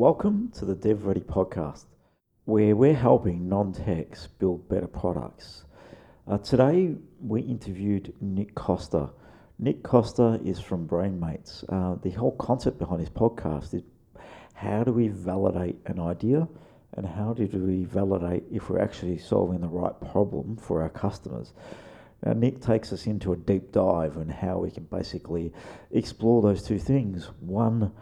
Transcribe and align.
Welcome 0.00 0.50
to 0.54 0.64
the 0.64 0.74
Dev 0.74 1.04
Ready 1.04 1.20
podcast, 1.20 1.84
where 2.46 2.74
we're 2.74 2.94
helping 2.94 3.50
non 3.50 3.74
techs 3.74 4.28
build 4.28 4.66
better 4.66 4.86
products. 4.86 5.64
Uh, 6.26 6.38
today, 6.38 6.94
we 7.20 7.42
interviewed 7.42 8.14
Nick 8.18 8.54
Costa. 8.54 9.10
Nick 9.58 9.82
Costa 9.82 10.40
is 10.42 10.58
from 10.58 10.88
BrainMates. 10.88 11.64
Uh, 11.68 11.98
the 12.02 12.12
whole 12.12 12.34
concept 12.36 12.78
behind 12.78 13.00
his 13.00 13.10
podcast 13.10 13.74
is 13.74 13.82
how 14.54 14.84
do 14.84 14.92
we 14.94 15.08
validate 15.08 15.76
an 15.84 16.00
idea 16.00 16.48
and 16.94 17.04
how 17.04 17.34
do 17.34 17.46
we 17.52 17.84
validate 17.84 18.44
if 18.50 18.70
we're 18.70 18.80
actually 18.80 19.18
solving 19.18 19.60
the 19.60 19.68
right 19.68 20.00
problem 20.10 20.56
for 20.56 20.80
our 20.80 20.88
customers. 20.88 21.52
Now, 22.24 22.32
Nick 22.32 22.62
takes 22.62 22.90
us 22.94 23.06
into 23.06 23.34
a 23.34 23.36
deep 23.36 23.70
dive 23.70 24.16
on 24.16 24.30
how 24.30 24.60
we 24.60 24.70
can 24.70 24.84
basically 24.84 25.52
explore 25.90 26.40
those 26.40 26.62
two 26.62 26.78
things. 26.78 27.28
One, 27.40 27.92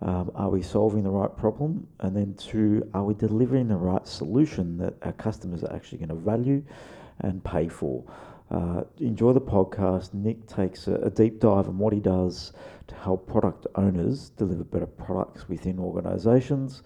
um, 0.00 0.30
are 0.34 0.48
we 0.48 0.62
solving 0.62 1.02
the 1.02 1.10
right 1.10 1.34
problem? 1.36 1.86
And 2.00 2.16
then 2.16 2.34
two, 2.34 2.88
are 2.94 3.04
we 3.04 3.14
delivering 3.14 3.68
the 3.68 3.76
right 3.76 4.06
solution 4.06 4.78
that 4.78 4.94
our 5.02 5.12
customers 5.12 5.64
are 5.64 5.74
actually 5.74 5.98
going 5.98 6.10
to 6.10 6.14
value 6.14 6.62
and 7.20 7.42
pay 7.42 7.68
for? 7.68 8.04
Uh, 8.50 8.82
enjoy 8.98 9.32
the 9.32 9.40
podcast. 9.40 10.14
Nick 10.14 10.46
takes 10.46 10.86
a, 10.86 10.94
a, 10.96 11.10
deep 11.10 11.38
dive 11.40 11.68
on 11.68 11.76
what 11.76 11.92
he 11.92 12.00
does 12.00 12.52
to 12.86 12.94
help 12.94 13.26
product 13.26 13.66
owners 13.74 14.30
deliver 14.30 14.64
better 14.64 14.86
products 14.86 15.48
within 15.48 15.78
organizations. 15.78 16.82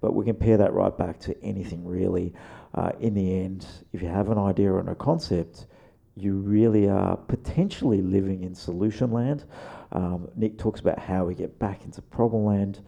But 0.00 0.14
we 0.14 0.26
compare 0.26 0.58
that 0.58 0.74
right 0.74 0.96
back 0.96 1.18
to 1.20 1.42
anything 1.42 1.86
really. 1.86 2.34
Uh, 2.74 2.90
in 3.00 3.14
the 3.14 3.40
end, 3.40 3.66
if 3.92 4.02
you 4.02 4.08
have 4.08 4.28
an 4.28 4.36
idea 4.36 4.74
and 4.76 4.90
a 4.90 4.94
concept, 4.94 5.66
you 6.14 6.34
really 6.34 6.88
are 6.88 7.16
potentially 7.16 8.02
living 8.02 8.42
in 8.42 8.54
solution 8.54 9.10
land. 9.10 9.44
Um, 9.92 10.28
Nick 10.36 10.58
talks 10.58 10.80
about 10.80 10.98
how 10.98 11.24
we 11.24 11.34
get 11.34 11.58
back 11.58 11.84
into 11.84 12.02
problem 12.02 12.44
land, 12.44 12.80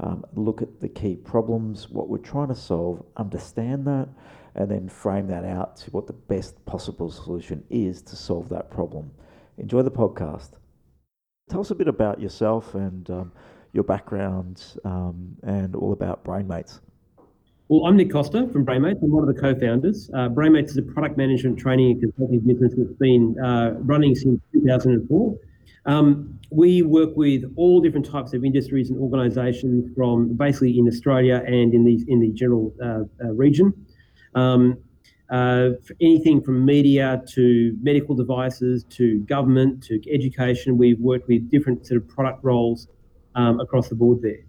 um, 0.00 0.24
look 0.34 0.62
at 0.62 0.80
the 0.80 0.88
key 0.88 1.16
problems, 1.16 1.88
what 1.88 2.08
we're 2.08 2.18
trying 2.18 2.48
to 2.48 2.54
solve, 2.54 3.04
understand 3.16 3.86
that, 3.86 4.08
and 4.54 4.70
then 4.70 4.88
frame 4.88 5.26
that 5.28 5.44
out 5.44 5.76
to 5.76 5.90
what 5.90 6.06
the 6.06 6.12
best 6.12 6.64
possible 6.64 7.10
solution 7.10 7.62
is 7.70 8.00
to 8.02 8.16
solve 8.16 8.48
that 8.48 8.70
problem. 8.70 9.10
Enjoy 9.58 9.82
the 9.82 9.90
podcast. 9.90 10.50
Tell 11.48 11.60
us 11.60 11.70
a 11.70 11.74
bit 11.74 11.88
about 11.88 12.20
yourself 12.20 12.74
and 12.74 13.08
um, 13.10 13.32
your 13.72 13.84
background 13.84 14.62
um, 14.84 15.36
and 15.42 15.74
all 15.74 15.92
about 15.92 16.24
BrainMates. 16.24 16.80
Well, 17.68 17.86
I'm 17.86 17.96
Nick 17.96 18.10
Costa 18.10 18.48
from 18.50 18.64
BrainMates. 18.64 19.02
I'm 19.02 19.10
one 19.10 19.28
of 19.28 19.34
the 19.34 19.38
co-founders. 19.38 20.10
Uh, 20.14 20.28
BrainMates 20.28 20.70
is 20.70 20.78
a 20.78 20.82
product 20.82 21.18
management 21.18 21.58
training 21.58 21.92
and 21.92 22.00
consulting 22.00 22.40
business 22.40 22.72
that's 22.76 22.98
been 22.98 23.36
uh, 23.38 23.72
running 23.80 24.14
since 24.14 24.40
2004. 24.54 25.36
Um, 25.86 26.38
we 26.50 26.82
work 26.82 27.10
with 27.16 27.44
all 27.56 27.80
different 27.80 28.06
types 28.06 28.34
of 28.34 28.44
industries 28.44 28.90
and 28.90 28.98
organisations 28.98 29.90
from 29.94 30.34
basically 30.34 30.78
in 30.78 30.86
Australia 30.86 31.42
and 31.46 31.72
in 31.74 31.84
the 31.84 32.04
in 32.08 32.20
the 32.20 32.30
general 32.30 32.74
uh, 32.82 33.04
uh 33.24 33.32
region. 33.32 33.72
Um, 34.34 34.78
uh, 35.30 35.70
anything 36.00 36.40
from 36.40 36.64
media 36.64 37.22
to 37.34 37.76
medical 37.82 38.14
devices 38.14 38.84
to 38.84 39.18
government 39.20 39.82
to 39.84 40.00
education, 40.10 40.78
we've 40.78 40.98
worked 41.00 41.28
with 41.28 41.50
different 41.50 41.86
sort 41.86 42.00
of 42.00 42.08
product 42.08 42.42
roles 42.42 42.88
um, 43.34 43.60
across 43.60 43.88
the 43.88 43.94
board 43.94 44.22
there. 44.22 44.44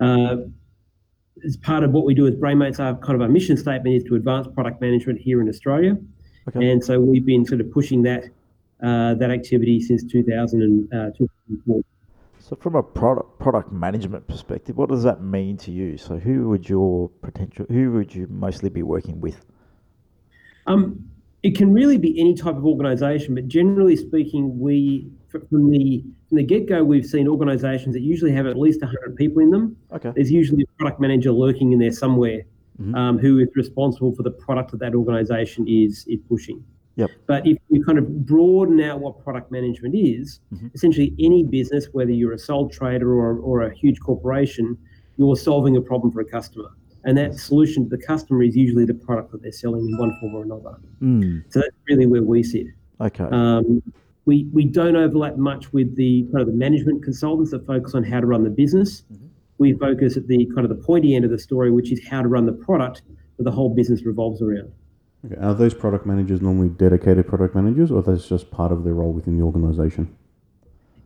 Uh, 0.00 0.36
as 1.44 1.56
part 1.58 1.84
of 1.84 1.92
what 1.92 2.04
we 2.04 2.14
do 2.14 2.26
as 2.26 2.34
BrainMates, 2.34 2.80
our 2.80 2.96
kind 2.96 3.14
of 3.14 3.20
our 3.20 3.28
mission 3.28 3.56
statement 3.56 3.94
is 3.94 4.04
to 4.04 4.14
advance 4.14 4.48
product 4.54 4.80
management 4.80 5.20
here 5.20 5.40
in 5.40 5.48
Australia. 5.48 5.96
Okay. 6.48 6.70
And 6.70 6.82
so 6.82 6.98
we've 6.98 7.26
been 7.26 7.44
sort 7.44 7.60
of 7.60 7.70
pushing 7.70 8.02
that 8.02 8.24
that 8.80 9.30
activity 9.30 9.80
since 9.80 10.04
2004. 10.04 11.78
Uh, 11.78 11.82
so, 12.38 12.56
from 12.56 12.76
a 12.76 12.82
product 12.82 13.38
product 13.38 13.72
management 13.72 14.26
perspective, 14.26 14.76
what 14.76 14.88
does 14.88 15.02
that 15.02 15.22
mean 15.22 15.56
to 15.58 15.70
you? 15.70 15.98
So, 15.98 16.16
who 16.16 16.48
would 16.48 16.68
your 16.68 17.10
potential, 17.20 17.66
who 17.68 17.92
would 17.92 18.14
you 18.14 18.26
mostly 18.30 18.70
be 18.70 18.82
working 18.82 19.20
with? 19.20 19.44
Um, 20.66 21.08
it 21.42 21.56
can 21.56 21.72
really 21.72 21.98
be 21.98 22.18
any 22.20 22.34
type 22.34 22.56
of 22.56 22.64
organisation, 22.64 23.34
but 23.34 23.48
generally 23.48 23.96
speaking, 23.96 24.58
we 24.58 25.10
from 25.28 25.70
the 25.70 26.02
from 26.28 26.36
the 26.36 26.42
get 26.42 26.68
go, 26.68 26.82
we've 26.82 27.06
seen 27.06 27.28
organisations 27.28 27.94
that 27.94 28.00
usually 28.00 28.32
have 28.32 28.46
at 28.46 28.58
least 28.58 28.80
100 28.80 29.16
people 29.16 29.42
in 29.42 29.50
them. 29.50 29.76
Okay. 29.92 30.12
There's 30.14 30.30
usually 30.30 30.62
a 30.62 30.78
product 30.78 31.00
manager 31.00 31.32
lurking 31.32 31.72
in 31.72 31.78
there 31.78 31.92
somewhere 31.92 32.42
mm-hmm. 32.80 32.94
um, 32.94 33.18
who 33.18 33.38
is 33.38 33.48
responsible 33.54 34.14
for 34.14 34.22
the 34.22 34.30
product 34.30 34.70
that 34.70 34.80
that 34.80 34.94
organisation 34.94 35.66
is 35.68 36.06
is 36.08 36.20
pushing. 36.28 36.64
Yep. 36.98 37.10
But 37.26 37.46
if 37.46 37.56
you 37.70 37.82
kind 37.84 37.96
of 37.96 38.26
broaden 38.26 38.80
out 38.80 38.98
what 38.98 39.22
product 39.22 39.52
management 39.52 39.94
is, 39.94 40.40
mm-hmm. 40.52 40.66
essentially 40.74 41.14
any 41.20 41.44
business, 41.44 41.86
whether 41.92 42.10
you're 42.10 42.32
a 42.32 42.38
sole 42.38 42.68
trader 42.68 43.12
or, 43.12 43.38
or 43.38 43.62
a 43.62 43.72
huge 43.72 44.00
corporation, 44.00 44.76
you're 45.16 45.36
solving 45.36 45.76
a 45.76 45.80
problem 45.80 46.12
for 46.12 46.20
a 46.20 46.24
customer. 46.24 46.70
And 47.04 47.16
that 47.16 47.34
solution 47.34 47.84
to 47.84 47.96
the 47.96 48.04
customer 48.04 48.42
is 48.42 48.56
usually 48.56 48.84
the 48.84 48.94
product 48.94 49.30
that 49.30 49.42
they're 49.42 49.52
selling 49.52 49.86
in 49.86 49.96
one 49.96 50.12
form 50.20 50.34
or 50.34 50.42
another. 50.42 50.76
Mm. 51.00 51.44
So 51.50 51.60
that's 51.60 51.76
really 51.88 52.06
where 52.06 52.24
we 52.24 52.42
sit. 52.42 52.66
Okay. 53.00 53.28
Um, 53.30 53.80
we, 54.24 54.48
we 54.52 54.64
don't 54.64 54.96
overlap 54.96 55.36
much 55.36 55.72
with 55.72 55.94
the 55.94 56.24
kind 56.32 56.40
of 56.40 56.48
the 56.48 56.52
management 56.52 57.04
consultants 57.04 57.52
that 57.52 57.64
focus 57.64 57.94
on 57.94 58.02
how 58.02 58.18
to 58.18 58.26
run 58.26 58.42
the 58.42 58.50
business. 58.50 59.04
Mm-hmm. 59.12 59.26
We 59.58 59.74
focus 59.74 60.16
at 60.16 60.26
the 60.26 60.46
kind 60.46 60.68
of 60.68 60.76
the 60.76 60.84
pointy 60.84 61.14
end 61.14 61.24
of 61.24 61.30
the 61.30 61.38
story, 61.38 61.70
which 61.70 61.92
is 61.92 62.04
how 62.04 62.22
to 62.22 62.28
run 62.28 62.44
the 62.44 62.52
product 62.52 63.02
that 63.36 63.44
the 63.44 63.52
whole 63.52 63.72
business 63.72 64.04
revolves 64.04 64.42
around. 64.42 64.72
Okay. 65.26 65.36
Are 65.40 65.54
those 65.54 65.74
product 65.74 66.06
managers 66.06 66.40
normally 66.40 66.68
dedicated 66.68 67.26
product 67.26 67.54
managers, 67.54 67.90
or 67.90 68.02
that's 68.02 68.28
just 68.28 68.50
part 68.50 68.70
of 68.70 68.84
their 68.84 68.94
role 68.94 69.12
within 69.12 69.36
the 69.36 69.44
organisation? 69.44 70.14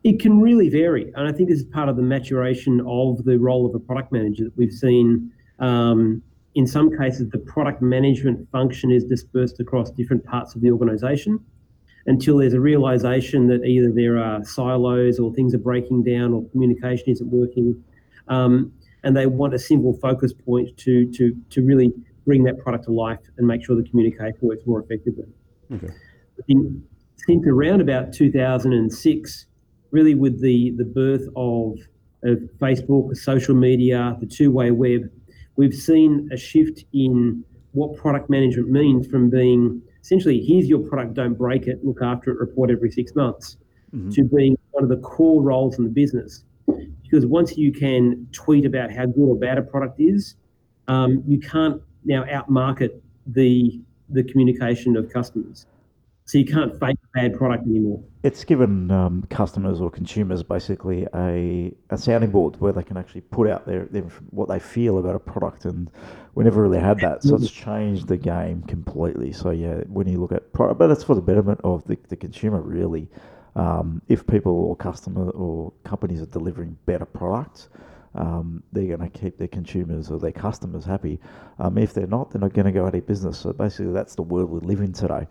It 0.05 0.21
can 0.21 0.41
really 0.41 0.69
vary, 0.69 1.13
and 1.15 1.29
I 1.29 1.33
think 1.33 1.49
this 1.49 1.61
is 1.61 1.65
part 1.65 1.89
of 1.89 1.97
the 1.97 2.03
maturation 2.03 2.81
of 2.87 3.25
the 3.25 3.39
role 3.39 3.67
of 3.67 3.75
a 3.75 3.79
product 3.79 4.13
manager 4.13 4.45
that 4.45 4.57
we've 4.57 4.73
seen. 4.73 5.31
Um, 5.61 6.23
in 6.55 6.67
some 6.67 6.97
cases, 6.99 7.31
the 7.31 7.39
product 7.39 7.81
management 7.81 8.51
function 8.51 8.91
is 8.91 9.05
dispersed 9.05 9.61
across 9.61 9.91
different 9.91 10.25
parts 10.25 10.55
of 10.55 10.61
the 10.61 10.71
organisation 10.71 11.41
until 12.07 12.39
there's 12.39 12.53
a 12.53 12.61
realization 12.61 13.47
that 13.47 13.65
either 13.65 13.91
there 13.93 14.19
are 14.19 14.45
silos 14.45 15.19
or 15.19 15.33
things 15.33 15.55
are 15.55 15.59
breaking 15.59 16.03
down 16.03 16.33
or 16.35 16.45
communication 16.51 17.09
isn't 17.09 17.31
working. 17.31 17.83
Um, 18.29 18.73
and 19.05 19.17
they 19.17 19.27
want 19.27 19.55
a 19.55 19.59
single 19.59 19.95
focus 19.95 20.33
point 20.33 20.77
to, 20.79 21.11
to, 21.13 21.37
to 21.51 21.63
really 21.63 21.93
bring 22.25 22.45
that 22.45 22.59
product 22.59 22.85
to 22.85 22.93
life 22.93 23.19
and 23.37 23.47
make 23.47 23.65
sure 23.65 23.77
the 23.77 23.89
communication 23.89 24.39
works 24.41 24.63
more 24.67 24.81
effectively. 24.81 25.27
Okay. 25.73 25.89
In, 26.49 26.83
since 27.17 27.47
around 27.47 27.81
about 27.81 28.13
2006, 28.13 29.47
really 29.91 30.15
with 30.15 30.41
the, 30.41 30.73
the 30.77 30.85
birth 30.85 31.27
of, 31.37 31.79
of 32.25 32.39
Facebook, 32.61 33.17
social 33.17 33.55
media, 33.55 34.17
the 34.21 34.27
two 34.27 34.51
way 34.51 34.71
web, 34.71 35.03
we've 35.57 35.75
seen 35.75 36.29
a 36.33 36.37
shift 36.37 36.85
in 36.93 37.45
what 37.73 37.97
product 37.97 38.29
management 38.29 38.71
means 38.71 39.07
from 39.07 39.31
being 39.31 39.83
essentially, 40.03 40.41
here's 40.41 40.67
your 40.67 40.81
product, 40.81 41.15
don't 41.15 41.35
break 41.35 41.67
it, 41.67 41.85
look 41.85 42.03
after 42.03 42.31
it, 42.31 42.39
report 42.39 42.71
every 42.71 42.91
six 42.91 43.15
months, 43.15 43.57
mm-hmm. 43.95 44.11
to 44.11 44.25
being 44.25 44.59
one 44.73 44.83
of 44.83 44.91
the 44.91 44.97
core 44.97 45.43
roles 45.43 45.79
in 45.79 45.85
the 45.85 45.91
business. 45.91 46.45
Because 47.03 47.27
once 47.27 47.57
you 47.57 47.73
can 47.73 48.27
tweet 48.33 48.65
about 48.65 48.91
how 48.91 49.07
good 49.07 49.29
or 49.29 49.37
bad 49.37 49.59
a 49.59 49.63
product 49.63 50.01
is, 50.01 50.37
um, 50.89 51.23
you 51.27 51.39
can't 51.39 51.81
now 52.05 52.25
outmarket 52.25 53.01
the 53.27 53.81
the 54.09 54.23
communication 54.25 54.97
of 54.97 55.11
customers. 55.11 55.67
So 56.25 56.39
you 56.39 56.45
can't 56.45 56.79
fake 56.79 56.97
a 57.03 57.21
bad 57.21 57.37
product 57.37 57.67
anymore. 57.67 58.03
It's 58.23 58.45
given 58.45 58.91
um, 58.93 59.27
customers 59.29 59.81
or 59.81 59.91
consumers 59.91 60.43
basically 60.43 61.07
a, 61.15 61.75
a 61.91 61.99
sounding 61.99 62.31
board 62.31 62.61
where 62.61 62.73
they 62.73 62.85
can 62.85 62.97
actually 62.97 63.23
put 63.23 63.49
out 63.49 63.67
their, 63.67 63.87
their, 63.87 64.03
what 64.31 64.49
they 64.49 64.61
feel 64.61 64.99
about 64.99 65.17
a 65.17 65.19
product, 65.19 65.65
and 65.65 65.91
we 66.35 66.45
never 66.45 66.63
really 66.63 66.79
had 66.79 67.01
that. 67.01 67.25
So 67.25 67.35
it's 67.35 67.51
changed 67.51 68.07
the 68.07 68.17
game 68.17 68.63
completely. 68.63 69.33
So 69.33 69.51
yeah, 69.51 69.81
when 69.89 70.07
you 70.07 70.21
look 70.21 70.33
at 70.33 70.53
product, 70.53 70.79
but 70.79 70.91
it's 70.91 71.03
for 71.03 71.17
the 71.17 71.21
betterment 71.21 71.61
of 71.65 71.85
the, 71.87 71.99
the 72.09 72.17
consumer 72.17 72.61
really. 72.61 73.09
Um, 73.55 74.01
if 74.09 74.27
people 74.27 74.53
or 74.53 74.77
customer 74.77 75.29
or 75.31 75.75
companies 75.85 76.23
are 76.23 76.27
delivering 76.27 76.79
better 76.87 77.05
products, 77.05 77.69
um, 78.15 78.63
they're 78.73 78.97
going 78.97 79.11
to 79.11 79.19
keep 79.19 79.39
their 79.39 79.49
consumers 79.49 80.11
or 80.11 80.19
their 80.19 80.33
customers 80.33 80.85
happy. 80.85 81.19
Um, 81.59 81.79
if 81.79 81.95
they're 81.95 82.07
not, 82.07 82.31
they're 82.31 82.41
not 82.41 82.53
going 82.53 82.67
to 82.67 82.73
go 82.73 82.87
out 82.87 82.95
of 82.95 83.07
business. 83.07 83.39
So 83.39 83.53
basically, 83.53 83.93
that's 83.93 84.15
the 84.15 84.23
world 84.23 84.51
we 84.51 84.61
live 84.61 84.81
in 84.81 84.93
today. 84.93 85.27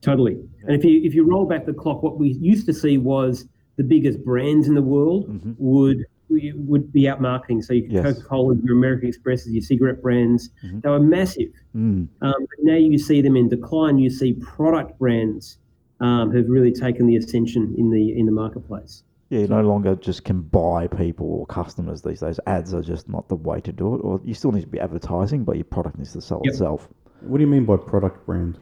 Totally. 0.00 0.38
And 0.62 0.76
if 0.76 0.84
you 0.84 1.00
if 1.02 1.14
you 1.14 1.24
roll 1.24 1.44
back 1.44 1.66
the 1.66 1.72
clock, 1.72 2.02
what 2.02 2.18
we 2.18 2.28
used 2.28 2.66
to 2.66 2.72
see 2.72 2.98
was 2.98 3.46
the 3.76 3.82
biggest 3.84 4.24
brands 4.24 4.68
in 4.68 4.74
the 4.74 4.82
world 4.82 5.28
mm-hmm. 5.28 5.52
would 5.58 6.04
would 6.30 6.92
be 6.92 7.08
out 7.08 7.20
marketing. 7.20 7.62
So 7.62 7.72
your 7.72 7.90
yes. 7.90 8.04
Coca 8.04 8.28
Cola, 8.28 8.54
your 8.62 8.76
American 8.76 9.08
Expresses, 9.08 9.52
your 9.52 9.62
cigarette 9.62 10.02
brands, 10.02 10.50
mm-hmm. 10.64 10.80
they 10.80 10.88
were 10.88 11.00
massive. 11.00 11.48
Mm. 11.74 12.08
Um, 12.20 12.34
now 12.60 12.74
you 12.74 12.98
see 12.98 13.22
them 13.22 13.34
in 13.36 13.48
decline. 13.48 13.98
You 13.98 14.10
see 14.10 14.34
product 14.34 14.98
brands 14.98 15.58
um, 16.00 16.34
have 16.34 16.44
really 16.48 16.72
taken 16.72 17.06
the 17.06 17.16
ascension 17.16 17.74
in 17.76 17.90
the 17.90 18.16
in 18.16 18.26
the 18.26 18.32
marketplace. 18.32 19.02
Yeah, 19.30 19.40
you 19.40 19.48
no 19.48 19.60
longer 19.60 19.94
just 19.94 20.24
can 20.24 20.40
buy 20.40 20.86
people 20.86 21.26
or 21.26 21.46
customers 21.46 22.00
these 22.00 22.20
days. 22.20 22.40
Ads 22.46 22.72
are 22.72 22.82
just 22.82 23.08
not 23.08 23.28
the 23.28 23.36
way 23.36 23.60
to 23.60 23.72
do 23.72 23.94
it. 23.94 23.98
Or 23.98 24.20
you 24.24 24.32
still 24.32 24.52
need 24.52 24.62
to 24.62 24.66
be 24.68 24.80
advertising, 24.80 25.44
but 25.44 25.56
your 25.56 25.64
product 25.64 25.98
needs 25.98 26.12
to 26.14 26.22
sell 26.22 26.40
yep. 26.44 26.52
itself. 26.52 26.88
What 27.20 27.38
do 27.38 27.44
you 27.44 27.50
mean 27.50 27.66
by 27.66 27.76
product 27.76 28.24
brand? 28.24 28.58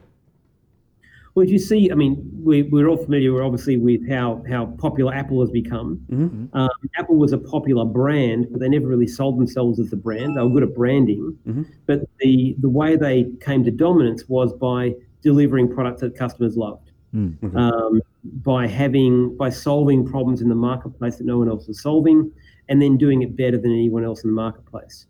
Well, 1.35 1.45
if 1.45 1.51
you 1.51 1.59
see, 1.59 1.91
I 1.91 1.93
mean, 1.93 2.27
we, 2.43 2.63
we're 2.63 2.87
all 2.87 2.97
familiar, 2.97 3.43
obviously, 3.43 3.77
with 3.77 4.09
how, 4.09 4.43
how 4.49 4.65
popular 4.79 5.13
Apple 5.13 5.39
has 5.41 5.51
become. 5.51 6.03
Mm-hmm. 6.11 6.57
Um, 6.57 6.69
Apple 6.97 7.15
was 7.15 7.31
a 7.31 7.37
popular 7.37 7.85
brand, 7.85 8.47
but 8.49 8.59
they 8.59 8.67
never 8.67 8.87
really 8.87 9.05
sold 9.05 9.37
themselves 9.39 9.79
as 9.79 9.93
a 9.93 9.95
brand. 9.95 10.35
They 10.35 10.41
were 10.41 10.49
good 10.49 10.63
at 10.63 10.73
branding, 10.73 11.37
Mhm. 11.47 11.67
but 11.85 12.09
the 12.19 12.55
the 12.59 12.69
way 12.69 12.95
they 12.95 13.31
came 13.39 13.63
to 13.65 13.69
dominance 13.71 14.27
was 14.27 14.51
by 14.51 14.95
delivering 15.21 15.71
products 15.71 16.01
that 16.01 16.15
customers 16.15 16.57
loved, 16.57 16.86
Mm. 17.15 17.41
Okay. 17.43 17.55
um, 17.55 18.01
by 18.43 18.67
having 18.67 19.35
by 19.37 19.49
solving 19.49 20.05
problems 20.05 20.41
in 20.41 20.49
the 20.49 20.55
marketplace 20.55 21.15
that 21.17 21.25
no 21.25 21.37
one 21.37 21.47
else 21.47 21.69
is 21.69 21.81
solving, 21.81 22.31
and 22.69 22.81
then 22.81 22.97
doing 22.97 23.21
it 23.21 23.35
better 23.35 23.57
than 23.57 23.71
anyone 23.71 24.03
else 24.03 24.23
in 24.23 24.29
the 24.29 24.35
marketplace. 24.35 25.07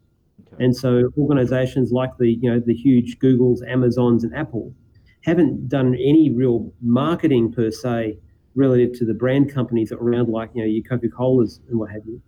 Okay. 0.53 0.63
And 0.63 0.75
so 0.75 1.11
organizations 1.17 1.91
like 1.91 2.15
the 2.17 2.33
you 2.33 2.51
know 2.51 2.59
the 2.59 2.75
huge 2.75 3.17
Googles, 3.19 3.67
Amazons, 3.67 4.23
and 4.23 4.35
Apple 4.35 4.73
haven't 5.21 5.67
done 5.67 5.95
any 5.95 6.29
real 6.29 6.71
marketing 6.81 7.51
per 7.51 7.71
se 7.71 8.17
relative 8.55 8.94
to 8.94 9.05
the 9.05 9.13
brand 9.13 9.53
companies 9.53 9.89
that 9.89 9.97
are 9.97 10.09
around, 10.09 10.29
like 10.29 10.51
you 10.53 10.61
know 10.61 10.67
your 10.67 10.83
Coca 10.83 11.09
Colas 11.09 11.59
and 11.69 11.79
what 11.79 11.89
have 11.89 12.05
you. 12.05 12.21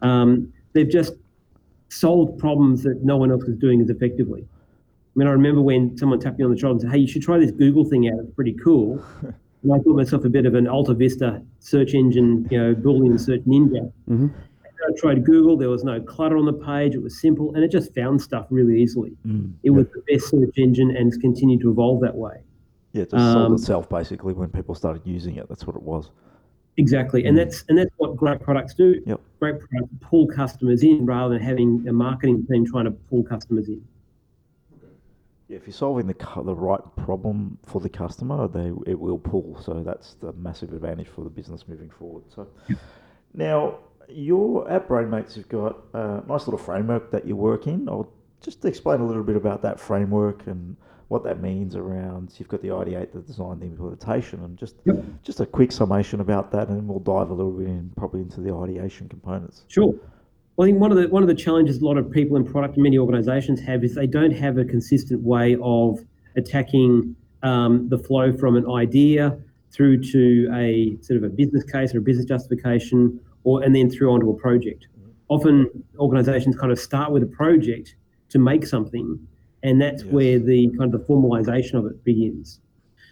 Um, 0.00 0.52
they've 0.72 0.88
just 0.88 1.14
solved 1.90 2.38
problems 2.38 2.82
that 2.82 3.04
no 3.04 3.18
one 3.18 3.30
else 3.30 3.44
is 3.44 3.56
doing 3.58 3.80
as 3.82 3.90
effectively. 3.90 4.46
I 5.14 5.18
mean, 5.18 5.28
I 5.28 5.32
remember 5.32 5.60
when 5.60 5.96
someone 5.98 6.20
tapped 6.20 6.38
me 6.38 6.44
on 6.44 6.50
the 6.50 6.58
shoulder 6.58 6.72
and 6.72 6.80
said, 6.82 6.90
"Hey, 6.90 6.98
you 6.98 7.06
should 7.06 7.22
try 7.22 7.38
this 7.38 7.50
Google 7.50 7.84
thing 7.84 8.08
out. 8.08 8.18
It's 8.20 8.34
pretty 8.34 8.54
cool." 8.54 9.04
and 9.62 9.72
I 9.72 9.78
thought 9.78 9.96
myself 9.96 10.24
a 10.24 10.28
bit 10.28 10.46
of 10.46 10.54
an 10.54 10.66
Alta 10.66 10.94
Vista 10.94 11.42
search 11.60 11.94
engine, 11.94 12.48
you 12.50 12.58
know, 12.58 12.74
Boolean 12.74 13.18
search 13.20 13.42
ninja. 13.42 13.92
Mm-hmm. 14.08 14.28
I 14.84 14.92
tried 14.98 15.24
Google. 15.24 15.56
There 15.56 15.68
was 15.68 15.84
no 15.84 16.00
clutter 16.00 16.36
on 16.36 16.44
the 16.44 16.52
page. 16.52 16.94
It 16.94 17.02
was 17.02 17.20
simple, 17.20 17.54
and 17.54 17.62
it 17.62 17.70
just 17.70 17.94
found 17.94 18.20
stuff 18.20 18.46
really 18.50 18.80
easily. 18.82 19.16
Mm. 19.26 19.52
It 19.62 19.70
was 19.70 19.86
the 19.94 20.02
best 20.12 20.30
search 20.30 20.58
engine, 20.58 20.96
and 20.96 21.06
it's 21.06 21.16
continued 21.16 21.60
to 21.60 21.70
evolve 21.70 22.00
that 22.00 22.16
way. 22.16 22.42
Yeah, 22.92 23.02
it 23.02 23.10
just 23.10 23.32
sold 23.32 23.46
Um, 23.46 23.54
itself 23.54 23.88
basically 23.88 24.34
when 24.34 24.48
people 24.48 24.74
started 24.74 25.02
using 25.04 25.36
it. 25.36 25.48
That's 25.48 25.66
what 25.66 25.76
it 25.76 25.82
was. 25.82 26.10
Exactly, 26.78 27.26
and 27.26 27.36
that's 27.36 27.64
and 27.68 27.76
that's 27.76 27.90
what 27.98 28.16
great 28.16 28.40
products 28.40 28.74
do. 28.74 29.00
Yep. 29.06 29.20
Great 29.40 29.60
products 29.60 29.94
pull 30.00 30.26
customers 30.26 30.82
in 30.82 31.04
rather 31.04 31.34
than 31.34 31.42
having 31.42 31.86
a 31.86 31.92
marketing 31.92 32.46
team 32.50 32.66
trying 32.66 32.86
to 32.86 32.90
pull 32.90 33.22
customers 33.22 33.68
in. 33.68 33.82
Yeah, 35.52 35.58
if 35.58 35.66
you're 35.66 35.74
solving 35.74 36.06
the 36.06 36.14
cu- 36.14 36.44
the 36.44 36.54
right 36.54 36.80
problem 36.96 37.58
for 37.66 37.78
the 37.80 37.88
customer, 37.90 38.48
they 38.48 38.72
it 38.90 38.98
will 38.98 39.18
pull. 39.18 39.58
So 39.62 39.82
that's 39.84 40.14
the 40.14 40.32
massive 40.32 40.72
advantage 40.72 41.08
for 41.08 41.22
the 41.24 41.30
business 41.30 41.68
moving 41.68 41.90
forward. 41.90 42.24
So 42.34 42.46
now 43.34 43.78
your 44.08 44.68
at 44.70 44.88
Brainmates, 44.88 45.36
you've 45.36 45.50
got 45.50 45.76
a 45.92 46.22
nice 46.26 46.46
little 46.46 46.58
framework 46.58 47.10
that 47.10 47.26
you 47.26 47.36
work 47.36 47.66
in. 47.66 47.86
I'll 47.88 48.10
just 48.40 48.64
explain 48.64 49.00
a 49.00 49.06
little 49.06 49.22
bit 49.22 49.36
about 49.36 49.60
that 49.62 49.78
framework 49.78 50.46
and 50.46 50.74
what 51.08 51.22
that 51.24 51.42
means 51.42 51.76
around. 51.76 52.32
You've 52.38 52.48
got 52.48 52.62
the 52.62 52.68
ideate, 52.68 53.12
the 53.12 53.20
design, 53.20 53.60
the 53.60 53.66
implementation, 53.66 54.42
and 54.44 54.56
just 54.56 54.76
Yep. 54.86 55.04
just 55.22 55.40
a 55.40 55.46
quick 55.46 55.70
summation 55.70 56.20
about 56.20 56.50
that, 56.52 56.68
and 56.68 56.88
we'll 56.88 56.98
dive 56.98 57.28
a 57.28 57.34
little 57.34 57.52
bit 57.52 57.68
in 57.68 57.90
probably 57.94 58.22
into 58.22 58.40
the 58.40 58.54
ideation 58.54 59.06
components. 59.06 59.66
Sure. 59.68 59.94
Well, 60.56 60.66
I 60.66 60.70
think 60.70 60.80
one 60.80 60.92
of 60.92 60.98
the 60.98 61.08
one 61.08 61.22
of 61.22 61.28
the 61.28 61.34
challenges 61.34 61.80
a 61.80 61.84
lot 61.84 61.96
of 61.96 62.10
people 62.10 62.36
in 62.36 62.44
product 62.44 62.74
and 62.74 62.82
many 62.82 62.98
organisations 62.98 63.60
have 63.60 63.82
is 63.84 63.94
they 63.94 64.06
don't 64.06 64.32
have 64.32 64.58
a 64.58 64.64
consistent 64.64 65.22
way 65.22 65.56
of 65.62 66.00
attacking 66.36 67.16
um, 67.42 67.88
the 67.88 67.98
flow 67.98 68.32
from 68.36 68.56
an 68.56 68.70
idea 68.70 69.38
through 69.70 70.02
to 70.02 70.50
a 70.52 70.96
sort 71.02 71.16
of 71.16 71.24
a 71.24 71.30
business 71.30 71.64
case 71.64 71.94
or 71.94 71.98
a 71.98 72.02
business 72.02 72.26
justification, 72.26 73.18
or 73.44 73.62
and 73.62 73.74
then 73.74 73.90
through 73.90 74.12
onto 74.12 74.28
a 74.30 74.34
project. 74.34 74.88
Often 75.28 75.70
organisations 75.98 76.56
kind 76.56 76.70
of 76.70 76.78
start 76.78 77.10
with 77.12 77.22
a 77.22 77.26
project 77.26 77.96
to 78.28 78.38
make 78.38 78.66
something, 78.66 79.18
and 79.62 79.80
that's 79.80 80.02
Yes. 80.02 80.12
where 80.12 80.38
the 80.38 80.68
kind 80.76 80.92
of 80.94 81.00
the 81.00 81.06
formalisation 81.06 81.74
of 81.74 81.86
it 81.86 82.04
begins. 82.04 82.60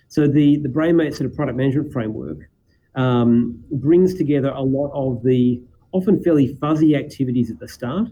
So 0.09 0.29
the 0.29 0.59
the 0.59 0.69
BrainMate 0.69 1.15
sort 1.15 1.31
of 1.31 1.35
product 1.35 1.57
management 1.57 1.91
framework 1.91 2.51
um, 2.97 3.65
brings 3.71 4.15
together 4.15 4.51
a 4.55 4.63
lot 4.63 4.91
of 4.93 5.23
the 5.23 5.63
often 5.93 6.23
fairly 6.23 6.55
fuzzy 6.57 6.95
activities 6.97 7.51
at 7.51 7.59
the 7.59 7.69
start. 7.69 8.09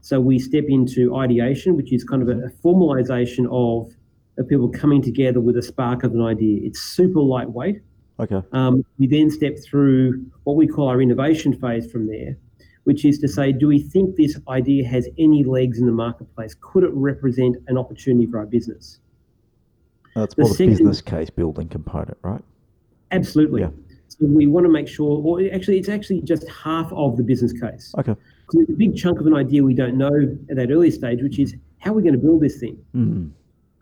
So 0.00 0.20
we 0.20 0.38
step 0.38 0.64
into 0.68 1.16
ideation, 1.16 1.76
which 1.76 1.92
is 1.92 2.04
kind 2.04 2.22
of 2.22 2.28
a, 2.28 2.46
a 2.46 2.50
formalization 2.50 3.46
of, 3.50 3.92
of 4.38 4.48
people 4.48 4.68
coming 4.68 5.00
together 5.00 5.40
with 5.40 5.56
a 5.56 5.62
spark 5.62 6.02
of 6.02 6.12
an 6.12 6.22
idea. 6.22 6.60
It's 6.62 6.80
super 6.80 7.20
lightweight. 7.20 7.80
Okay. 8.18 8.42
Um, 8.52 8.84
we 8.98 9.06
then 9.06 9.30
step 9.30 9.58
through 9.64 10.24
what 10.44 10.56
we 10.56 10.66
call 10.66 10.88
our 10.88 11.00
innovation 11.00 11.54
phase 11.54 11.90
from 11.90 12.06
there, 12.06 12.36
which 12.84 13.04
is 13.04 13.18
to 13.20 13.28
say, 13.28 13.52
do 13.52 13.68
we 13.68 13.80
think 13.80 14.16
this 14.16 14.38
idea 14.48 14.86
has 14.86 15.08
any 15.18 15.44
legs 15.44 15.78
in 15.78 15.86
the 15.86 15.92
marketplace? 15.92 16.54
Could 16.60 16.84
it 16.84 16.90
represent 16.92 17.56
an 17.68 17.78
opportunity 17.78 18.26
for 18.26 18.38
our 18.38 18.46
business? 18.46 18.98
That's 20.14 20.34
The 20.34 20.42
more 20.42 20.48
the 20.50 20.54
second- 20.56 20.72
business 20.72 21.00
case 21.00 21.30
building 21.30 21.68
component, 21.68 22.18
right? 22.22 22.42
Absolutely. 23.12 23.62
Yeah. 23.62 23.70
We 24.22 24.46
want 24.46 24.64
to 24.66 24.72
make 24.72 24.88
sure, 24.88 25.20
or 25.24 25.40
actually, 25.52 25.78
it's 25.78 25.88
actually 25.88 26.22
just 26.22 26.48
half 26.48 26.92
of 26.92 27.16
the 27.16 27.22
business 27.22 27.52
case. 27.52 27.92
Okay. 27.98 28.14
Because 28.14 28.54
there's 28.54 28.70
a 28.70 28.78
big 28.78 28.96
chunk 28.96 29.20
of 29.20 29.26
an 29.26 29.34
idea 29.34 29.62
we 29.64 29.74
don't 29.74 29.96
know 29.96 30.36
at 30.48 30.56
that 30.56 30.70
early 30.70 30.90
stage, 30.90 31.22
which 31.22 31.38
is 31.38 31.56
how 31.78 31.90
are 31.90 31.94
we 31.94 32.02
going 32.02 32.14
to 32.14 32.20
build 32.20 32.40
this 32.40 32.58
thing? 32.58 32.78
Mm. 32.94 33.32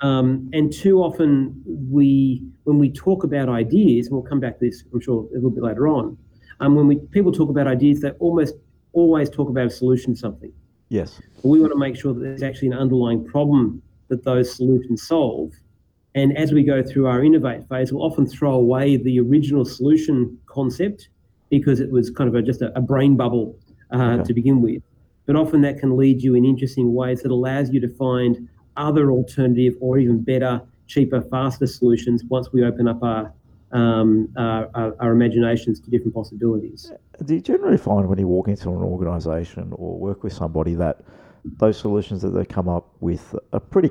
Um, 0.00 0.50
and 0.54 0.72
too 0.72 1.02
often, 1.02 1.62
we 1.90 2.42
when 2.64 2.78
we 2.78 2.90
talk 2.90 3.22
about 3.22 3.48
ideas, 3.48 4.06
and 4.06 4.14
we'll 4.14 4.22
come 4.22 4.40
back 4.40 4.58
to 4.58 4.64
this, 4.64 4.82
I'm 4.94 5.00
sure, 5.00 5.28
a 5.30 5.34
little 5.34 5.50
bit 5.50 5.62
later 5.62 5.88
on. 5.88 6.16
Um, 6.60 6.74
when 6.74 6.86
we 6.86 6.96
people 6.96 7.32
talk 7.32 7.50
about 7.50 7.66
ideas, 7.66 8.00
they 8.00 8.10
almost 8.12 8.54
always 8.92 9.28
talk 9.28 9.48
about 9.48 9.66
a 9.66 9.70
solution 9.70 10.14
to 10.14 10.18
something. 10.18 10.52
Yes. 10.88 11.20
We 11.42 11.60
want 11.60 11.72
to 11.72 11.78
make 11.78 11.96
sure 11.96 12.12
that 12.14 12.20
there's 12.20 12.42
actually 12.42 12.68
an 12.68 12.74
underlying 12.74 13.24
problem 13.24 13.82
that 14.08 14.24
those 14.24 14.54
solutions 14.54 15.06
solve. 15.06 15.52
And 16.14 16.36
as 16.36 16.52
we 16.52 16.62
go 16.64 16.82
through 16.82 17.06
our 17.06 17.22
innovate 17.22 17.68
phase, 17.68 17.92
we'll 17.92 18.02
often 18.04 18.26
throw 18.26 18.54
away 18.54 18.96
the 18.96 19.20
original 19.20 19.64
solution 19.64 20.38
concept 20.46 21.08
because 21.50 21.80
it 21.80 21.90
was 21.90 22.10
kind 22.10 22.28
of 22.28 22.34
a, 22.34 22.42
just 22.42 22.62
a, 22.62 22.76
a 22.76 22.80
brain 22.80 23.16
bubble 23.16 23.56
uh, 23.92 23.96
Okay. 24.14 24.22
to 24.24 24.34
begin 24.34 24.60
with. 24.62 24.82
But 25.26 25.36
often 25.36 25.60
that 25.62 25.78
can 25.78 25.96
lead 25.96 26.22
you 26.22 26.34
in 26.34 26.44
interesting 26.44 26.94
ways 26.94 27.22
that 27.22 27.30
allows 27.30 27.70
you 27.70 27.80
to 27.80 27.88
find 27.88 28.48
other 28.76 29.10
alternative 29.10 29.74
or 29.80 29.98
even 29.98 30.22
better, 30.22 30.60
cheaper, 30.86 31.20
faster 31.22 31.66
solutions 31.66 32.24
once 32.28 32.52
we 32.52 32.64
open 32.64 32.88
up 32.88 33.02
our 33.02 33.32
um, 33.72 34.28
our, 34.36 34.68
our, 34.74 34.96
our 34.98 35.12
imaginations 35.12 35.78
to 35.78 35.90
different 35.90 36.12
possibilities. 36.12 36.90
Do 37.24 37.34
you 37.34 37.40
generally 37.40 37.78
find 37.78 38.08
when 38.08 38.18
you 38.18 38.26
walk 38.26 38.48
into 38.48 38.68
an 38.70 38.82
organisation 38.82 39.72
or 39.76 39.96
work 39.96 40.24
with 40.24 40.32
somebody 40.32 40.74
that 40.74 41.02
those 41.44 41.78
solutions 41.78 42.22
that 42.22 42.30
they 42.30 42.44
come 42.44 42.68
up 42.68 42.88
with 43.00 43.34
are 43.52 43.60
pretty 43.60 43.90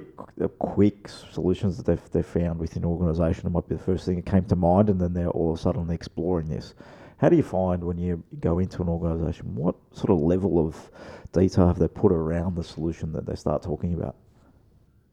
quick 0.60 1.08
solutions 1.08 1.78
that 1.78 1.86
they've, 1.86 2.12
they've 2.12 2.26
found 2.26 2.60
within 2.60 2.84
an 2.84 2.90
organisation? 2.90 3.48
It 3.48 3.52
might 3.52 3.68
be 3.68 3.76
the 3.76 3.84
first 3.84 4.06
thing 4.06 4.16
that 4.18 4.26
came 4.26 4.46
to 4.46 4.56
mind, 4.56 4.90
and 4.90 5.00
then 5.00 5.14
they're 5.14 5.30
all 5.30 5.52
of 5.52 5.60
a 5.60 5.62
sudden 5.62 5.90
exploring 5.90 6.48
this. 6.48 6.74
How 7.18 7.30
do 7.30 7.36
you 7.36 7.44
find 7.44 7.84
when 7.84 7.98
you 7.98 8.24
go 8.40 8.60
into 8.60 8.82
an 8.82 8.90
organisation, 8.90 9.56
what 9.56 9.76
sort 9.92 10.10
of 10.10 10.20
level 10.20 10.66
of 10.66 10.90
detail 11.34 11.68
have 11.68 11.80
they 11.80 11.88
put 11.88 12.12
around 12.12 12.56
the 12.56 12.64
solution 12.64 13.12
that 13.14 13.26
they 13.26 13.36
start 13.36 13.62
talking 13.62 13.94
about? 13.94 14.16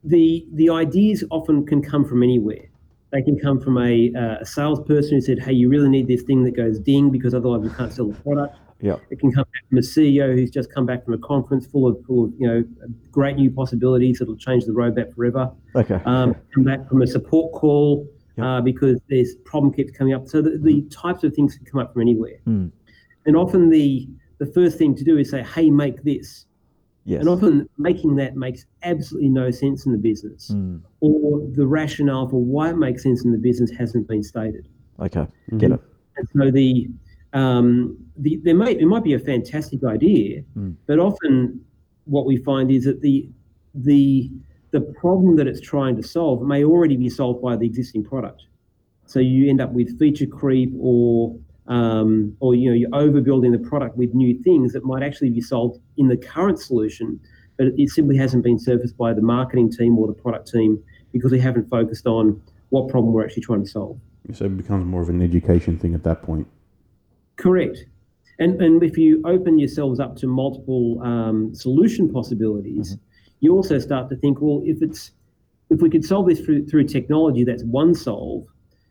the 0.06 0.46
the 0.52 0.70
ideas 0.70 1.24
often 1.30 1.66
can 1.66 1.82
come 1.82 2.04
from 2.04 2.22
anywhere. 2.22 2.64
They 3.12 3.22
can 3.22 3.38
come 3.38 3.60
from 3.60 3.78
a, 3.78 4.12
uh, 4.14 4.36
a 4.40 4.46
salesperson 4.46 5.16
who 5.16 5.20
said, 5.20 5.38
"Hey, 5.38 5.52
you 5.52 5.68
really 5.68 5.88
need 5.88 6.06
this 6.06 6.22
thing 6.22 6.44
that 6.44 6.56
goes 6.56 6.78
ding 6.78 7.10
because 7.10 7.34
otherwise 7.34 7.60
we 7.60 7.70
can't 7.70 7.92
sell 7.92 8.08
the 8.08 8.20
product." 8.20 8.56
Yeah. 8.80 8.96
It 9.10 9.18
can 9.20 9.32
come 9.32 9.44
back 9.44 9.68
from 9.68 9.78
a 9.78 9.82
CEO 9.82 10.34
who's 10.34 10.50
just 10.50 10.72
come 10.72 10.84
back 10.86 11.04
from 11.04 11.14
a 11.14 11.18
conference 11.18 11.66
full 11.66 11.86
of 11.86 11.96
full 12.06 12.24
of 12.26 12.32
you 12.38 12.46
know 12.46 12.64
great 13.10 13.36
new 13.36 13.50
possibilities 13.50 14.18
that'll 14.18 14.36
change 14.36 14.64
the 14.64 14.72
roadmap 14.72 15.14
forever. 15.14 15.50
Okay. 15.74 16.00
Um, 16.04 16.34
come 16.54 16.64
back 16.64 16.88
from 16.88 17.02
a 17.02 17.06
support 17.06 17.52
call 17.52 18.06
uh, 18.40 18.60
because 18.60 19.00
this 19.08 19.34
problem 19.44 19.72
keeps 19.72 19.92
coming 19.96 20.12
up. 20.12 20.28
So 20.28 20.42
the, 20.42 20.58
the 20.58 20.82
types 20.90 21.24
of 21.24 21.34
things 21.34 21.56
can 21.56 21.64
come 21.64 21.80
up 21.80 21.92
from 21.92 22.02
anywhere. 22.02 22.38
Mm. 22.46 22.70
And 23.24 23.36
often 23.36 23.70
the 23.70 24.08
the 24.38 24.46
first 24.46 24.76
thing 24.76 24.94
to 24.96 25.04
do 25.04 25.16
is 25.16 25.30
say, 25.30 25.42
"Hey, 25.42 25.70
make 25.70 26.02
this." 26.02 26.44
yes. 27.06 27.20
And 27.20 27.28
often 27.28 27.68
making 27.78 28.16
that 28.16 28.36
makes 28.36 28.66
absolutely 28.82 29.28
no 29.30 29.50
sense 29.50 29.86
in 29.86 29.92
the 29.92 29.98
business 29.98 30.50
Mm. 30.50 30.80
or 31.00 31.40
the 31.54 31.66
rationale 31.66 32.28
for 32.28 32.42
why 32.42 32.70
it 32.70 32.76
makes 32.76 33.04
sense 33.04 33.24
in 33.24 33.30
the 33.32 33.38
business 33.38 33.70
hasn't 33.70 34.06
been 34.08 34.22
stated. 34.24 34.68
Okay. 35.00 35.26
Get 35.56 35.70
it. 35.70 35.80
And 36.16 36.28
so 36.34 36.50
the, 36.50 36.88
um, 37.40 37.96
the 38.16 38.40
there 38.44 38.54
may 38.54 38.72
it 38.72 38.86
might 38.86 39.04
be 39.04 39.14
a 39.14 39.18
fantastic 39.32 39.80
idea, 39.84 40.42
Mm. 40.56 40.74
but 40.88 40.98
often 40.98 41.60
what 42.04 42.24
we 42.30 42.36
find 42.50 42.70
is 42.70 42.84
that 42.84 42.98
the 43.02 43.28
the 43.74 44.30
the 44.70 44.80
problem 45.02 45.36
that 45.36 45.46
it's 45.46 45.60
trying 45.60 45.96
to 45.96 46.02
solve 46.02 46.36
may 46.52 46.64
already 46.64 46.96
be 46.96 47.10
solved 47.20 47.40
by 47.42 47.54
the 47.56 47.66
existing 47.66 48.02
product. 48.04 48.40
So 49.12 49.20
you 49.20 49.48
end 49.52 49.60
up 49.60 49.72
with 49.72 49.98
feature 49.98 50.26
creep 50.26 50.70
or 50.78 51.36
um, 51.68 52.36
or 52.40 52.54
you 52.54 52.66
know 52.70 52.76
you're 52.80 52.90
overbuilding 53.06 53.52
the 53.52 53.64
product 53.70 53.96
with 53.96 54.14
new 54.14 54.32
things 54.42 54.72
that 54.72 54.84
might 54.84 55.02
actually 55.02 55.30
be 55.30 55.40
solved 55.40 55.78
in 55.98 56.08
the 56.08 56.16
current 56.16 56.58
solution, 56.68 57.20
but 57.58 57.66
it 57.76 57.90
simply 57.90 58.16
hasn't 58.16 58.44
been 58.44 58.58
surfaced 58.58 58.96
by 58.96 59.12
the 59.12 59.22
marketing 59.22 59.70
team 59.70 59.98
or 59.98 60.06
the 60.06 60.18
product 60.24 60.50
team 60.50 60.82
because 61.12 61.32
we 61.32 61.40
haven't 61.40 61.68
focused 61.68 62.06
on 62.06 62.40
what 62.70 62.88
problem 62.88 63.12
we're 63.12 63.24
actually 63.24 63.42
trying 63.42 63.62
to 63.64 63.70
solve. 63.78 63.98
So 64.32 64.46
it 64.46 64.56
becomes 64.56 64.84
more 64.86 65.02
of 65.02 65.08
an 65.08 65.20
education 65.22 65.78
thing 65.78 65.94
at 65.94 66.02
that 66.04 66.22
point. 66.22 66.46
Correct. 67.36 67.84
And, 68.38 68.60
and 68.60 68.82
if 68.82 68.98
you 68.98 69.22
open 69.24 69.58
yourselves 69.58 69.98
up 70.00 70.16
to 70.16 70.26
multiple 70.26 71.00
um, 71.02 71.54
solution 71.54 72.12
possibilities, 72.12 72.96
you 73.40 73.54
also 73.54 73.78
start 73.78 74.08
to 74.10 74.16
think, 74.16 74.40
well, 74.40 74.62
if 74.64 74.82
it's 74.82 75.12
if 75.70 75.80
we 75.80 75.90
could 75.90 76.04
solve 76.04 76.28
this 76.28 76.40
through, 76.40 76.66
through 76.66 76.84
technology, 76.84 77.42
that's 77.44 77.64
one 77.64 77.94
solve. 77.94 78.46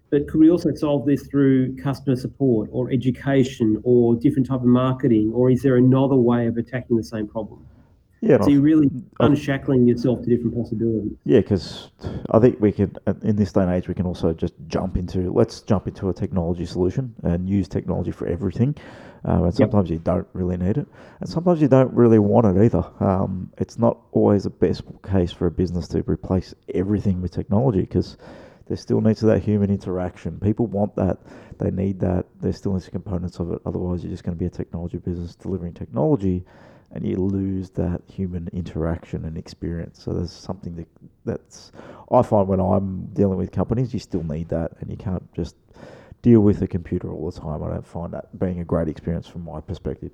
but 0.10 0.28
could 0.28 0.40
we 0.40 0.50
also 0.50 0.74
solve 0.74 1.06
this 1.06 1.25
through 1.28 1.75
customer 1.78 2.16
support 2.16 2.70
or 2.72 2.92
education 2.92 3.80
or 3.84 4.16
different 4.16 4.48
type 4.48 4.60
of 4.60 4.66
marketing, 4.66 5.32
or 5.34 5.50
is 5.50 5.62
there 5.62 5.78
another 5.78 6.16
way 6.16 6.48
of 6.48 6.58
attacking 6.58 6.98
the 6.98 7.04
same 7.04 7.28
problem? 7.28 7.66
Yeah, 8.25 8.41
so 8.41 8.50
you're 8.50 8.62
really 8.62 8.89
unshackling 9.20 9.88
yourself 9.88 10.24
to 10.24 10.29
different 10.29 10.55
possibilities. 10.55 11.12
Yeah, 11.25 11.41
because 11.41 11.91
I 12.32 12.39
think 12.39 12.60
we 12.60 12.72
could, 12.72 12.98
in 13.22 13.36
this 13.36 13.51
day 13.51 13.62
and 13.62 13.72
age, 13.72 13.88
we 13.88 13.94
can 13.94 14.08
also 14.08 14.34
just 14.34 14.55
jump 14.67 14.98
into 14.98 15.32
let's 15.32 15.62
jump 15.62 15.88
into 15.88 16.10
a 16.10 16.13
technology 16.13 16.65
solution 16.65 17.13
and 17.22 17.48
use 17.48 17.67
technology 17.67 18.10
for 18.10 18.25
everything. 18.27 18.75
Um, 19.25 19.44
and 19.44 19.53
sometimes 19.53 19.89
yep. 19.89 20.00
you 20.00 20.03
don't 20.03 20.27
really 20.34 20.58
need 20.58 20.77
it, 20.77 20.88
and 21.20 21.29
sometimes 21.29 21.62
you 21.62 21.67
don't 21.67 21.94
really 21.94 22.17
want 22.17 22.46
it 22.48 22.63
either. 22.63 22.84
Um, 23.00 23.51
it's 23.60 23.77
not 23.77 23.98
always 24.12 24.44
the 24.44 24.50
best 24.50 24.82
case 25.03 25.32
for 25.32 25.46
a 25.46 25.51
business 25.51 25.88
to 25.89 26.03
replace 26.08 26.55
everything 26.74 27.22
with 27.22 27.32
technology 27.32 27.82
because 27.82 28.17
there 28.67 28.77
still 28.77 29.01
needs 29.01 29.20
to 29.20 29.27
that 29.27 29.44
human 29.44 29.70
interaction. 29.70 30.39
People 30.39 30.65
want 30.65 30.96
that, 30.96 31.20
they 31.60 31.70
need 31.70 32.00
that. 32.00 32.25
There 32.41 32.53
still 32.53 32.74
needs 32.74 32.89
components 32.89 33.39
of 33.39 33.51
it. 33.51 33.62
Otherwise, 33.65 34.03
you're 34.03 34.12
just 34.12 34.24
going 34.24 34.36
to 34.36 34.39
be 34.39 34.48
a 34.48 34.50
technology 34.50 34.98
business 34.98 35.36
delivering 35.36 35.74
technology 35.74 36.44
and 36.92 37.06
you 37.06 37.18
lose 37.18 37.70
that 37.72 38.01
human 38.08 38.50
interaction 38.54 39.25
and 39.25 39.38
experience. 39.38 40.01
So 40.01 40.13
there's 40.13 40.32
something 40.32 40.75
that 40.75 40.88
that's 41.25 41.72
I 42.12 42.22
find 42.22 42.48
when 42.48 42.60
I'm 42.60 43.08
dealing 43.08 43.38
with 43.38 43.51
companies, 43.51 43.94
you 43.94 44.00
still 44.00 44.24
need 44.24 44.50
that, 44.50 44.72
and 44.80 44.89
you 44.89 44.98
can't 44.98 45.32
just 45.34 45.56
deal 46.22 46.42
with 46.42 46.62
a 46.62 46.68
computer 46.68 47.12
all 47.12 47.30
the 47.30 47.39
time. 47.39 47.63
I 47.63 47.70
don't 47.70 47.86
find 47.86 48.13
that 48.13 48.38
being 48.39 48.60
a 48.60 48.63
great 48.63 48.88
experience 48.88 49.27
from 49.27 49.44
my 49.44 49.60
perspective. 49.62 50.12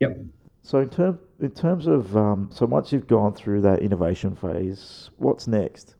Yep. 0.00 0.18
So 0.62 0.80
in 0.80 0.90
terms 0.90 1.18
in 1.40 1.50
terms 1.50 1.86
of 1.86 2.16
um, 2.16 2.50
so 2.52 2.66
once 2.66 2.92
you've 2.92 3.06
gone 3.06 3.34
through 3.34 3.62
that 3.62 3.80
innovation 3.80 4.36
phase, 4.36 5.10
what's 5.16 5.46
next? 5.46 5.94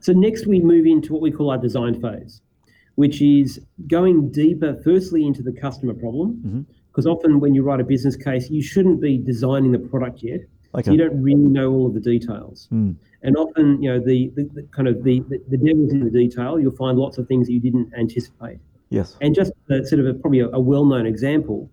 So 0.00 0.12
next 0.12 0.46
we 0.46 0.60
move 0.60 0.86
into 0.86 1.12
what 1.12 1.22
we 1.22 1.30
call 1.30 1.50
our 1.50 1.58
design 1.58 2.00
phase, 2.00 2.40
which 2.96 3.22
is 3.22 3.60
going 3.86 4.32
deeper, 4.32 4.80
firstly 4.82 5.24
into 5.24 5.42
the 5.42 5.52
customer 5.52 5.94
problem. 5.94 6.42
Mm-hmm 6.44 6.72
because 6.96 7.06
often 7.06 7.40
when 7.40 7.54
you 7.54 7.62
write 7.62 7.78
a 7.78 7.84
business 7.84 8.16
case, 8.16 8.48
you 8.48 8.62
shouldn't 8.62 9.02
be 9.02 9.18
designing 9.18 9.70
the 9.70 9.78
product 9.78 10.22
yet. 10.22 10.40
Okay. 10.74 10.82
So 10.82 10.92
you 10.92 10.96
don't 10.96 11.22
really 11.22 11.44
know 11.44 11.70
all 11.70 11.86
of 11.86 11.92
the 11.92 12.00
details. 12.00 12.68
Mm. 12.72 12.96
And 13.22 13.36
often, 13.36 13.82
you 13.82 13.92
know, 13.92 13.98
the, 14.00 14.32
the, 14.34 14.44
the 14.54 14.62
kind 14.74 14.88
of 14.88 15.04
the, 15.04 15.20
the, 15.28 15.38
the, 15.50 15.58
devil's 15.58 15.92
in 15.92 16.02
the 16.02 16.10
detail. 16.10 16.58
You'll 16.58 16.74
find 16.74 16.98
lots 16.98 17.18
of 17.18 17.28
things 17.28 17.48
that 17.48 17.52
you 17.52 17.60
didn't 17.60 17.92
anticipate. 17.98 18.60
Yes. 18.88 19.18
And 19.20 19.34
just 19.34 19.52
a, 19.68 19.84
sort 19.84 20.00
of 20.00 20.06
a, 20.06 20.14
probably 20.14 20.40
a, 20.40 20.48
a 20.48 20.60
well-known 20.60 21.04
example, 21.04 21.70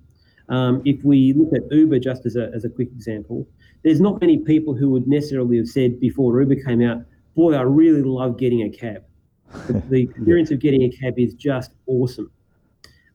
um, 0.50 0.82
if 0.84 1.02
we 1.06 1.32
look 1.32 1.54
at 1.54 1.72
Uber 1.72 2.00
just 2.00 2.26
as 2.26 2.36
a, 2.36 2.52
as 2.54 2.66
a 2.66 2.70
quick 2.70 2.90
example, 2.90 3.48
there's 3.84 4.02
not 4.02 4.20
many 4.20 4.40
people 4.40 4.74
who 4.76 4.90
would 4.90 5.08
necessarily 5.08 5.56
have 5.56 5.70
said 5.70 6.02
before 6.02 6.42
Uber 6.42 6.62
came 6.64 6.82
out, 6.82 7.02
boy, 7.34 7.54
I 7.54 7.62
really 7.62 8.02
love 8.04 8.38
getting 8.38 8.64
a 8.64 8.70
cab. 8.70 9.04
The, 9.68 9.82
the 9.90 10.02
experience 10.02 10.50
yeah. 10.50 10.56
of 10.56 10.62
getting 10.62 10.84
a 10.84 10.90
cab 10.90 11.18
is 11.18 11.34
just 11.34 11.72
awesome. 11.88 12.30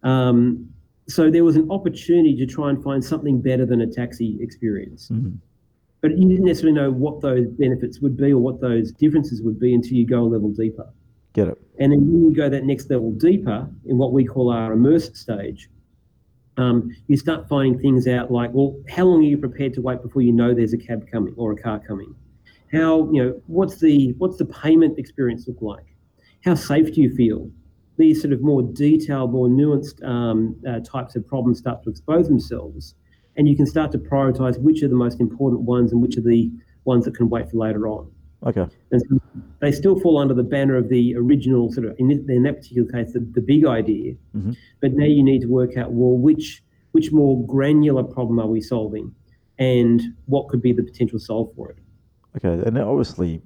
Um, 0.02 0.70
so 1.08 1.30
there 1.30 1.44
was 1.44 1.56
an 1.56 1.70
opportunity 1.70 2.36
to 2.36 2.46
try 2.46 2.68
and 2.70 2.82
find 2.82 3.02
something 3.02 3.40
better 3.40 3.64
than 3.64 3.80
a 3.80 3.86
taxi 3.86 4.36
experience. 4.40 5.08
Mm-hmm. 5.08 5.36
But 6.00 6.16
you 6.16 6.28
didn't 6.28 6.44
necessarily 6.44 6.78
know 6.78 6.90
what 6.90 7.20
those 7.22 7.48
benefits 7.48 8.00
would 8.00 8.16
be 8.16 8.32
or 8.32 8.38
what 8.38 8.60
those 8.60 8.92
differences 8.92 9.42
would 9.42 9.58
be 9.58 9.74
until 9.74 9.94
you 9.94 10.06
go 10.06 10.22
a 10.22 10.28
level 10.28 10.50
deeper. 10.50 10.88
Get 11.32 11.48
it. 11.48 11.58
And 11.78 11.92
then 11.92 12.00
when 12.00 12.30
you 12.30 12.34
go 12.34 12.48
that 12.48 12.64
next 12.64 12.90
level 12.90 13.12
deeper 13.12 13.68
in 13.86 13.98
what 13.98 14.12
we 14.12 14.24
call 14.24 14.52
our 14.52 14.72
immersed 14.72 15.16
stage, 15.16 15.68
um, 16.56 16.94
you 17.06 17.16
start 17.16 17.48
finding 17.48 17.78
things 17.80 18.06
out 18.06 18.30
like, 18.30 18.50
well, 18.52 18.76
how 18.88 19.04
long 19.04 19.20
are 19.20 19.28
you 19.28 19.38
prepared 19.38 19.74
to 19.74 19.80
wait 19.80 20.02
before 20.02 20.22
you 20.22 20.32
know 20.32 20.54
there's 20.54 20.72
a 20.72 20.78
cab 20.78 21.08
coming 21.10 21.34
or 21.36 21.52
a 21.52 21.56
car 21.56 21.80
coming? 21.80 22.14
How, 22.72 23.10
you 23.12 23.24
know, 23.24 23.42
what's 23.46 23.78
the 23.78 24.14
what's 24.18 24.36
the 24.36 24.44
payment 24.44 24.98
experience 24.98 25.48
look 25.48 25.62
like? 25.62 25.86
How 26.44 26.54
safe 26.54 26.92
do 26.94 27.00
you 27.00 27.14
feel? 27.14 27.50
These 27.98 28.20
sort 28.22 28.32
of 28.32 28.40
more 28.40 28.62
detailed, 28.62 29.32
more 29.32 29.48
nuanced 29.48 30.02
um, 30.04 30.56
uh, 30.66 30.80
types 30.80 31.16
of 31.16 31.26
problems 31.26 31.58
start 31.58 31.82
to 31.82 31.90
expose 31.90 32.28
themselves, 32.28 32.94
and 33.36 33.48
you 33.48 33.56
can 33.56 33.66
start 33.66 33.92
to 33.92 33.98
prioritize 33.98 34.58
which 34.60 34.82
are 34.82 34.88
the 34.88 34.94
most 34.94 35.20
important 35.20 35.62
ones 35.62 35.92
and 35.92 36.00
which 36.00 36.16
are 36.16 36.22
the 36.22 36.50
ones 36.84 37.04
that 37.04 37.14
can 37.14 37.28
wait 37.28 37.50
for 37.50 37.56
later 37.56 37.88
on. 37.88 38.10
Okay. 38.46 38.66
And 38.92 39.02
so 39.08 39.20
they 39.60 39.72
still 39.72 39.98
fall 39.98 40.16
under 40.16 40.32
the 40.32 40.44
banner 40.44 40.76
of 40.76 40.88
the 40.88 41.16
original 41.16 41.72
sort 41.72 41.86
of 41.88 41.96
in, 41.98 42.10
in 42.10 42.44
that 42.44 42.58
particular 42.58 42.88
case 42.90 43.12
the, 43.12 43.20
the 43.32 43.40
big 43.40 43.66
idea, 43.66 44.14
mm-hmm. 44.34 44.52
but 44.80 44.92
now 44.92 45.06
you 45.06 45.24
need 45.24 45.40
to 45.40 45.48
work 45.48 45.76
out 45.76 45.90
well 45.90 46.16
which 46.16 46.62
which 46.92 47.12
more 47.12 47.44
granular 47.46 48.02
problem 48.02 48.38
are 48.38 48.46
we 48.46 48.60
solving, 48.60 49.12
and 49.58 50.00
what 50.26 50.48
could 50.48 50.62
be 50.62 50.72
the 50.72 50.82
potential 50.84 51.18
solve 51.18 51.52
for 51.56 51.70
it. 51.70 51.78
Okay, 52.36 52.62
and 52.64 52.78
obviously 52.78 53.42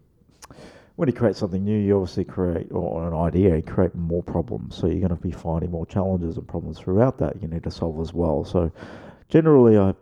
when 0.97 1.09
you 1.09 1.13
create 1.13 1.37
something 1.37 1.65
new, 1.65 1.79
you 1.79 1.97
obviously 1.97 2.25
create, 2.25 2.69
or 2.71 3.09
an 3.09 3.15
idea, 3.15 3.57
you 3.57 3.63
create 3.63 3.95
more 3.95 4.23
problems. 4.23 4.77
So 4.77 4.87
you're 4.87 5.01
going 5.01 5.09
to 5.09 5.17
be 5.17 5.31
finding 5.31 5.71
more 5.71 5.87
challenges 5.87 6.37
and 6.37 6.47
problems 6.47 6.79
throughout 6.79 7.19
that 7.19 7.41
you 7.41 7.49
need 7.49 7.65
to 7.65 7.71
solve 7.71 8.01
as 8.01 8.13
well. 8.13 8.45
So 8.45 8.71
generally, 9.29 9.79
I 9.79 9.95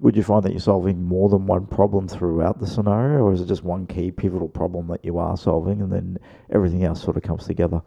would 0.00 0.16
you 0.16 0.22
find 0.22 0.42
that 0.44 0.52
you're 0.52 0.60
solving 0.60 1.02
more 1.02 1.28
than 1.28 1.46
one 1.46 1.66
problem 1.66 2.08
throughout 2.08 2.60
the 2.60 2.66
scenario, 2.66 3.20
or 3.20 3.32
is 3.32 3.40
it 3.40 3.46
just 3.46 3.64
one 3.64 3.86
key 3.86 4.10
pivotal 4.10 4.48
problem 4.48 4.86
that 4.88 5.04
you 5.04 5.18
are 5.18 5.36
solving, 5.36 5.82
and 5.82 5.92
then 5.92 6.18
everything 6.50 6.84
else 6.84 7.02
sort 7.02 7.16
of 7.16 7.22
comes 7.22 7.46
together? 7.46 7.82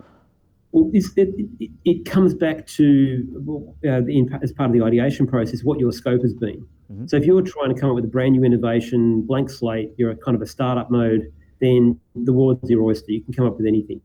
Well, 0.71 0.89
it, 0.93 1.05
it, 1.17 1.71
it, 1.83 2.05
comes 2.05 2.33
back 2.33 2.65
to 2.67 3.75
uh, 3.85 4.05
in, 4.05 4.29
as 4.41 4.53
part 4.53 4.69
of 4.69 4.73
the 4.73 4.83
ideation 4.83 5.27
process 5.27 5.63
what 5.63 5.79
your 5.79 5.91
scope 5.91 6.21
has 6.21 6.33
been. 6.33 6.65
Mm-hmm. 6.91 7.07
So 7.07 7.17
if 7.17 7.25
you're 7.25 7.41
trying 7.41 7.73
to 7.73 7.79
come 7.79 7.89
up 7.89 7.95
with 7.95 8.05
a 8.05 8.09
brand 8.09 8.33
new 8.33 8.43
innovation, 8.43 9.21
blank 9.21 9.49
slate, 9.49 9.91
you're 9.97 10.11
a 10.11 10.15
kind 10.15 10.35
of 10.35 10.41
a 10.41 10.45
startup 10.45 10.89
mode 10.89 11.31
then 11.61 11.99
the 12.15 12.33
world's 12.33 12.69
your 12.69 12.83
oyster. 12.83 13.11
You 13.11 13.21
can 13.21 13.33
come 13.33 13.45
up 13.45 13.57
with 13.57 13.67
anything. 13.67 14.01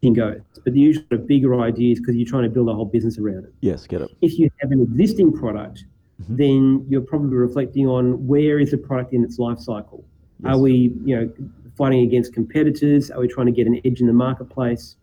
You 0.00 0.12
can 0.12 0.14
go. 0.14 0.40
But 0.62 0.74
the 0.74 0.80
usually 0.80 1.06
bigger 1.26 1.60
ideas 1.60 1.98
because 1.98 2.14
you're 2.14 2.28
trying 2.28 2.44
to 2.44 2.50
build 2.50 2.68
a 2.68 2.74
whole 2.74 2.84
business 2.84 3.18
around 3.18 3.44
it. 3.44 3.54
Yes, 3.60 3.86
get 3.86 4.02
it. 4.02 4.10
If 4.20 4.38
you 4.38 4.50
have 4.60 4.70
an 4.70 4.82
existing 4.82 5.32
product, 5.32 5.84
mm-hmm. 6.22 6.36
then 6.36 6.86
you're 6.88 7.00
probably 7.00 7.36
reflecting 7.36 7.88
on 7.88 8.26
where 8.26 8.60
is 8.60 8.70
the 8.70 8.78
product 8.78 9.14
in 9.14 9.24
its 9.24 9.38
life 9.38 9.58
cycle. 9.58 10.04
Yes. 10.42 10.52
Are 10.52 10.58
we, 10.58 10.94
you 11.04 11.16
know, 11.16 11.32
fighting 11.76 12.00
against 12.00 12.34
competitors? 12.34 13.10
Are 13.10 13.20
we 13.20 13.28
trying 13.28 13.46
to 13.46 13.52
get 13.52 13.66
an 13.66 13.80
edge 13.84 14.00
in 14.00 14.06
the 14.06 14.12
marketplace? 14.12 14.96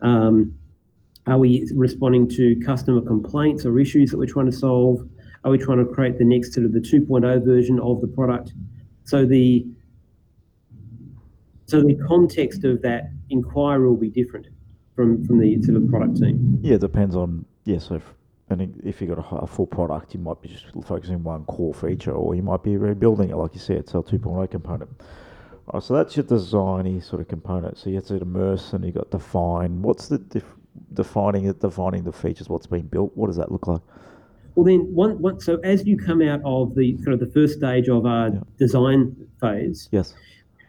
Um, 0.00 0.54
are 1.28 1.38
we 1.38 1.68
responding 1.74 2.28
to 2.30 2.56
customer 2.64 3.00
complaints 3.00 3.64
or 3.64 3.78
issues 3.78 4.10
that 4.10 4.16
we're 4.16 4.26
trying 4.26 4.46
to 4.46 4.56
solve? 4.56 5.06
Are 5.44 5.50
we 5.50 5.58
trying 5.58 5.78
to 5.78 5.84
create 5.84 6.18
the 6.18 6.24
next 6.24 6.52
sort 6.52 6.66
of 6.66 6.72
the 6.72 6.80
2.0 6.80 7.44
version 7.44 7.78
of 7.80 8.00
the 8.00 8.08
product? 8.08 8.54
So 9.04 9.24
the 9.24 9.66
so 11.68 11.82
the 11.82 11.94
context 12.06 12.64
of 12.64 12.80
that 12.80 13.10
inquiry 13.28 13.86
will 13.86 13.96
be 13.96 14.08
different 14.08 14.46
from, 14.96 15.22
from 15.26 15.38
the 15.38 15.62
sort 15.62 15.76
of 15.76 15.88
product 15.90 16.16
team. 16.16 16.58
Yeah, 16.62 16.76
it 16.76 16.80
depends 16.80 17.14
on, 17.14 17.44
yeah, 17.64 17.78
so 17.78 17.96
if, 17.96 18.02
and 18.48 18.80
if 18.82 19.02
you've 19.02 19.14
got 19.14 19.18
a, 19.18 19.36
a, 19.36 19.46
full 19.46 19.66
product, 19.66 20.14
you 20.14 20.20
might 20.20 20.40
be 20.40 20.48
just 20.48 20.64
focusing 20.86 21.16
on 21.16 21.24
one 21.24 21.44
core 21.44 21.74
feature, 21.74 22.12
or 22.12 22.34
you 22.34 22.42
might 22.42 22.62
be 22.62 22.78
rebuilding 22.78 23.28
it, 23.28 23.36
like 23.36 23.52
you 23.52 23.60
said, 23.60 23.86
so 23.86 23.98
a 23.98 24.02
2.0 24.02 24.50
component. 24.50 24.88
Right, 25.70 25.82
so 25.82 25.92
that's 25.92 26.16
your 26.16 26.24
designy 26.24 27.04
sort 27.04 27.20
of 27.20 27.28
component. 27.28 27.76
So 27.76 27.90
you 27.90 27.96
have 27.96 28.06
to 28.06 28.16
immerse 28.16 28.72
and 28.72 28.82
you've 28.82 28.94
got 28.94 29.10
define. 29.10 29.82
What's 29.82 30.08
the 30.08 30.16
def- 30.16 30.44
defining 30.94 31.44
it, 31.44 31.60
defining 31.60 32.04
the 32.04 32.12
features, 32.12 32.48
what's 32.48 32.66
being 32.66 32.86
built? 32.86 33.14
What 33.14 33.26
does 33.26 33.36
that 33.36 33.52
look 33.52 33.66
like? 33.66 33.82
Well, 34.54 34.64
then, 34.64 34.92
one, 34.94 35.20
one, 35.20 35.38
so 35.38 35.58
as 35.58 35.86
you 35.86 35.98
come 35.98 36.22
out 36.22 36.40
of 36.46 36.74
the 36.74 36.94
kind 37.04 37.12
of 37.12 37.20
the 37.20 37.30
first 37.32 37.58
stage 37.58 37.90
of 37.90 38.06
our 38.06 38.30
yeah. 38.30 38.40
design 38.56 39.14
phase, 39.38 39.90
yes, 39.92 40.14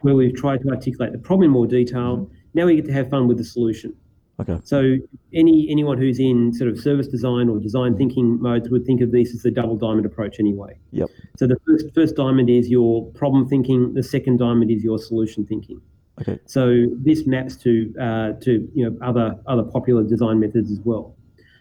where 0.01 0.15
we've 0.15 0.35
tried 0.35 0.61
to 0.61 0.69
articulate 0.69 1.11
the 1.11 1.17
problem 1.17 1.45
in 1.45 1.51
more 1.51 1.67
detail. 1.67 2.17
Mm-hmm. 2.17 2.33
Now 2.53 2.65
we 2.65 2.75
get 2.75 2.85
to 2.85 2.93
have 2.93 3.09
fun 3.09 3.27
with 3.27 3.37
the 3.37 3.43
solution. 3.43 3.95
Okay. 4.39 4.57
So 4.63 4.95
any 5.33 5.67
anyone 5.69 5.97
who's 5.97 6.19
in 6.19 6.53
sort 6.53 6.69
of 6.69 6.79
service 6.79 7.07
design 7.07 7.49
or 7.49 7.59
design 7.59 7.97
thinking 7.97 8.41
modes 8.41 8.69
would 8.69 8.85
think 8.85 9.01
of 9.01 9.11
this 9.11 9.33
as 9.33 9.43
the 9.43 9.51
double 9.51 9.75
diamond 9.75 10.05
approach 10.05 10.39
anyway. 10.39 10.79
Yep. 10.91 11.09
So 11.37 11.45
the 11.45 11.57
first 11.67 11.85
first 11.93 12.15
diamond 12.15 12.49
is 12.49 12.69
your 12.69 13.05
problem 13.11 13.47
thinking. 13.49 13.93
The 13.93 14.03
second 14.03 14.37
diamond 14.37 14.71
is 14.71 14.83
your 14.83 14.97
solution 14.97 15.45
thinking. 15.45 15.81
Okay. 16.21 16.39
So 16.45 16.87
this 16.97 17.27
maps 17.27 17.57
to 17.57 17.93
uh, 17.99 18.31
to 18.41 18.69
you 18.73 18.89
know 18.89 18.97
other 19.01 19.37
other 19.45 19.63
popular 19.63 20.03
design 20.03 20.39
methods 20.39 20.71
as 20.71 20.79
well. 20.79 21.15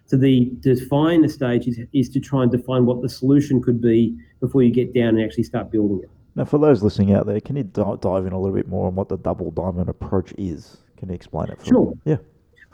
So 0.06 0.16
the 0.16 0.50
define 0.60 1.22
the 1.22 1.28
stage 1.28 1.66
is, 1.66 1.80
is 1.92 2.08
to 2.10 2.20
try 2.20 2.42
and 2.44 2.50
define 2.50 2.86
what 2.86 3.02
the 3.02 3.08
solution 3.08 3.60
could 3.60 3.80
be 3.80 4.16
before 4.40 4.62
you 4.62 4.72
get 4.72 4.94
down 4.94 5.16
and 5.16 5.22
actually 5.22 5.42
start 5.42 5.70
building 5.70 6.00
it. 6.02 6.10
Now, 6.38 6.44
for 6.44 6.58
those 6.58 6.84
listening 6.84 7.12
out 7.14 7.26
there, 7.26 7.40
can 7.40 7.56
you 7.56 7.64
d- 7.64 7.82
dive 8.00 8.24
in 8.24 8.32
a 8.32 8.38
little 8.38 8.54
bit 8.54 8.68
more 8.68 8.86
on 8.86 8.94
what 8.94 9.08
the 9.08 9.18
double 9.18 9.50
diamond 9.50 9.88
approach 9.88 10.32
is? 10.38 10.76
Can 10.96 11.08
you 11.08 11.16
explain 11.16 11.48
it? 11.48 11.58
For 11.58 11.66
sure. 11.66 11.86
Me? 11.90 12.12
Yeah. 12.12 12.16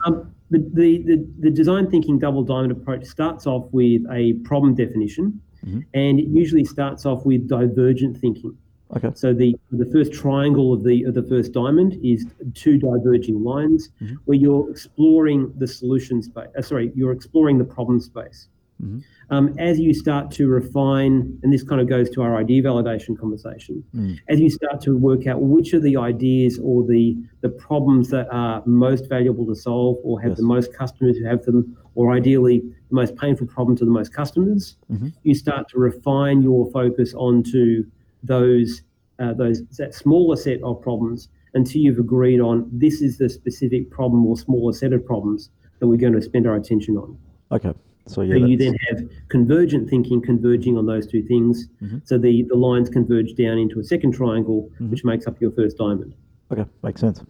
Um, 0.05 0.35
the, 0.51 0.59
the, 0.59 1.01
the, 1.01 1.27
the, 1.39 1.49
design 1.49 1.89
thinking 1.89 2.19
double 2.19 2.43
diamond 2.43 2.71
approach 2.71 3.05
starts 3.05 3.47
off 3.47 3.65
with 3.71 4.03
a 4.11 4.33
problem 4.43 4.75
definition, 4.75 5.41
mm-hmm. 5.65 5.79
and 5.95 6.19
it 6.19 6.27
usually 6.27 6.63
starts 6.63 7.07
off 7.07 7.25
with 7.25 7.47
divergent 7.47 8.19
thinking. 8.19 8.55
Okay. 8.95 9.09
So 9.15 9.33
the 9.33 9.55
the 9.71 9.87
first 9.87 10.13
triangle 10.13 10.71
of 10.71 10.83
the 10.83 11.01
of 11.05 11.15
the 11.15 11.23
first 11.23 11.51
diamond 11.51 11.97
is 12.03 12.27
two 12.53 12.77
diverging 12.77 13.43
lines 13.43 13.89
mm-hmm. 13.99 14.13
where 14.25 14.37
you're 14.37 14.69
exploring 14.69 15.51
the 15.57 15.67
solution 15.67 16.21
space. 16.21 16.49
Uh, 16.55 16.61
sorry, 16.61 16.91
you're 16.93 17.13
exploring 17.13 17.57
the 17.57 17.63
problem 17.63 17.99
space. 17.99 18.47
Mhm. 18.81 19.03
Um, 19.29 19.53
as 19.57 19.79
you 19.79 19.93
start 19.93 20.31
to 20.31 20.47
refine, 20.47 21.37
and 21.41 21.51
this 21.51 21.63
kind 21.63 21.81
of 21.81 21.87
goes 21.87 22.09
to 22.11 22.21
our 22.21 22.35
idea 22.35 22.61
validation 22.61 23.17
conversation, 23.17 23.83
Mm. 23.95 24.17
as 24.29 24.39
you 24.39 24.49
start 24.49 24.81
to 24.81 24.95
work 24.97 25.25
out 25.27 25.41
which 25.41 25.73
of 25.73 25.81
the 25.81 25.97
ideas 25.97 26.59
or 26.59 26.83
the 26.83 27.17
the 27.41 27.49
problems 27.49 28.09
that 28.09 28.27
are 28.31 28.61
most 28.65 29.07
valuable 29.09 29.45
to 29.45 29.55
solve 29.55 29.97
or 30.03 30.19
have 30.21 30.31
Yes. 30.31 30.37
the 30.39 30.45
most 30.45 30.73
customers 30.73 31.17
who 31.17 31.25
have 31.25 31.43
them, 31.45 31.75
or 31.95 32.11
ideally 32.11 32.59
the 32.89 32.95
most 32.95 33.15
painful 33.15 33.47
problem 33.47 33.75
to 33.77 33.85
the 33.85 33.91
most 33.91 34.13
customers, 34.13 34.75
Mhm. 34.91 35.13
you 35.23 35.33
start 35.33 35.67
to 35.69 35.79
refine 35.79 36.41
your 36.43 36.69
focus 36.71 37.13
onto 37.13 37.85
those 38.23 38.81
uh, 39.19 39.33
those 39.33 39.63
that 39.77 39.93
smaller 39.93 40.35
set 40.35 40.61
of 40.61 40.81
problems 40.81 41.29
until 41.53 41.81
you've 41.81 41.99
agreed 41.99 42.41
on 42.41 42.69
this 42.73 43.01
is 43.01 43.17
the 43.17 43.29
specific 43.29 43.89
problem 43.89 44.25
or 44.25 44.35
smaller 44.35 44.73
set 44.73 44.91
of 44.91 45.05
problems 45.05 45.49
that 45.79 45.87
we're 45.87 45.95
going 45.95 46.11
to 46.11 46.21
spend 46.21 46.45
our 46.45 46.55
attention 46.57 46.97
on. 46.97 47.15
Okay. 47.53 47.73
So 48.07 48.21
yeah, 48.21 48.35
So 48.39 48.45
you 48.45 48.57
then 48.57 48.75
have 48.89 49.01
convergent 49.29 49.89
thinking 49.89 50.21
converging 50.21 50.77
on 50.77 50.85
those 50.85 51.07
two 51.07 51.23
things. 51.23 51.67
Mhm. 51.81 52.01
So 52.07 52.17
the, 52.17 52.43
the 52.43 52.55
lines 52.55 52.89
converge 52.89 53.33
down 53.35 53.57
into 53.57 53.79
a 53.79 53.83
second 53.83 54.11
triangle, 54.13 54.69
Mhm. 54.79 54.89
which 54.91 55.03
makes 55.03 55.25
up 55.27 55.41
your 55.41 55.51
first 55.51 55.77
diamond. 55.77 56.13
okay, 56.51 56.65
makes 56.83 57.01
sense. 57.01 57.23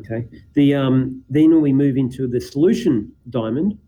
Okay. 0.00 0.26
The 0.54 0.74
um, 0.74 1.22
then 1.30 1.50
when 1.52 1.62
we 1.62 1.72
move 1.72 1.96
into 1.96 2.26
the 2.26 2.40
solution 2.40 3.10
diamond, 3.30 3.78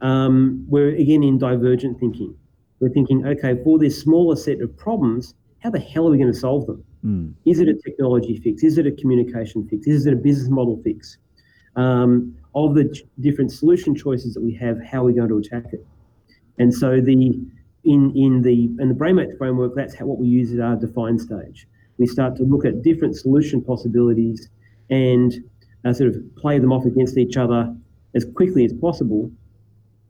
um, 0.00 0.64
we're 0.68 0.90
again 0.94 1.22
in 1.22 1.36
divergent 1.38 1.98
thinking. 1.98 2.34
We're 2.80 2.88
thinking, 2.90 3.26
okay, 3.26 3.60
for 3.64 3.78
this 3.78 4.00
smaller 4.00 4.36
set 4.36 4.60
of 4.60 4.74
problems, 4.76 5.34
how 5.58 5.70
the 5.70 5.80
hell 5.80 6.06
are 6.06 6.10
we 6.12 6.16
going 6.16 6.32
to 6.32 6.38
solve 6.38 6.66
them? 6.66 6.84
Mm. 7.04 7.32
Is 7.44 7.58
it 7.58 7.68
a 7.68 7.74
technology 7.74 8.36
fix? 8.38 8.62
Is 8.62 8.78
it 8.78 8.86
a 8.86 8.92
communication 8.92 9.66
fix? 9.68 9.86
Is 9.88 10.06
it 10.06 10.12
a 10.14 10.16
business 10.16 10.48
model 10.48 10.80
fix? 10.84 11.18
Um, 11.76 12.34
of 12.66 12.74
the 12.74 13.00
different 13.20 13.52
solution 13.52 13.94
choices 13.94 14.34
that 14.34 14.42
we 14.42 14.54
have, 14.54 14.82
how 14.82 15.02
we're 15.02 15.12
we 15.12 15.14
going 15.14 15.28
to 15.28 15.38
attack 15.38 15.72
it? 15.72 15.86
And 16.58 16.72
so 16.72 17.00
the 17.00 17.40
in 17.84 18.12
in 18.16 18.42
the 18.42 18.64
in 18.80 18.88
the 18.88 18.94
BrainMates 18.94 19.36
framework, 19.38 19.74
that's 19.74 19.94
how 19.94 20.06
what 20.06 20.18
we 20.18 20.26
use 20.26 20.52
at 20.52 20.60
our 20.60 20.76
define 20.76 21.18
stage. 21.18 21.66
We 21.98 22.06
start 22.06 22.36
to 22.36 22.44
look 22.44 22.64
at 22.64 22.82
different 22.82 23.16
solution 23.16 23.62
possibilities 23.62 24.48
and 24.90 25.34
uh, 25.84 25.92
sort 25.92 26.10
of 26.10 26.36
play 26.36 26.58
them 26.58 26.72
off 26.72 26.84
against 26.84 27.16
each 27.16 27.36
other 27.36 27.74
as 28.14 28.24
quickly 28.34 28.64
as 28.64 28.72
possible, 28.72 29.30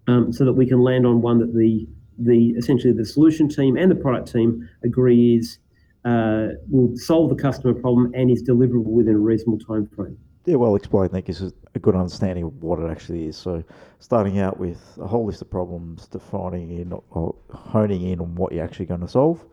um, 0.07 0.33
so 0.33 0.45
that 0.45 0.53
we 0.53 0.67
can 0.67 0.81
land 0.81 1.07
on 1.07 1.21
one 1.21 1.39
that 1.39 1.55
the 1.55 1.87
the 2.19 2.51
essentially 2.57 2.93
the 2.93 3.05
solution 3.05 3.49
team 3.49 3.77
and 3.77 3.91
the 3.91 3.95
product 3.95 4.33
team 4.33 4.69
agree 4.83 5.37
is 5.37 5.59
uh, 6.05 6.49
will 6.69 6.97
solve 6.97 7.29
the 7.29 7.37
customer 7.37 7.75
problem 7.75 8.11
and 8.15 8.31
is 8.31 8.43
deliverable 8.43 8.85
within 8.85 9.15
a 9.15 9.19
reasonable 9.19 9.59
time 9.59 9.87
frame. 9.95 10.19
Yeah, 10.49 10.57
well 10.57 10.77
explained. 10.77 11.11
That 11.11 11.27
gives 11.27 11.43
us 11.43 11.53
a 11.75 11.79
good 11.79 11.95
understanding 11.95 12.43
of 12.45 12.63
what 12.63 12.79
it 12.79 12.91
actually 12.91 13.27
is. 13.27 13.37
So, 13.37 13.63
starting 13.99 14.39
out 14.39 14.59
with 14.59 14.81
a 14.99 15.07
whole 15.07 15.27
list 15.27 15.43
of 15.43 15.51
problems, 15.51 16.07
defining 16.07 16.71
in 16.71 16.91
or 17.11 17.35
honing 17.51 18.01
in 18.09 18.19
on 18.19 18.35
what 18.35 18.53
you're 18.53 18.65
actually 18.65 18.87
going 18.87 19.03
to 19.03 19.09
solve, 19.09 19.45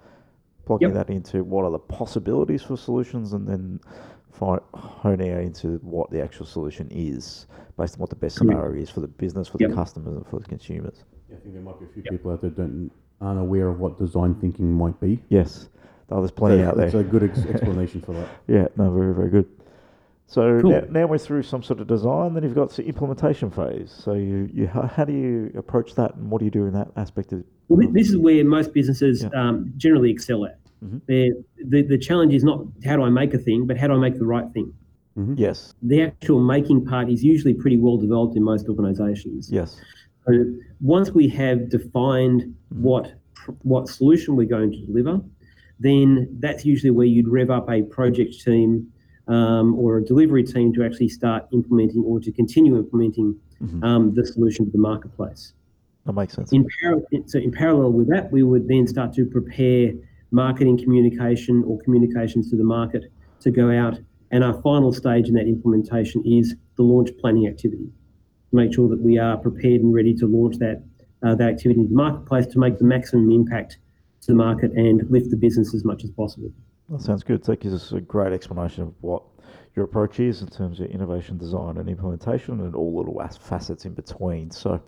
plugging 0.65 0.95
Yep. 0.95 1.07
that 1.07 1.13
into 1.13 1.43
what 1.43 1.65
are 1.65 1.71
the 1.71 1.79
possibilities 1.79 2.63
for 2.63 2.77
solutions, 2.77 3.33
and 3.33 3.45
then 3.45 3.81
fi- 4.31 4.61
honing 4.73 5.31
out 5.33 5.41
into 5.41 5.79
what 5.79 6.09
the 6.11 6.21
actual 6.23 6.45
solution 6.45 6.87
is, 6.91 7.45
based 7.77 7.95
on 7.95 7.99
what 7.99 8.09
the 8.09 8.15
best 8.15 8.37
Correct. 8.39 8.51
scenario 8.53 8.81
is 8.81 8.89
for 8.89 9.01
the 9.01 9.07
business, 9.09 9.49
for 9.49 9.57
Yep. 9.59 9.71
the 9.71 9.75
customers, 9.75 10.15
and 10.15 10.25
for 10.27 10.39
the 10.39 10.45
consumers. 10.45 11.03
I 11.29 11.35
think 11.35 11.55
there 11.55 11.61
might 11.61 11.77
be 11.77 11.87
a 11.87 11.89
few 11.89 12.03
people 12.03 12.31
out 12.31 12.39
there 12.39 12.51
don't 12.51 12.89
aren't 13.19 13.39
aware 13.41 13.67
of 13.67 13.81
what 13.81 13.97
design 13.97 14.35
thinking 14.35 14.71
might 14.71 14.97
be. 15.01 15.21
Yes, 15.27 15.67
oh, 16.09 16.19
there's 16.21 16.31
plenty 16.31 16.61
So 16.63 16.69
out 16.69 16.77
there. 16.77 16.85
It's 16.85 16.95
a 16.95 17.03
good 17.03 17.23
ex- 17.23 17.45
explanation 17.45 17.99
for 17.99 18.13
that. 18.13 18.29
Yeah, 18.47 18.67
no, 18.77 18.91
very, 18.91 19.13
very 19.13 19.29
good. 19.29 19.45
So 20.27 20.59
Cool. 20.61 20.71
now, 20.71 20.81
now 20.89 21.05
we're 21.07 21.17
through 21.19 21.43
some 21.43 21.61
sort 21.61 21.79
of 21.79 21.87
design. 21.87 22.33
Then 22.33 22.43
you've 22.43 22.55
got 22.55 22.71
the 22.71 22.83
implementation 22.85 23.51
phase. 23.51 23.91
So 23.95 24.13
you, 24.13 24.49
you 24.53 24.67
how, 24.67 24.83
how 24.83 25.05
do 25.05 25.13
you 25.13 25.51
approach 25.57 25.93
that, 25.95 26.15
and 26.15 26.31
what 26.31 26.39
do 26.39 26.45
you 26.45 26.51
do 26.51 26.65
in 26.65 26.73
that 26.73 26.89
aspect 26.95 27.31
of? 27.31 27.43
Well, 27.67 27.79
thi- 27.79 27.93
this 27.93 28.09
is 28.09 28.17
where 28.17 28.43
most 28.43 28.73
businesses 28.73 29.23
Yeah. 29.23 29.29
um, 29.39 29.71
generally 29.77 30.09
excel 30.11 30.45
at. 30.45 30.59
Mhm. 30.83 31.01
The, 31.07 31.81
the 31.83 31.97
challenge 31.97 32.33
is 32.33 32.43
not 32.43 32.65
how 32.83 32.95
do 32.95 33.03
I 33.03 33.09
make 33.09 33.33
a 33.33 33.37
thing, 33.37 33.65
but 33.65 33.77
how 33.77 33.87
do 33.87 33.93
I 33.93 33.97
make 33.97 34.17
the 34.19 34.25
right 34.25 34.51
thing. 34.51 34.73
Yes, 35.37 35.73
The 35.81 36.01
actual 36.01 36.41
making 36.43 36.83
part 36.85 37.09
is 37.09 37.23
usually 37.23 37.53
pretty 37.53 37.77
well 37.77 37.95
developed 37.95 38.35
in 38.35 38.43
most 38.43 38.67
organizations. 38.67 39.49
yes, 39.49 39.79
So 40.27 40.33
once 40.81 41.11
we 41.11 41.29
have 41.29 41.69
defined 41.69 42.53
what 42.69 43.13
what 43.61 43.87
solution 43.87 44.35
we're 44.35 44.47
going 44.49 44.71
to 44.71 44.85
deliver, 44.85 45.21
then 45.79 46.27
that's 46.39 46.65
usually 46.65 46.91
where 46.91 47.05
you'd 47.05 47.29
rev 47.29 47.49
up 47.49 47.69
a 47.69 47.83
project 47.83 48.41
team 48.43 48.91
or 49.27 49.97
a 49.97 50.03
delivery 50.03 50.43
team 50.43 50.73
to 50.73 50.83
actually 50.83 51.09
start 51.09 51.45
implementing 51.51 52.03
or 52.03 52.19
to 52.19 52.31
continue 52.31 52.77
implementing 52.77 53.35
Mhm. 53.61 53.83
um, 53.83 54.13
the 54.13 54.25
solution 54.25 54.65
to 54.65 54.71
the 54.71 54.77
marketplace. 54.77 55.53
that 56.05 56.13
makes 56.13 56.33
sense. 56.35 56.53
In 56.53 56.67
par- 56.79 57.01
so 57.25 57.39
in 57.39 57.51
parallel 57.51 57.91
with 57.91 58.07
that, 58.09 58.31
we 58.31 58.43
would 58.43 58.67
then 58.67 58.85
start 58.85 59.11
to 59.13 59.25
prepare 59.25 59.91
marketing 60.29 60.77
communication 60.77 61.63
or 61.63 61.79
communications 61.79 62.47
to 62.51 62.55
the 62.55 62.63
market 62.63 63.05
to 63.39 63.49
go 63.49 63.71
out. 63.71 63.99
And 64.29 64.43
our 64.43 64.53
final 64.61 64.91
stage 64.93 65.29
in 65.29 65.33
that 65.33 65.47
implementation 65.47 66.21
is 66.23 66.55
the 66.75 66.83
launch 66.83 67.09
planning 67.17 67.47
activity. 67.47 67.89
To 68.51 68.55
make 68.55 68.71
sure 68.71 68.87
that 68.89 69.01
we 69.01 69.17
are 69.17 69.35
prepared 69.37 69.81
and 69.81 69.91
ready 69.95 70.13
to 70.15 70.27
launch 70.27 70.57
that 70.59 70.83
uh, 71.23 71.33
that 71.33 71.49
activity 71.53 71.79
in 71.81 71.89
the 71.89 71.95
marketplace 71.95 72.45
to 72.47 72.59
make 72.59 72.77
the 72.77 72.85
maximum 72.85 73.31
impact 73.31 73.79
to 74.21 74.27
the 74.27 74.35
market 74.35 74.71
and 74.73 75.09
lift 75.09 75.31
the 75.31 75.37
business 75.37 75.73
as 75.73 75.83
much 75.83 76.03
as 76.03 76.11
possible. 76.11 76.51
That 76.89 77.01
sounds 77.01 77.23
good. 77.23 77.43
So 77.43 77.53
that 77.53 77.61
gives 77.61 77.73
us 77.73 77.91
a 77.91 78.01
great 78.01 78.33
explanation 78.33 78.83
of 78.83 78.93
what 79.01 79.23
your 79.75 79.85
approach 79.85 80.19
is 80.19 80.41
in 80.41 80.47
terms 80.47 80.79
of 80.79 80.87
innovation, 80.87 81.37
design, 81.37 81.77
and 81.77 81.89
implementation, 81.89 82.61
and 82.61 82.75
all 82.75 82.95
little 82.95 83.19
facets 83.39 83.85
in 83.85 83.93
between. 83.93 84.51
So 84.51 84.81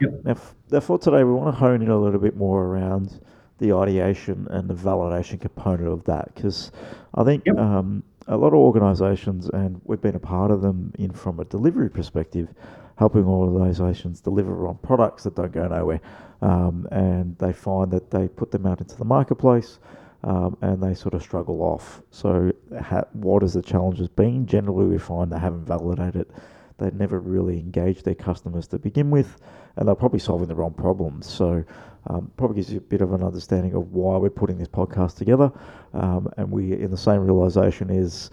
Yep. 0.00 0.10
now, 0.24 0.36
now 0.70 0.80
for 0.80 0.98
today, 0.98 1.24
we 1.24 1.32
want 1.32 1.54
to 1.54 1.58
hone 1.58 1.82
in 1.82 1.90
a 1.90 1.98
little 1.98 2.20
bit 2.20 2.36
more 2.36 2.64
around 2.64 3.20
the 3.58 3.72
ideation 3.72 4.46
and 4.50 4.68
the 4.68 4.74
validation 4.74 5.38
component 5.38 5.88
of 5.88 6.04
that, 6.04 6.34
because 6.34 6.72
I 7.14 7.24
think 7.24 7.44
Yep. 7.44 7.58
um, 7.58 8.02
a 8.28 8.36
lot 8.36 8.48
of 8.48 8.54
organisations, 8.54 9.50
and 9.50 9.80
we've 9.84 10.00
been 10.00 10.14
a 10.14 10.20
part 10.20 10.50
of 10.50 10.62
them 10.62 10.92
in 10.98 11.10
from 11.10 11.40
a 11.40 11.44
delivery 11.44 11.90
perspective, 11.90 12.54
helping 12.96 13.24
organisations 13.26 14.20
deliver 14.20 14.66
on 14.66 14.78
products 14.78 15.24
that 15.24 15.34
don't 15.34 15.52
go 15.52 15.66
nowhere, 15.68 16.00
um, 16.40 16.86
and 16.92 17.36
they 17.38 17.52
find 17.52 17.90
that 17.90 18.10
they 18.10 18.28
put 18.28 18.50
them 18.50 18.64
out 18.64 18.80
into 18.80 18.96
the 18.96 19.04
marketplace 19.04 19.78
um, 20.24 20.56
and 20.60 20.82
they 20.82 20.94
sort 20.94 21.14
of 21.14 21.22
struggle 21.22 21.62
off. 21.62 22.02
So, 22.10 22.52
ha- 22.80 23.04
what 23.12 23.42
has 23.42 23.54
the 23.54 23.62
challenges 23.62 24.08
been? 24.08 24.46
Generally, 24.46 24.86
we 24.86 24.98
find 24.98 25.32
they 25.32 25.38
haven't 25.38 25.64
validated. 25.64 26.26
They've 26.78 26.94
never 26.94 27.20
really 27.20 27.58
engaged 27.58 28.04
their 28.04 28.14
customers 28.14 28.66
to 28.68 28.78
begin 28.78 29.10
with, 29.10 29.40
and 29.76 29.86
they're 29.86 29.94
probably 29.94 30.18
solving 30.18 30.48
the 30.48 30.54
wrong 30.54 30.74
problems. 30.74 31.26
So, 31.26 31.64
um, 32.06 32.30
probably 32.36 32.56
gives 32.56 32.72
you 32.72 32.78
a 32.78 32.82
bit 32.82 33.02
of 33.02 33.12
an 33.12 33.22
understanding 33.22 33.74
of 33.74 33.92
why 33.92 34.16
we're 34.16 34.30
putting 34.30 34.58
this 34.58 34.68
podcast 34.68 35.16
together. 35.16 35.52
Um, 35.92 36.30
and 36.36 36.50
we, 36.50 36.72
in 36.72 36.90
the 36.90 36.96
same 36.96 37.20
realization, 37.20 37.90
is 37.90 38.30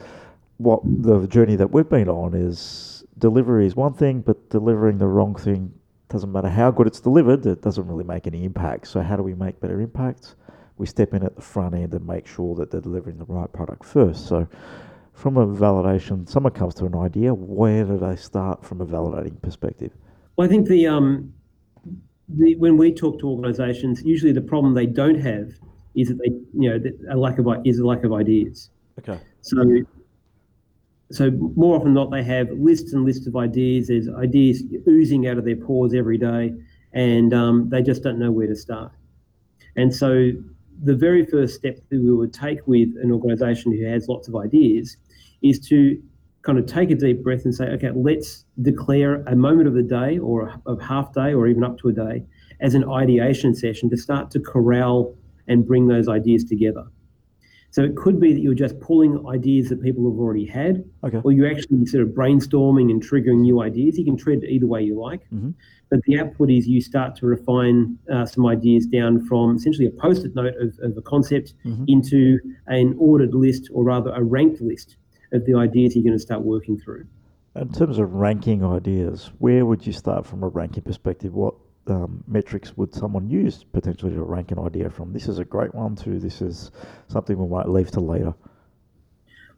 what 0.57 0.81
the 0.83 1.27
journey 1.27 1.55
that 1.55 1.71
we've 1.71 1.89
been 1.89 2.09
on 2.09 2.33
is 2.33 3.03
delivery 3.17 3.65
is 3.65 3.75
one 3.75 3.93
thing, 3.93 4.21
but 4.21 4.49
delivering 4.49 4.97
the 4.97 5.07
wrong 5.07 5.35
thing 5.35 5.73
doesn't 6.09 6.31
matter 6.31 6.49
how 6.49 6.71
good 6.71 6.87
it's 6.87 7.01
delivered, 7.01 7.45
it 7.45 7.61
doesn't 7.61 7.87
really 7.87 8.03
make 8.03 8.27
any 8.27 8.45
impact. 8.45 8.87
So, 8.87 9.01
how 9.01 9.17
do 9.17 9.23
we 9.23 9.33
make 9.33 9.59
better 9.59 9.81
impacts? 9.81 10.35
We 10.77 10.85
step 10.85 11.13
in 11.13 11.23
at 11.23 11.35
the 11.35 11.41
front 11.41 11.75
end 11.75 11.93
and 11.93 12.05
make 12.05 12.27
sure 12.27 12.55
that 12.55 12.71
they're 12.71 12.81
delivering 12.81 13.17
the 13.17 13.25
right 13.25 13.51
product 13.51 13.83
first. 13.83 14.27
So, 14.27 14.47
from 15.13 15.37
a 15.37 15.47
validation, 15.47 16.29
someone 16.29 16.53
comes 16.53 16.75
to 16.75 16.85
an 16.85 16.95
idea, 16.95 17.33
where 17.33 17.83
do 17.83 17.97
they 17.97 18.15
start 18.15 18.63
from 18.63 18.81
a 18.81 18.85
validating 18.85 19.41
perspective? 19.41 19.91
Well, 20.35 20.45
I 20.45 20.49
think 20.49 20.67
the 20.67 20.85
um, 20.85 21.33
the 22.29 22.55
when 22.55 22.77
we 22.77 22.93
talk 22.93 23.19
to 23.19 23.29
organisations, 23.29 24.03
usually 24.03 24.31
the 24.31 24.41
problem 24.41 24.73
they 24.73 24.85
don't 24.85 25.19
have 25.19 25.53
is 25.95 26.09
that 26.09 26.19
they 26.19 26.29
you 26.53 26.69
know 26.69 26.79
a 27.09 27.17
lack 27.17 27.39
of 27.39 27.47
is 27.65 27.79
a 27.79 27.85
lack 27.85 28.03
of 28.03 28.13
ideas. 28.13 28.69
Okay. 28.99 29.19
So, 29.41 29.81
so 31.11 31.31
more 31.31 31.75
often 31.75 31.93
than 31.93 31.95
not, 31.95 32.11
they 32.11 32.23
have 32.23 32.51
lists 32.51 32.93
and 32.93 33.05
lists 33.05 33.27
of 33.27 33.35
ideas. 33.35 33.87
There's 33.87 34.09
ideas 34.09 34.63
oozing 34.87 35.27
out 35.27 35.37
of 35.37 35.45
their 35.45 35.55
pores 35.55 35.93
every 35.93 36.17
day, 36.17 36.53
and 36.93 37.33
um, 37.33 37.69
they 37.69 37.81
just 37.81 38.03
don't 38.03 38.19
know 38.19 38.31
where 38.31 38.47
to 38.47 38.55
start. 38.55 38.91
And 39.75 39.93
so, 39.93 40.31
the 40.83 40.95
very 40.95 41.25
first 41.25 41.55
step 41.55 41.77
that 41.89 42.01
we 42.01 42.11
would 42.13 42.33
take 42.33 42.65
with 42.67 42.89
an 43.01 43.11
organisation 43.11 43.71
who 43.71 43.85
has 43.85 44.07
lots 44.07 44.27
of 44.27 44.35
ideas 44.35 44.97
is 45.41 45.59
to 45.67 46.01
kind 46.41 46.57
of 46.57 46.65
take 46.65 46.91
a 46.91 46.95
deep 46.95 47.23
breath 47.23 47.43
and 47.45 47.53
say, 47.53 47.65
okay, 47.65 47.91
let's 47.93 48.45
declare 48.61 49.23
a 49.27 49.35
moment 49.35 49.67
of 49.67 49.73
the 49.73 49.83
day 49.83 50.17
or 50.17 50.47
a, 50.47 50.71
a 50.71 50.83
half 50.83 51.13
day 51.13 51.33
or 51.33 51.47
even 51.47 51.63
up 51.63 51.77
to 51.79 51.89
a 51.89 51.93
day 51.93 52.23
as 52.61 52.73
an 52.73 52.89
ideation 52.89 53.53
session 53.53 53.89
to 53.89 53.97
start 53.97 54.31
to 54.31 54.39
corral 54.39 55.15
and 55.47 55.67
bring 55.67 55.87
those 55.87 56.07
ideas 56.07 56.43
together. 56.43 56.85
So 57.77 57.83
it 57.83 57.95
could 57.95 58.19
be 58.19 58.33
that 58.33 58.39
you're 58.39 58.55
just 58.55 58.79
pulling 58.79 59.23
ideas 59.27 59.69
that 59.69 59.83
people 59.83 60.09
have 60.09 60.17
already 60.17 60.45
had, 60.45 60.83
Okay. 61.03 61.21
or 61.23 61.31
you're 61.31 61.47
actually 61.47 61.85
sort 61.85 62.01
of 62.01 62.09
brainstorming 62.09 62.89
and 62.89 62.99
triggering 63.07 63.41
new 63.41 63.61
ideas. 63.61 63.99
You 63.99 64.03
can 64.05 64.17
tread 64.17 64.43
either 64.43 64.65
way 64.65 64.81
you 64.81 64.99
like. 64.99 65.21
Mhm. 65.31 65.53
But 65.91 66.01
the 66.07 66.17
output 66.19 66.49
is 66.49 66.67
you 66.67 66.81
start 66.81 67.15
to 67.17 67.27
refine 67.27 67.99
uh, 68.09 68.25
some 68.25 68.47
ideas 68.47 68.87
down 68.87 69.19
from 69.25 69.57
essentially 69.57 69.85
a 69.85 69.91
post 69.91 70.25
it 70.25 70.33
note 70.33 70.55
of, 70.59 70.79
of 70.81 70.97
a 70.97 71.03
concept 71.03 71.53
Mhm. 71.65 71.83
into 71.87 72.39
an 72.65 72.95
ordered 72.97 73.35
list, 73.35 73.69
or 73.71 73.83
rather 73.83 74.09
a 74.09 74.23
ranked 74.23 74.59
list 74.59 74.97
of 75.31 75.45
the 75.45 75.53
ideas 75.53 75.95
you're 75.95 76.03
going 76.03 76.13
to 76.17 76.19
start 76.29 76.41
working 76.41 76.79
through. 76.79 77.03
In 77.55 77.69
terms 77.69 77.99
of 77.99 78.11
ranking 78.15 78.63
ideas, 78.63 79.29
where 79.37 79.67
would 79.67 79.85
you 79.85 79.93
start 79.93 80.25
from 80.25 80.41
a 80.41 80.47
ranking 80.47 80.81
perspective? 80.81 81.35
What 81.35 81.53
um, 81.89 82.23
metrics 82.27 82.75
would 82.77 82.93
someone 82.93 83.29
use 83.29 83.63
potentially 83.63 84.13
to 84.13 84.23
rank 84.23 84.51
an 84.51 84.59
idea 84.59 84.89
from? 84.89 85.13
This 85.13 85.27
is 85.27 85.39
a 85.39 85.45
great 85.45 85.73
one. 85.73 85.95
To 85.97 86.19
this 86.19 86.41
is 86.41 86.71
something 87.07 87.37
we 87.37 87.47
might 87.47 87.69
leave 87.69 87.91
to 87.91 87.99
later. 87.99 88.33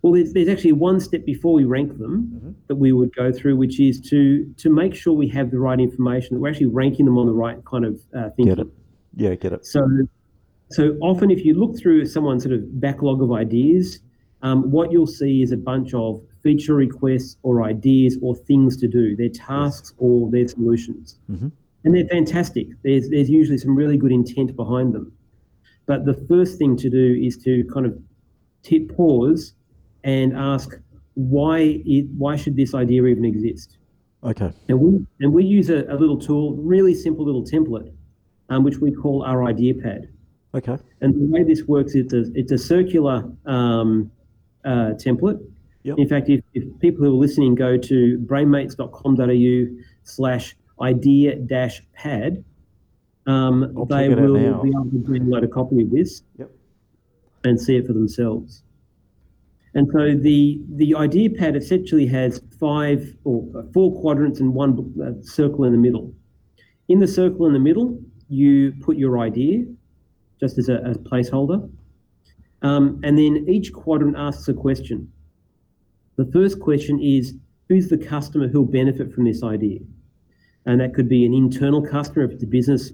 Well, 0.01 0.13
there's, 0.13 0.31
there's 0.31 0.47
actually 0.47 0.71
one 0.71 0.99
step 1.01 1.25
before 1.25 1.53
we 1.53 1.65
rank 1.65 1.97
them 1.97 2.31
Mhm. 2.41 2.53
that 2.67 2.75
we 2.75 2.93
would 2.93 3.13
go 3.15 3.31
through, 3.33 3.57
which 3.57 3.79
is 3.81 3.99
to 4.09 4.45
to 4.57 4.69
make 4.69 4.95
sure 4.95 5.13
we 5.13 5.27
have 5.29 5.51
the 5.51 5.59
right 5.59 5.79
information, 5.79 6.35
that 6.35 6.41
we're 6.41 6.49
actually 6.49 6.67
ranking 6.67 7.05
them 7.05 7.17
on 7.17 7.25
the 7.27 7.33
right 7.33 7.63
kind 7.65 7.85
of 7.85 7.99
uh, 8.15 8.29
thinking. 8.31 8.55
Get 8.55 8.59
it? 8.59 8.67
Yeah, 9.17 9.35
get 9.35 9.53
it. 9.53 9.65
So, 9.65 9.81
so 10.71 10.95
often 11.01 11.31
if 11.31 11.43
you 11.43 11.53
look 11.55 11.77
through 11.77 12.05
someone's 12.05 12.43
sort 12.43 12.55
of 12.55 12.79
backlog 12.79 13.21
of 13.21 13.31
ideas, 13.33 13.99
um, 14.41 14.71
what 14.71 14.91
you'll 14.91 15.07
see 15.07 15.41
is 15.41 15.51
a 15.51 15.57
bunch 15.57 15.93
of 15.93 16.21
feature 16.43 16.75
requests 16.75 17.35
or 17.43 17.63
ideas 17.63 18.17
or 18.21 18.35
things 18.35 18.77
to 18.77 18.87
do, 18.87 19.15
their 19.17 19.27
tasks 19.29 19.93
or 19.97 20.29
their 20.31 20.47
solutions. 20.47 21.19
Mhm. 21.29 21.51
And 21.83 21.95
they're 21.95 22.07
fantastic. 22.07 22.67
There's, 22.83 23.09
there's 23.09 23.29
usually 23.29 23.57
some 23.57 23.75
really 23.75 23.97
good 23.97 24.11
intent 24.11 24.55
behind 24.55 24.93
them. 24.93 25.13
But 25.85 26.05
the 26.05 26.13
first 26.27 26.57
thing 26.57 26.75
to 26.77 26.89
do 26.89 27.19
is 27.21 27.37
to 27.43 27.63
kind 27.73 27.85
of 27.85 27.97
tip 28.63 28.95
pause 28.95 29.53
and 30.03 30.35
ask 30.35 30.77
why 31.15 31.81
it, 31.85 32.05
why 32.17 32.35
should 32.35 32.55
this 32.55 32.73
idea 32.73 33.05
even 33.05 33.25
exist? 33.25 33.77
Okay. 34.23 34.51
And 34.67 34.79
we 34.79 35.05
and 35.21 35.33
we 35.33 35.45
use 35.45 35.69
a, 35.69 35.85
a 35.89 35.95
little 35.95 36.17
tool, 36.17 36.55
really 36.57 36.93
simple 36.93 37.25
little 37.25 37.43
template, 37.43 37.91
um, 38.49 38.63
which 38.63 38.77
we 38.77 38.91
call 38.91 39.23
our 39.23 39.45
idea 39.45 39.73
pad. 39.73 40.09
Okay. 40.53 40.77
And 41.01 41.13
the 41.13 41.25
way 41.27 41.43
this 41.43 41.63
works 41.63 41.95
is 41.95 42.11
a, 42.13 42.25
it's 42.35 42.51
a 42.51 42.57
circular 42.57 43.29
um, 43.45 44.11
uh, 44.65 44.91
template. 44.97 45.39
Yep. 45.83 45.97
In 45.97 46.07
fact, 46.09 46.29
if, 46.29 46.41
if 46.53 46.63
people 46.79 47.05
who 47.05 47.11
are 47.11 47.19
listening 47.19 47.55
go 47.55 47.77
to 47.77 48.19
brainmates.com.au 48.27 49.83
slash 50.03 50.55
idea 50.81 51.35
dash 51.35 51.81
pad, 51.93 52.43
um, 53.27 53.59
they 53.89 54.07
check 54.07 54.17
it 54.17 54.19
out 54.19 54.29
will 54.29 54.63
be 54.63 54.69
able 54.69 54.85
to 54.85 54.97
download 54.97 55.43
a 55.43 55.47
copy 55.47 55.81
of 55.81 55.91
this 55.91 56.23
Yep. 56.37 56.51
and 57.43 57.59
see 57.59 57.75
it 57.77 57.85
for 57.87 57.93
themselves. 57.93 58.63
And 59.75 59.87
so 59.91 60.15
the 60.15 60.59
the 60.75 60.95
idea 60.95 61.29
pad 61.29 61.55
essentially 61.55 62.07
has 62.07 62.41
five 62.59 63.15
or 63.23 63.65
four 63.73 63.99
quadrants 64.01 64.39
and 64.39 64.53
one 64.53 64.71
uh, 65.01 65.21
circle 65.21 65.65
in 65.65 65.71
the 65.71 65.77
middle. 65.77 66.11
In 66.87 66.99
the 66.99 67.07
circle 67.07 67.45
in 67.45 67.53
the 67.53 67.59
middle, 67.59 67.99
you 68.29 68.73
put 68.81 68.97
your 68.97 69.19
idea, 69.19 69.65
just 70.39 70.57
as 70.57 70.69
a, 70.69 70.77
a 70.77 70.95
placeholder, 70.95 71.69
um, 72.63 72.99
and 73.03 73.17
then 73.17 73.45
each 73.47 73.71
quadrant 73.71 74.17
asks 74.17 74.47
a 74.47 74.53
question. 74.53 75.11
The 76.15 76.25
first 76.25 76.59
question 76.59 76.99
is, 76.99 77.35
who's 77.69 77.87
the 77.89 77.97
customer 77.97 78.47
who'll 78.47 78.65
benefit 78.65 79.13
from 79.13 79.25
this 79.25 79.43
idea? 79.43 79.79
And 80.65 80.79
that 80.81 80.93
could 80.93 81.09
be 81.09 81.25
an 81.25 81.33
internal 81.33 81.81
customer 81.81 82.25
if 82.25 82.31
it's 82.31 82.43
a 82.43 82.47
business 82.47 82.93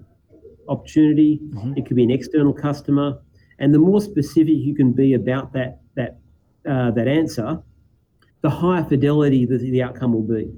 opportunity. 0.68 1.40
Mhm. 1.54 1.78
It 1.78 1.86
could 1.86 1.96
be 1.96 2.04
an 2.04 2.12
external 2.12 2.54
customer. 2.54 3.20
And 3.60 3.74
the 3.74 3.80
more 3.80 4.02
specific 4.02 4.56
you 4.56 4.76
can 4.76 4.92
be 4.92 5.14
about 5.14 5.54
that 5.54 5.82
that 5.96 6.20
uh, 6.66 6.92
that 6.92 7.08
answer, 7.08 7.62
the 8.42 8.50
higher 8.50 8.84
fidelity 8.84 9.46
that 9.46 9.60
the 9.60 9.84
outcome 9.84 10.14
will 10.14 10.24
be. 10.24 10.52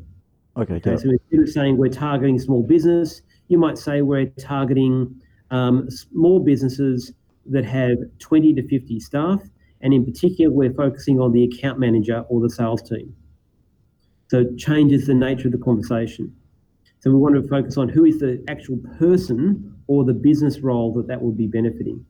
Okay. 0.55 0.75
Okay, 0.75 0.97
so 0.97 1.09
instead 1.09 1.39
of 1.39 1.49
saying 1.49 1.77
we're 1.77 1.89
targeting 1.89 2.39
small 2.39 2.63
business, 2.63 3.21
you 3.49 3.57
might 3.57 3.77
say 3.77 4.01
we're 4.01 4.25
targeting 4.39 5.13
um, 5.51 5.89
small 5.89 6.39
businesses 6.39 7.13
that 7.45 7.65
have 7.65 7.97
20 8.19 8.53
to 8.55 8.67
50 8.67 8.99
staff, 8.99 9.41
and 9.81 9.93
in 9.93 10.03
particular, 10.03 10.51
we're 10.51 10.73
focusing 10.73 11.19
on 11.19 11.31
the 11.31 11.43
account 11.43 11.79
manager 11.79 12.25
or 12.29 12.41
the 12.41 12.49
sales 12.49 12.81
team. 12.81 13.13
So 14.29 14.39
it 14.39 14.57
changes 14.57 15.07
the 15.07 15.13
nature 15.13 15.47
of 15.47 15.53
the 15.53 15.59
conversation. 15.59 16.33
So 17.07 17.11
we 17.11 17.19
want 17.19 17.41
to 17.41 17.47
focus 17.47 17.77
on 17.77 17.87
who 17.87 18.03
is 18.03 18.19
the 18.19 18.43
actual 18.49 18.79
person 18.99 19.73
or 19.87 20.03
the 20.03 20.13
business 20.13 20.59
role 20.59 20.93
that 20.95 21.07
that 21.07 21.21
will 21.21 21.31
be 21.31 21.47
benefiting. 21.47 22.05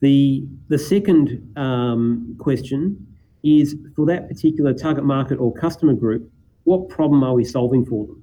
The, 0.00 0.44
the 0.68 0.78
second 0.78 1.50
um, 1.56 2.36
question 2.38 3.06
is 3.42 3.74
for 3.96 4.04
that 4.04 4.28
particular 4.28 4.74
target 4.74 5.02
market 5.02 5.36
or 5.36 5.50
customer 5.54 5.94
group, 5.94 6.30
what 6.64 6.90
problem 6.90 7.24
are 7.24 7.32
we 7.32 7.42
solving 7.42 7.86
for 7.86 8.06
them? 8.06 8.22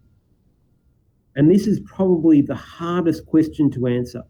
And 1.35 1.49
this 1.49 1.65
is 1.65 1.79
probably 1.87 2.43
the 2.43 2.53
hardest 2.53 3.25
question 3.25 3.71
to 3.71 3.87
answer 3.87 4.21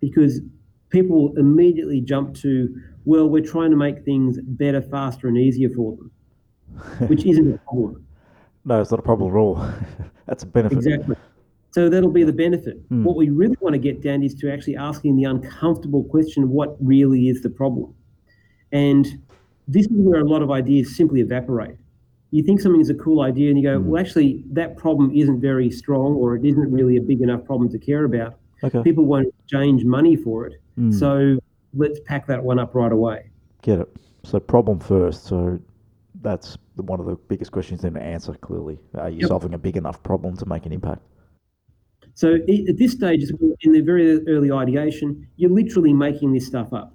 because 0.00 0.42
people 0.90 1.32
immediately 1.38 2.02
jump 2.02 2.34
to, 2.42 2.78
well, 3.06 3.26
we're 3.26 3.42
trying 3.42 3.70
to 3.70 3.76
make 3.78 4.04
things 4.04 4.38
better, 4.42 4.82
faster, 4.82 5.28
and 5.28 5.38
easier 5.38 5.70
for 5.70 5.96
them, 5.96 6.10
which 7.08 7.24
isn't 7.24 7.54
a 7.54 7.58
problem. 7.60 8.04
No, 8.64 8.82
it's 8.82 8.90
not 8.90 9.00
a 9.00 9.02
problem 9.02 9.30
at 9.30 9.38
all. 9.38 9.54
That's 10.26 10.42
a 10.42 10.46
benefit. 10.46 10.76
Exactly. 10.76 11.16
So 11.78 11.88
that'll 11.88 12.10
be 12.10 12.24
the 12.24 12.32
benefit. 12.32 12.80
Hmm. 12.88 13.04
What 13.04 13.14
we 13.14 13.28
really 13.30 13.56
want 13.60 13.74
to 13.74 13.78
get 13.78 14.02
down 14.02 14.24
is 14.24 14.34
to 14.40 14.50
actually 14.52 14.74
asking 14.74 15.14
the 15.14 15.22
uncomfortable 15.22 16.02
question 16.02 16.50
what 16.50 16.76
really 16.84 17.28
is 17.28 17.40
the 17.40 17.50
problem? 17.50 17.94
And 18.72 19.06
this 19.68 19.86
is 19.86 19.92
where 19.92 20.18
a 20.20 20.24
lot 20.24 20.42
of 20.42 20.50
ideas 20.50 20.96
simply 20.96 21.20
evaporate. 21.20 21.76
You 22.32 22.42
think 22.42 22.60
something 22.60 22.80
is 22.80 22.90
a 22.90 22.96
cool 22.96 23.20
idea 23.20 23.50
and 23.50 23.56
you 23.56 23.62
go, 23.62 23.78
Hmm. 23.78 23.86
well, 23.90 24.00
actually, 24.00 24.42
that 24.50 24.76
problem 24.76 25.12
isn't 25.14 25.40
very 25.40 25.70
strong 25.70 26.16
or 26.16 26.34
it 26.34 26.44
isn't 26.44 26.68
really 26.72 26.96
a 26.96 27.00
big 27.00 27.20
enough 27.22 27.44
problem 27.44 27.68
to 27.70 27.78
care 27.78 28.02
about. 28.04 28.34
Okay. 28.64 28.82
People 28.82 29.04
won't 29.04 29.28
exchange 29.28 29.84
money 29.84 30.16
for 30.16 30.46
it. 30.48 30.54
Mm. 30.76 30.92
So 30.92 31.38
let's 31.74 32.00
pack 32.06 32.26
that 32.26 32.42
one 32.42 32.58
up 32.58 32.74
right 32.74 32.90
away. 32.90 33.30
Get 33.62 33.78
it. 33.78 33.96
So 34.24 34.40
problem 34.40 34.80
first. 34.80 35.26
So 35.26 35.60
that's 36.22 36.58
one 36.74 36.98
of 36.98 37.06
the 37.06 37.14
biggest 37.28 37.52
questions 37.52 37.82
then 37.82 37.94
to 37.94 38.02
answer 38.02 38.34
clearly. 38.34 38.80
Are 38.96 39.10
you 39.10 39.20
Yep. 39.20 39.28
solving 39.28 39.54
a 39.54 39.58
big 39.58 39.76
enough 39.76 40.02
problem 40.02 40.36
to 40.38 40.46
make 40.46 40.66
an 40.66 40.72
impact? 40.72 41.02
So 42.18 42.34
at 42.34 42.76
this 42.78 42.90
stage, 42.90 43.22
in 43.60 43.70
the 43.70 43.80
very 43.80 44.26
early 44.26 44.50
ideation, 44.50 45.24
you're 45.36 45.52
literally 45.52 45.92
making 45.92 46.32
this 46.32 46.48
stuff 46.48 46.72
up. 46.72 46.92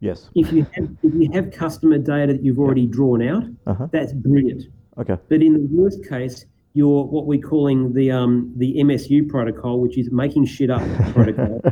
Yes. 0.00 0.28
If 0.34 0.52
you 0.52 0.66
have, 0.74 0.90
if 1.02 1.14
you 1.14 1.30
have 1.32 1.50
customer 1.50 1.96
data 1.96 2.34
that 2.34 2.44
you've 2.44 2.58
already 2.58 2.86
drawn 2.86 3.22
out, 3.22 3.44
Uh-huh. 3.66 3.86
that's 3.90 4.12
brilliant. 4.12 4.64
Okay. 4.98 5.16
But 5.30 5.40
in 5.42 5.54
the 5.54 5.66
worst 5.74 6.06
case, 6.06 6.44
you're 6.74 7.04
what 7.04 7.24
we're 7.24 7.40
calling 7.40 7.94
the 7.94 8.10
um, 8.10 8.52
the 8.58 8.74
MSU 8.88 9.26
protocol, 9.26 9.80
which 9.80 9.96
is 9.96 10.10
making 10.12 10.44
shit 10.44 10.68
up 10.68 10.82
protocol, 11.14 11.62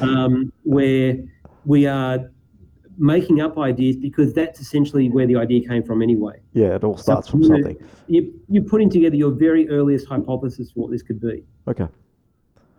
um, 0.00 0.50
where 0.62 1.18
we 1.66 1.86
are 1.86 2.30
making 2.96 3.42
up 3.42 3.58
ideas 3.58 3.96
because 3.98 4.32
that's 4.32 4.60
essentially 4.60 5.10
where 5.10 5.26
the 5.26 5.36
idea 5.36 5.60
came 5.68 5.82
from 5.82 6.00
anyway. 6.00 6.40
Yeah, 6.54 6.76
it 6.76 6.84
all 6.84 6.96
starts 6.96 7.28
from 7.28 7.42
you- 7.42 7.48
something. 7.48 7.76
You, 8.06 8.32
you're 8.48 8.64
putting 8.64 8.88
together 8.88 9.16
your 9.16 9.32
very 9.32 9.68
earliest 9.68 10.06
hypothesis 10.08 10.70
for 10.70 10.80
what 10.84 10.90
this 10.90 11.02
could 11.02 11.20
be. 11.20 11.44
Okay. 11.68 11.88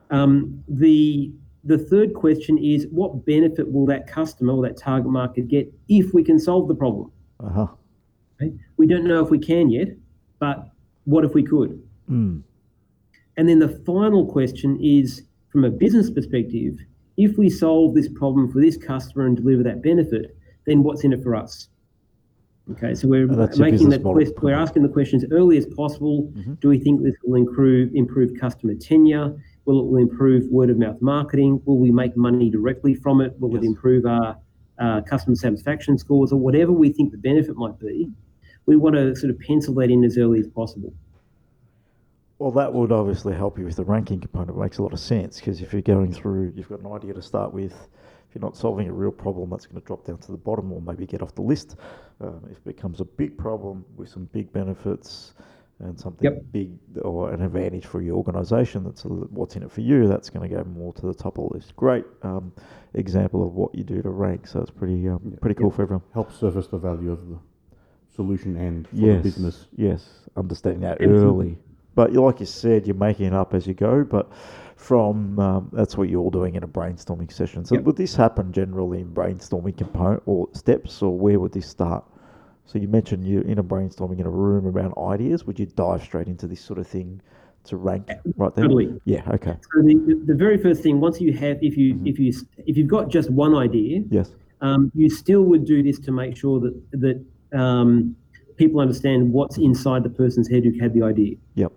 Um, 0.09 0.63
the 0.67 1.31
the 1.63 1.77
third 1.77 2.13
question 2.13 2.57
is 2.57 2.87
what 2.91 3.25
benefit 3.25 3.71
will 3.71 3.85
that 3.87 4.07
customer 4.07 4.53
or 4.53 4.61
that 4.63 4.77
target 4.77 5.11
market 5.11 5.47
get 5.49 5.71
if 5.89 6.13
we 6.13 6.23
can 6.23 6.39
solve 6.39 6.67
the 6.67 6.75
problem? 6.75 7.11
Uh 7.39 7.49
huh. 7.49 7.67
Okay? 8.41 8.53
We 8.77 8.87
don't 8.87 9.05
know 9.05 9.23
if 9.23 9.29
we 9.29 9.39
can 9.39 9.69
yet, 9.69 9.89
but 10.39 10.69
what 11.05 11.25
if 11.25 11.33
we 11.33 11.43
could? 11.43 11.81
Mm. 12.09 12.41
And 13.35 13.49
then 13.49 13.59
the 13.59 13.69
final 13.85 14.25
question 14.25 14.79
is 14.81 15.23
from 15.49 15.65
a 15.65 15.69
business 15.69 16.09
perspective, 16.09 16.79
if 17.17 17.37
we 17.37 17.49
solve 17.49 17.95
this 17.95 18.07
problem 18.07 18.51
for 18.51 18.61
this 18.61 18.77
customer 18.77 19.25
and 19.25 19.35
deliver 19.35 19.63
that 19.63 19.81
benefit, 19.81 20.37
then 20.65 20.83
what's 20.83 21.03
in 21.03 21.13
it 21.13 21.23
for 21.23 21.35
us? 21.35 21.69
Okay, 22.71 22.93
so 22.93 23.07
we're 23.07 23.31
your 23.31 23.47
making 23.57 23.89
that 23.89 24.03
quest, 24.03 24.33
we're 24.41 24.53
asking 24.53 24.83
the 24.83 24.89
questions 24.89 25.23
as 25.23 25.31
early 25.31 25.57
as 25.57 25.65
possible. 25.65 26.31
Mhm. 26.35 26.59
Do 26.59 26.67
we 26.67 26.77
think 26.77 27.01
this 27.01 27.15
will 27.23 27.35
improve 27.35 27.95
improve 27.95 28.33
customer 28.39 28.75
tenure? 28.75 29.35
Will 29.67 29.81
it 29.81 29.85
will 29.87 29.97
improve 29.97 30.49
word 30.49 30.69
of 30.69 30.77
mouth 30.77 31.01
marketing? 31.01 31.61
Will 31.65 31.77
we 31.77 31.91
make 31.91 32.15
money 32.15 32.49
directly 32.49 32.95
from 32.95 33.19
it? 33.19 33.37
Will 33.37 33.53
it 33.57 33.65
improve 33.65 34.05
our 34.05 34.37
uh, 34.79 35.01
customer 35.01 35.35
satisfaction 35.35 35.97
scores 35.97 36.31
or 36.31 36.39
whatever 36.39 36.71
we 36.71 36.93
think 36.93 37.11
the 37.11 37.17
benefit 37.17 37.57
might 37.57 37.77
be? 37.77 38.09
We 38.65 38.77
want 38.77 38.95
to 38.95 39.13
sort 39.13 39.29
of 39.29 39.39
pencil 39.41 39.73
that 39.75 39.91
in 39.91 40.05
as 40.05 40.17
early 40.17 40.39
as 40.39 40.47
possible. 40.47 40.93
Well, 42.39 42.51
that 42.51 42.73
would 42.73 42.93
obviously 42.93 43.35
help 43.35 43.59
you 43.59 43.65
with 43.65 43.75
the 43.75 43.83
ranking 43.83 44.21
component. 44.21 44.51
It 44.51 44.61
makes 44.61 44.77
a 44.77 44.83
lot 44.83 44.93
of 44.93 45.01
sense 45.01 45.41
because 45.41 45.61
if 45.61 45.73
you're 45.73 45.81
going 45.81 46.13
through, 46.13 46.53
you've 46.55 46.69
got 46.69 46.79
an 46.79 46.87
idea 46.93 47.13
to 47.13 47.21
start 47.21 47.51
with. 47.51 47.73
If 47.73 48.35
you're 48.35 48.41
not 48.41 48.55
solving 48.55 48.87
a 48.87 48.93
real 48.93 49.11
problem, 49.11 49.49
that's 49.49 49.65
going 49.65 49.81
to 49.81 49.85
drop 49.85 50.05
down 50.05 50.19
to 50.19 50.31
the 50.31 50.37
bottom 50.37 50.71
or 50.71 50.81
maybe 50.81 51.05
get 51.05 51.21
off 51.21 51.35
the 51.35 51.41
list. 51.41 51.75
Um, 52.21 52.41
if 52.49 52.55
it 52.55 52.63
becomes 52.63 53.01
a 53.01 53.05
big 53.05 53.37
problem 53.37 53.83
with 53.97 54.07
some 54.07 54.29
big 54.31 54.53
benefits 54.53 55.33
and 55.79 55.99
something 55.99 56.23
Yep. 56.31 56.43
big 56.51 56.71
or 57.03 57.31
an 57.31 57.41
advantage 57.41 57.85
for 57.85 58.01
your 58.01 58.15
organisation, 58.17 58.83
that's 58.83 59.05
a, 59.05 59.09
what's 59.09 59.55
in 59.55 59.63
it 59.63 59.71
for 59.71 59.81
you. 59.81 60.07
That's 60.07 60.29
going 60.29 60.49
to 60.49 60.55
go 60.55 60.63
more 60.63 60.91
to 60.93 61.05
the 61.05 61.13
top 61.13 61.37
of 61.37 61.49
the 61.49 61.55
list. 61.57 61.75
Great 61.75 62.05
um, 62.23 62.51
example 62.95 63.45
of 63.45 63.53
what 63.53 63.75
you 63.75 63.83
do 63.83 64.01
to 64.01 64.09
rank. 64.09 64.47
So 64.47 64.59
it's 64.59 64.71
pretty 64.71 65.07
um, 65.07 65.19
Yeah. 65.23 65.37
pretty 65.39 65.55
cool 65.55 65.69
for 65.69 65.83
everyone. 65.83 66.03
Helps 66.13 66.35
surface 66.35 66.67
the 66.67 66.77
value 66.79 67.11
of 67.11 67.27
the 67.29 67.37
solution 68.15 68.57
and 68.57 68.87
for 68.87 68.95
yes, 68.95 69.17
the 69.17 69.23
business. 69.23 69.67
Yes, 69.75 70.09
understanding 70.35 70.81
that 70.81 70.99
Absolutely. 71.01 71.45
early. 71.45 71.57
But 71.93 72.11
you- 72.11 72.23
like 72.23 72.39
you 72.39 72.45
said, 72.47 72.87
you're 72.87 72.95
making 72.95 73.27
it 73.27 73.33
up 73.33 73.53
as 73.53 73.67
you 73.67 73.73
go. 73.75 74.03
But 74.03 74.31
from 74.77 75.37
um, 75.39 75.69
that's 75.73 75.95
what 75.97 76.09
you're 76.09 76.21
all 76.21 76.31
doing 76.31 76.55
in 76.55 76.63
a 76.63 76.67
brainstorming 76.67 77.31
session. 77.31 77.65
So 77.65 77.75
Yep. 77.75 77.83
would 77.83 77.95
this 77.97 78.15
happen 78.15 78.51
generally 78.51 79.01
in 79.01 79.09
brainstorming 79.13 79.77
component 79.77 80.23
or 80.25 80.47
steps, 80.53 81.03
or 81.03 81.15
where 81.17 81.39
would 81.39 81.51
this 81.51 81.67
start? 81.67 82.03
So 82.67 82.77
you 82.79 82.87
mentioned 82.89 83.25
you're 83.25 83.43
in 83.43 83.59
a 83.59 83.63
brainstorming 83.63 84.19
in 84.19 84.25
a 84.25 84.29
room 84.29 84.67
around 84.67 84.93
ideas. 84.97 85.45
Would 85.45 85.57
you 85.57 85.65
dive 85.65 86.03
straight 86.03 86.27
into 86.27 86.47
this 86.47 86.59
sort 86.61 86.79
of 86.79 86.85
thing 86.87 87.21
to 87.63 87.77
rank 87.77 88.09
right 88.35 88.53
there? 88.55 88.65
Totally. 88.65 88.99
Yeah. 89.05 89.23
Okay. 89.31 89.55
So 89.73 89.81
the, 89.81 90.21
the- 90.25 90.35
very 90.35 90.57
first 90.57 90.83
thing, 90.83 90.99
once 90.99 91.21
you 91.21 91.31
have, 91.33 91.57
if 91.63 91.77
you 91.77 91.95
Mhm. 91.95 92.07
if 92.07 92.19
you 92.19 92.33
if 92.65 92.75
you've 92.77 92.89
got 92.89 93.07
just 93.09 93.29
one 93.31 93.55
idea, 93.55 94.03
Yes. 94.09 94.35
um, 94.61 94.91
you 94.93 95.09
still 95.09 95.43
would 95.43 95.63
do 95.65 95.81
this 95.81 95.97
to 95.99 96.11
make 96.11 96.35
sure 96.35 96.59
that 96.59 96.75
that 96.91 97.23
um, 97.57 98.15
people 98.57 98.81
understand 98.81 99.31
what's 99.31 99.57
inside 99.57 100.03
the 100.03 100.09
person's 100.09 100.49
head 100.49 100.65
who 100.65 100.73
had 100.77 100.93
the 100.93 101.03
idea. 101.03 101.37
Yep. 101.55 101.71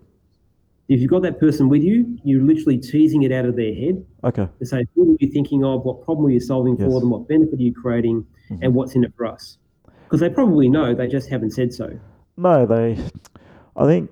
If 0.88 1.00
you've 1.00 1.10
got 1.10 1.22
that 1.22 1.38
person 1.38 1.68
with 1.68 1.84
you, 1.84 2.18
you're 2.24 2.42
literally 2.42 2.78
teasing 2.78 3.22
it 3.22 3.30
out 3.30 3.44
of 3.44 3.54
their 3.54 3.72
head 3.72 4.04
Okay. 4.24 4.48
to 4.58 4.66
say, 4.66 4.84
what 4.94 5.08
are 5.08 5.16
you 5.20 5.28
thinking 5.30 5.62
of? 5.64 5.84
What 5.84 6.02
problem 6.04 6.26
are 6.26 6.30
you 6.30 6.40
solving 6.40 6.76
Yes. 6.76 6.88
for 6.90 6.98
them? 6.98 7.10
What 7.10 7.28
benefit 7.28 7.60
are 7.60 7.62
you 7.62 7.72
creating? 7.72 8.26
Mhm. 8.50 8.58
And 8.62 8.74
what's 8.74 8.96
in 8.96 9.04
it 9.04 9.12
for 9.16 9.26
us? 9.26 9.58
Because 10.10 10.20
they 10.20 10.28
probably 10.28 10.68
know, 10.68 10.92
they 10.92 11.06
just 11.06 11.30
haven't 11.30 11.52
said 11.52 11.72
so. 11.72 11.96
No, 12.36 12.66
they. 12.66 12.98
I 13.76 13.86
think 13.86 14.10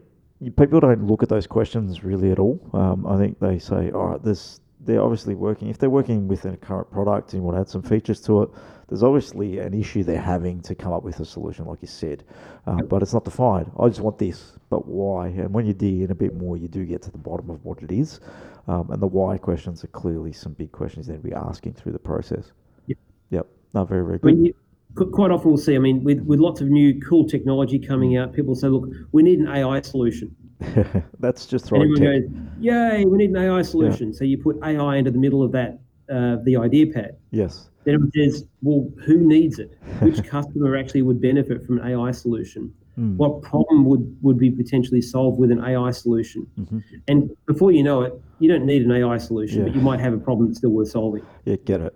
people 0.57 0.79
don't 0.79 1.09
look 1.09 1.25
at 1.25 1.29
those 1.29 1.49
questions 1.49 2.05
really 2.05 2.31
at 2.31 2.39
all. 2.39 2.61
Um, 2.73 3.05
I 3.05 3.17
think 3.17 3.41
they 3.41 3.59
say, 3.59 3.91
all 3.91 4.07
right, 4.07 4.23
this. 4.23 4.61
They're 4.81 5.03
obviously 5.03 5.35
working. 5.35 5.69
If 5.69 5.79
they're 5.79 5.91
working 5.91 6.29
with 6.29 6.45
a 6.45 6.57
current 6.57 6.89
product 6.93 7.33
and 7.33 7.43
you 7.43 7.45
want 7.45 7.57
to 7.57 7.63
add 7.63 7.69
some 7.69 7.83
features 7.83 8.21
to 8.23 8.45
it, 8.45 8.51
there's 8.89 9.03
obviously 9.03 9.59
an 9.59 9.75
issue 9.75 10.05
they're 10.05 10.21
having 10.21 10.61
to 10.63 10.75
come 10.77 10.93
up 10.93 11.03
with 11.03 11.19
a 11.19 11.25
solution, 11.25 11.65
like 11.65 11.83
you 11.83 11.89
said. 11.89 12.23
Um, 12.65 12.87
but 12.87 13.03
it's 13.03 13.13
not 13.13 13.25
defined. 13.25 13.73
I 13.77 13.89
just 13.89 14.01
want 14.01 14.19
this, 14.19 14.53
but 14.71 14.87
why? 14.87 15.27
And 15.27 15.53
when 15.53 15.67
you 15.67 15.75
dig 15.75 16.03
in 16.03 16.13
a 16.13 16.15
bit 16.15 16.33
more, 16.33 16.57
you 16.57 16.69
do 16.69 16.87
get 16.87 17.03
to 17.03 17.11
the 17.11 17.19
bottom 17.19 17.51
of 17.51 17.65
what 17.65 17.83
it 17.83 17.91
is. 17.91 18.21
Um, 18.69 18.89
and 18.93 19.03
the 19.03 19.07
why 19.09 19.37
questions 19.37 19.83
are 19.83 19.89
clearly 19.89 20.33
some 20.33 20.53
big 20.53 20.71
questions 20.71 21.09
they'd 21.09 21.23
be 21.25 21.33
asking 21.33 21.73
through 21.73 21.93
the 21.93 21.99
process. 21.99 22.53
Yep. 22.87 22.99
Yep. 23.31 23.47
No, 23.75 23.85
very, 23.85 24.05
very 24.05 24.19
good. 24.21 24.55
Quite 24.95 25.31
often 25.31 25.51
we'll 25.51 25.59
see, 25.59 25.77
I 25.77 25.79
mean, 25.79 26.03
with, 26.03 26.21
with 26.23 26.41
lots 26.41 26.61
of 26.61 26.69
new 26.69 27.01
cool 27.01 27.27
technology 27.27 27.79
coming 27.79 28.17
out, 28.17 28.33
people 28.33 28.55
say, 28.55 28.69
look, 28.69 28.89
we 29.13 29.23
need 29.23 29.39
an 29.39 29.49
AI 29.49 29.81
solution. 29.81 30.35
That's 31.21 31.47
just 31.47 31.67
throwing 31.67 31.93
everyone 31.93 32.23
tech. 32.23 32.31
goes, 32.31 32.43
yay, 32.59 33.05
we 33.05 33.17
need 33.19 33.31
an 33.31 33.37
AI 33.37 33.63
solution. 33.63 34.13
So 34.13 34.25
you 34.25 34.39
put 34.39 34.59
AI 34.65 34.97
into 34.97 35.11
the 35.11 35.19
middle 35.19 35.43
of 35.43 35.53
that, 35.53 35.79
uh, 36.13 36.37
the 36.45 36.57
idea 36.57 36.87
pad. 36.87 37.17
Yes. 37.31 37.69
Then 37.85 38.11
it 38.13 38.33
says, 38.33 38.45
well, 38.63 38.91
who 39.05 39.19
needs 39.19 39.59
it? 39.59 39.79
Which 40.01 40.23
customer 40.29 40.77
actually 40.77 41.03
would 41.03 41.21
benefit 41.21 41.65
from 41.65 41.79
an 41.79 41.93
AI 41.93 42.11
solution? 42.11 42.75
Mm. 42.99 43.17
What 43.17 43.43
problem 43.43 43.85
would, 43.85 44.17
would 44.23 44.39
be 44.39 44.51
potentially 44.51 45.01
solved 45.01 45.39
with 45.39 45.53
an 45.53 45.63
AI 45.63 45.93
solution? 45.93 46.47
Mhm. 46.59 46.83
And 47.07 47.31
before 47.47 47.71
you 47.71 47.85
know 47.85 48.03
it, 48.03 48.21
you 48.41 48.49
don't 48.49 48.67
need 48.67 48.83
an 48.83 48.91
AI 48.91 49.19
solution, 49.19 49.63
but 49.63 49.75
you 49.75 49.81
might 49.81 50.01
have 50.01 50.13
a 50.13 50.19
problem 50.19 50.49
that's 50.49 50.59
still 50.59 50.71
worth 50.71 50.89
solving. 50.91 51.23
Yeah, 51.45 51.57
get 51.65 51.81
it. 51.81 51.95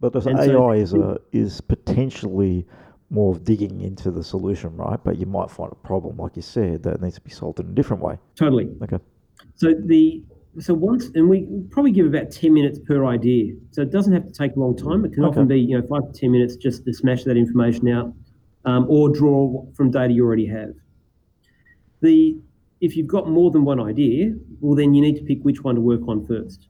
But 0.00 0.12
this 0.12 0.26
And 0.26 0.38
so- 0.38 0.70
AI 0.70 0.76
is 0.76 0.94
a 0.94 1.18
is 1.32 1.60
potentially 1.60 2.66
more 3.10 3.32
of 3.34 3.42
digging 3.42 3.80
into 3.80 4.10
the 4.10 4.22
solution, 4.22 4.76
right? 4.76 4.98
But 5.02 5.18
you 5.18 5.26
might 5.26 5.50
find 5.50 5.72
a 5.72 5.74
problem, 5.76 6.18
like 6.18 6.36
you 6.36 6.42
said, 6.42 6.82
that 6.82 7.00
needs 7.00 7.14
to 7.14 7.22
be 7.22 7.30
solved 7.30 7.58
in 7.58 7.66
a 7.66 7.70
different 7.72 8.02
way. 8.02 8.18
Totally. 8.36 8.68
Okay. 8.82 8.98
So 9.54 9.74
the 9.74 10.22
so 10.58 10.74
once 10.74 11.10
and 11.14 11.28
we 11.28 11.46
probably 11.70 11.92
give 11.92 12.06
about 12.06 12.30
ten 12.30 12.52
minutes 12.52 12.78
per 12.78 13.04
idea. 13.06 13.54
So 13.70 13.82
it 13.82 13.90
doesn't 13.90 14.12
have 14.12 14.26
to 14.26 14.32
take 14.32 14.56
a 14.56 14.60
long 14.60 14.76
time. 14.76 15.04
It 15.04 15.12
can 15.12 15.24
Okay. 15.24 15.30
often 15.30 15.48
be 15.48 15.58
you 15.60 15.80
know 15.80 15.86
five 15.86 16.12
to 16.12 16.18
ten 16.20 16.30
minutes 16.32 16.56
just 16.56 16.84
to 16.84 16.92
smash 16.92 17.24
that 17.24 17.36
information 17.36 17.88
out, 17.88 18.12
um, 18.66 18.86
or 18.88 19.08
draw 19.08 19.64
from 19.74 19.90
data 19.90 20.12
you 20.12 20.24
already 20.24 20.46
have. 20.46 20.74
The 22.00 22.36
if 22.80 22.96
you've 22.96 23.08
got 23.08 23.28
more 23.28 23.50
than 23.50 23.64
one 23.64 23.80
idea, 23.80 24.34
well 24.60 24.76
then 24.76 24.94
you 24.94 25.00
need 25.02 25.16
to 25.16 25.22
pick 25.24 25.42
which 25.42 25.64
one 25.64 25.74
to 25.74 25.80
work 25.80 26.06
on 26.06 26.24
first. 26.24 26.68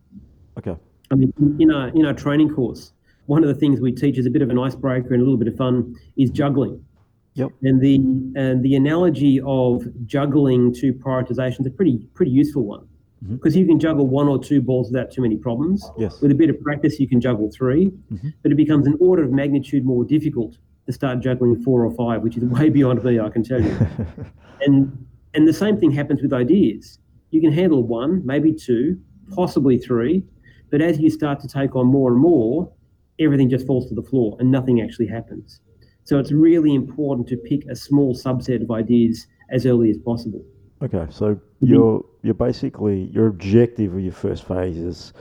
Okay. 0.59 0.77
I 1.11 1.15
mean, 1.17 1.33
in 1.59 1.71
our 1.71 1.89
in 1.89 2.07
our 2.07 2.15
training 2.15 2.51
course, 2.55 2.93
one 3.29 3.43
of 3.45 3.49
the 3.49 3.55
things 3.55 3.79
we 3.81 3.93
teach 3.93 4.17
is 4.19 4.25
a 4.27 4.31
bit 4.31 4.41
of 4.41 4.49
an 4.49 4.59
icebreaker 4.59 5.13
and 5.13 5.21
a 5.23 5.25
little 5.25 5.37
bit 5.37 5.49
of 5.49 5.57
fun 5.57 5.95
is 6.17 6.31
juggling. 6.31 6.83
Yep. 7.35 7.51
And 7.63 7.81
the 7.81 7.97
and 8.37 8.63
the 8.65 8.75
analogy 8.75 9.41
of 9.45 9.85
juggling 10.07 10.73
to 10.81 10.93
prioritization 10.95 11.61
is 11.61 11.67
a 11.67 11.71
pretty 11.71 11.99
pretty 12.15 12.33
useful 12.33 12.63
one 12.65 12.87
because 13.33 13.55
you 13.57 13.67
can 13.67 13.79
juggle 13.79 14.07
one 14.07 14.29
or 14.29 14.39
two 14.43 14.61
balls 14.63 14.91
without 14.91 15.11
too 15.13 15.21
many 15.23 15.37
problems. 15.37 15.85
Yes. 15.99 16.21
With 16.23 16.31
a 16.31 16.35
bit 16.35 16.49
of 16.51 16.61
practice, 16.61 16.99
you 16.99 17.07
can 17.09 17.21
juggle 17.21 17.51
3 17.51 17.91
Mhm. 18.13 18.33
but 18.43 18.51
it 18.53 18.55
becomes 18.55 18.87
an 18.87 18.97
order 19.01 19.23
of 19.25 19.31
magnitude 19.33 19.85
more 19.85 20.05
difficult 20.05 20.57
to 20.87 20.93
start 20.93 21.21
juggling 21.21 21.57
four 21.63 21.85
or 21.85 21.91
five, 21.93 22.23
which 22.23 22.37
is 22.39 22.45
way 22.45 22.69
beyond 22.79 23.05
me, 23.05 23.21
I 23.21 23.29
can 23.29 23.43
tell 23.43 23.61
you. 23.63 23.75
and 24.67 24.77
and 25.35 25.47
the 25.47 25.53
same 25.53 25.77
thing 25.79 25.91
happens 25.91 26.23
with 26.23 26.33
ideas. 26.33 26.99
You 27.31 27.41
can 27.43 27.53
handle 27.53 27.83
one, 27.83 28.25
maybe 28.25 28.53
two, 28.55 28.99
possibly 29.35 29.77
three, 29.79 30.25
but 30.71 30.81
as 30.81 30.99
you 30.99 31.11
start 31.11 31.41
to 31.41 31.49
take 31.49 31.77
on 31.77 31.87
more 31.87 32.11
and 32.13 32.19
more, 32.21 32.73
everything 33.21 33.51
just 33.51 33.67
falls 33.67 33.89
to 33.89 33.95
the 33.95 34.03
floor 34.03 34.37
and 34.39 34.51
nothing 34.51 34.81
actually 34.81 35.07
happens. 35.07 35.61
So 36.05 36.19
it's 36.19 36.33
really 36.33 36.75
important 36.75 37.29
to 37.29 37.37
pick 37.37 37.67
a 37.67 37.77
small 37.77 38.15
subset 38.15 38.63
of 38.63 38.71
ideas 38.71 39.27
as 39.51 39.67
early 39.67 39.91
as 39.91 39.99
possible. 39.99 40.43
okay. 40.83 41.07
So 41.11 41.35
mm-hmm. 41.35 41.67
you're 41.67 42.05
you're 42.23 42.35
basically 42.35 43.11
your 43.13 43.27
objective 43.27 43.95
of 43.95 44.01
your 44.01 44.13
first 44.13 44.45
phase 44.45 44.77
is 44.77 45.13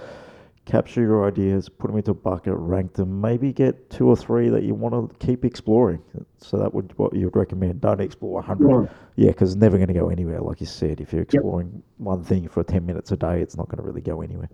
capture 0.67 1.01
your 1.01 1.25
ideas, 1.25 1.69
put 1.69 1.87
them 1.87 1.97
into 1.97 2.11
a 2.11 2.13
bucket, 2.13 2.53
rank 2.55 2.93
them, 2.93 3.21
maybe 3.21 3.53
get 3.53 3.89
two 3.89 4.07
or 4.07 4.15
three 4.15 4.49
that 4.49 4.63
you 4.63 4.75
want 4.75 4.93
to 4.93 5.25
keep 5.25 5.45
exploring. 5.45 6.01
So 6.37 6.57
that 6.57 6.73
would 6.73 6.91
what 6.97 7.15
you'd 7.15 7.35
recommend. 7.35 7.81
Don't 7.81 8.01
explore 8.01 8.41
hundred. 8.41 8.67
Right. 8.67 8.89
Yeah, 9.15 9.31
because 9.31 9.53
it's 9.53 9.59
never 9.59 9.77
going 9.77 9.87
to 9.87 9.93
go 9.93 10.09
anywhere. 10.09 10.41
Like 10.41 10.59
you 10.59 10.67
said, 10.67 11.01
if 11.01 11.11
you're 11.11 11.23
exploring 11.23 11.81
one 11.97 12.23
thing 12.23 12.47
for 12.47 12.63
10 12.63 12.85
minutes 12.85 13.11
a 13.11 13.17
day, 13.17 13.41
it's 13.41 13.57
not 13.57 13.67
going 13.67 13.77
to 13.77 13.83
really 13.83 14.01
go 14.01 14.21
anywhere. 14.21 14.49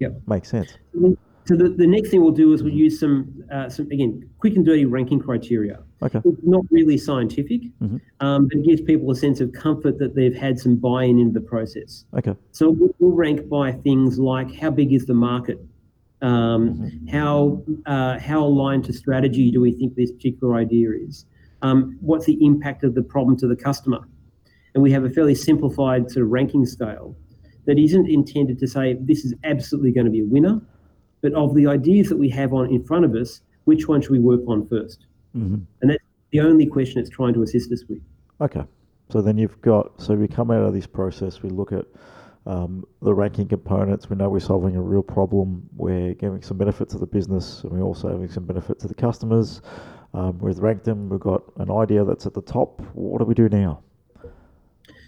Yep. 0.00 0.22
Makes 0.26 0.50
sense. 0.50 0.76
So 1.48 1.56
the, 1.56 1.70
the 1.70 1.86
next 1.86 2.10
thing 2.10 2.20
we'll 2.20 2.32
do 2.32 2.52
is 2.52 2.62
we'll 2.62 2.74
use 2.74 3.00
some, 3.00 3.42
uh, 3.50 3.70
some 3.70 3.86
again, 3.90 4.28
quick 4.36 4.54
and 4.56 4.66
dirty 4.66 4.84
ranking 4.84 5.18
criteria. 5.18 5.82
Okay. 6.02 6.20
It's 6.22 6.42
not 6.44 6.62
really 6.70 6.98
scientific, 6.98 7.62
Mhm. 7.80 8.00
um, 8.20 8.48
but 8.48 8.58
it 8.58 8.64
gives 8.66 8.82
people 8.82 9.10
a 9.10 9.14
sense 9.14 9.40
of 9.40 9.52
comfort 9.52 9.98
that 9.98 10.14
they've 10.14 10.34
had 10.34 10.58
some 10.58 10.76
buy-in 10.76 11.18
into 11.18 11.32
the 11.32 11.46
process. 11.46 12.04
Okay. 12.12 12.34
So 12.52 12.68
we'll, 12.68 12.94
we'll 12.98 13.16
rank 13.16 13.48
by 13.48 13.72
things 13.72 14.18
like 14.18 14.54
how 14.54 14.70
big 14.70 14.92
is 14.92 15.06
the 15.06 15.14
market, 15.14 15.58
um, 16.20 16.74
Mhm. 16.74 17.08
how 17.08 17.62
uh, 17.86 18.18
how 18.18 18.44
aligned 18.44 18.84
to 18.84 18.92
strategy 18.92 19.50
do 19.50 19.62
we 19.62 19.72
think 19.72 19.94
this 19.94 20.12
particular 20.12 20.54
idea 20.54 20.90
is, 20.92 21.24
um, 21.62 21.96
what's 22.02 22.26
the 22.26 22.36
impact 22.44 22.84
of 22.84 22.94
the 22.94 23.02
problem 23.02 23.38
to 23.38 23.46
the 23.48 23.56
customer, 23.56 24.00
and 24.74 24.82
we 24.82 24.90
have 24.90 25.04
a 25.04 25.10
fairly 25.10 25.34
simplified 25.34 26.10
sort 26.10 26.24
of 26.26 26.30
ranking 26.30 26.66
scale 26.66 27.16
that 27.64 27.78
isn't 27.78 28.06
intended 28.06 28.58
to 28.58 28.66
say 28.66 28.98
this 29.00 29.24
is 29.24 29.32
absolutely 29.44 29.92
going 29.92 30.04
to 30.04 30.10
be 30.12 30.20
a 30.20 30.26
winner, 30.26 30.60
but 31.20 31.32
of 31.34 31.54
the 31.54 31.66
ideas 31.66 32.08
that 32.08 32.16
we 32.16 32.28
have 32.30 32.52
on 32.52 32.70
in 32.70 32.82
front 32.84 33.04
of 33.04 33.14
us, 33.14 33.40
which 33.64 33.88
one 33.88 34.00
should 34.00 34.10
we 34.10 34.20
work 34.20 34.40
on 34.46 34.66
first? 34.66 35.06
hmm 35.32 35.56
And 35.80 35.90
that's 35.90 36.02
the 36.30 36.40
only 36.40 36.66
question 36.66 37.00
it's 37.00 37.10
trying 37.10 37.34
to 37.34 37.42
assist 37.42 37.72
us 37.72 37.84
with. 37.88 38.02
Okay. 38.40 38.64
So 39.10 39.22
then 39.22 39.38
you've 39.38 39.60
got, 39.62 40.00
so 40.00 40.14
we 40.14 40.28
come 40.28 40.50
out 40.50 40.62
of 40.62 40.74
this 40.74 40.86
process, 40.86 41.42
we 41.42 41.48
look 41.48 41.72
at 41.72 41.86
um, 42.46 42.84
the 43.02 43.12
ranking 43.12 43.46
components. 43.46 44.08
We 44.08 44.16
know 44.16 44.28
we're 44.28 44.40
solving 44.40 44.74
a 44.74 44.80
real 44.80 45.02
problem. 45.02 45.68
We're 45.76 46.14
giving 46.14 46.42
some 46.42 46.56
benefit 46.56 46.88
to 46.90 46.98
the 46.98 47.06
business, 47.06 47.62
and 47.62 47.72
we're 47.72 47.82
also 47.82 48.08
having 48.08 48.30
some 48.30 48.46
benefit 48.46 48.78
to 48.80 48.88
the 48.88 48.94
customers. 48.94 49.60
Um, 50.14 50.38
we've 50.38 50.58
ranked 50.58 50.84
them. 50.84 51.10
We've 51.10 51.20
got 51.20 51.42
an 51.58 51.70
idea 51.70 52.04
that's 52.04 52.26
at 52.26 52.32
the 52.32 52.42
top. 52.42 52.80
What 52.94 53.18
do 53.18 53.26
we 53.26 53.34
do 53.34 53.48
now? 53.50 53.82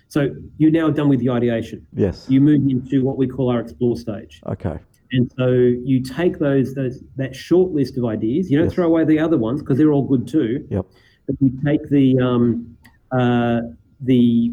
So 0.09 0.29
you're 0.59 0.70
now 0.70 0.90
done 0.90 1.09
with 1.09 1.20
the 1.20 1.31
ideation. 1.31 1.87
Yes. 1.94 2.27
You 2.29 2.40
move 2.40 2.68
into 2.68 3.05
what 3.05 3.16
we 3.16 3.27
call 3.27 3.49
our 3.49 3.61
explore 3.61 3.96
stage. 3.96 4.42
Okay. 4.46 4.79
And 5.12 5.31
so 5.37 5.49
you 5.51 6.01
take 6.03 6.38
those 6.38 6.75
those 6.75 7.03
that 7.16 7.35
short 7.35 7.73
list 7.73 7.96
of 7.99 8.05
ideas. 8.05 8.51
You 8.51 8.59
don't 8.59 8.66
Yes. 8.66 8.75
throw 8.75 8.87
away 8.87 9.05
the 9.05 9.18
other 9.18 9.37
ones 9.38 9.61
because 9.61 9.77
they're 9.79 9.92
all 9.92 10.03
good 10.05 10.29
too. 10.29 10.66
Yep. 10.70 10.87
But 11.27 11.37
you 11.40 11.51
take 11.64 11.88
the 11.88 12.18
um, 12.20 12.77
uh, 13.12 13.61
the 14.01 14.53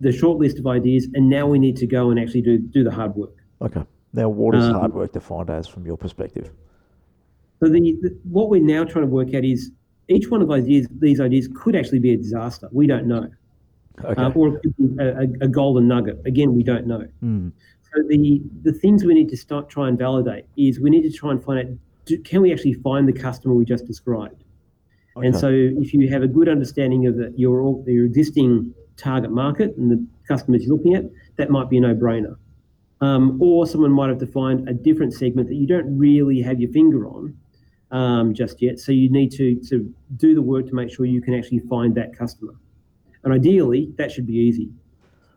the 0.00 0.12
short 0.12 0.38
list 0.38 0.58
of 0.58 0.66
ideas, 0.66 1.08
and 1.14 1.28
now 1.28 1.46
we 1.46 1.58
need 1.58 1.76
to 1.76 1.86
go 1.86 2.10
and 2.10 2.18
actually 2.20 2.42
do 2.42 2.58
do 2.58 2.84
the 2.84 2.90
hard 2.92 3.14
work. 3.16 3.34
Okay. 3.60 3.82
Now, 4.14 4.28
what 4.28 4.54
is 4.54 4.64
Um, 4.64 4.74
hard 4.74 4.94
work 4.94 5.12
defined 5.12 5.50
as 5.50 5.66
from 5.66 5.84
your 5.84 5.96
perspective? 5.96 6.50
So 7.60 7.68
the, 7.68 7.80
the 8.02 8.16
what 8.30 8.48
we're 8.50 8.62
now 8.62 8.84
trying 8.84 9.04
to 9.04 9.10
work 9.10 9.34
out 9.34 9.44
is 9.44 9.72
each 10.08 10.30
one 10.30 10.40
of 10.42 10.50
ideas 10.50 10.86
these 11.00 11.20
ideas 11.20 11.48
could 11.54 11.74
actually 11.74 11.98
be 11.98 12.12
a 12.12 12.16
disaster. 12.16 12.68
We 12.72 12.86
don't 12.86 13.06
know, 13.06 13.28
Okay. 14.04 14.22
uh, 14.22 14.30
or 14.30 14.48
it 14.56 14.62
could 14.62 14.76
be 14.76 15.02
a, 15.02 15.18
a, 15.18 15.22
a 15.42 15.48
golden 15.48 15.88
nugget. 15.88 16.20
Again, 16.24 16.54
we 16.54 16.62
don't 16.62 16.86
know. 16.86 17.04
Mm. 17.22 17.52
The 18.06 18.42
the 18.62 18.72
things 18.72 19.04
we 19.04 19.14
need 19.14 19.28
to 19.30 19.36
start 19.36 19.68
try 19.68 19.88
and 19.88 19.98
validate 19.98 20.46
is 20.56 20.80
we 20.80 20.90
need 20.90 21.02
to 21.02 21.12
try 21.12 21.30
and 21.30 21.42
find 21.42 21.58
out 21.58 21.66
do, 22.04 22.18
can 22.22 22.42
we 22.42 22.52
actually 22.52 22.74
find 22.74 23.06
the 23.06 23.12
customer 23.12 23.54
we 23.54 23.64
just 23.64 23.86
described. 23.86 24.44
And 25.16 25.34
so 25.34 25.48
if 25.50 25.92
you 25.92 26.08
have 26.10 26.22
a 26.22 26.28
good 26.28 26.48
understanding 26.48 27.06
of 27.06 27.16
the, 27.16 27.32
your 27.36 27.82
your 27.88 28.06
existing 28.06 28.72
target 28.96 29.32
market 29.32 29.76
and 29.76 29.90
the 29.90 30.06
customers 30.28 30.64
you're 30.64 30.76
looking 30.76 30.94
at, 30.94 31.04
that 31.36 31.50
might 31.50 31.68
be 31.68 31.78
a 31.78 31.80
no-brainer. 31.80 32.36
Um, 33.00 33.40
or 33.40 33.66
someone 33.66 33.92
might 33.92 34.10
have 34.10 34.18
to 34.18 34.26
find 34.26 34.68
a 34.68 34.72
different 34.72 35.14
segment 35.14 35.48
that 35.48 35.54
you 35.54 35.66
don't 35.66 35.96
really 35.96 36.40
have 36.42 36.60
your 36.60 36.70
finger 36.70 37.06
on 37.06 37.36
um, 37.90 38.34
just 38.34 38.60
yet. 38.60 38.78
So 38.78 38.92
you 38.92 39.10
need 39.10 39.32
to 39.32 39.56
to 39.70 39.92
do 40.16 40.34
the 40.34 40.42
work 40.42 40.66
to 40.68 40.74
make 40.74 40.90
sure 40.90 41.06
you 41.06 41.20
can 41.20 41.34
actually 41.34 41.60
find 41.60 41.94
that 41.96 42.16
customer. 42.16 42.54
And 43.24 43.32
ideally, 43.32 43.92
that 43.98 44.12
should 44.12 44.26
be 44.26 44.34
easy. 44.34 44.70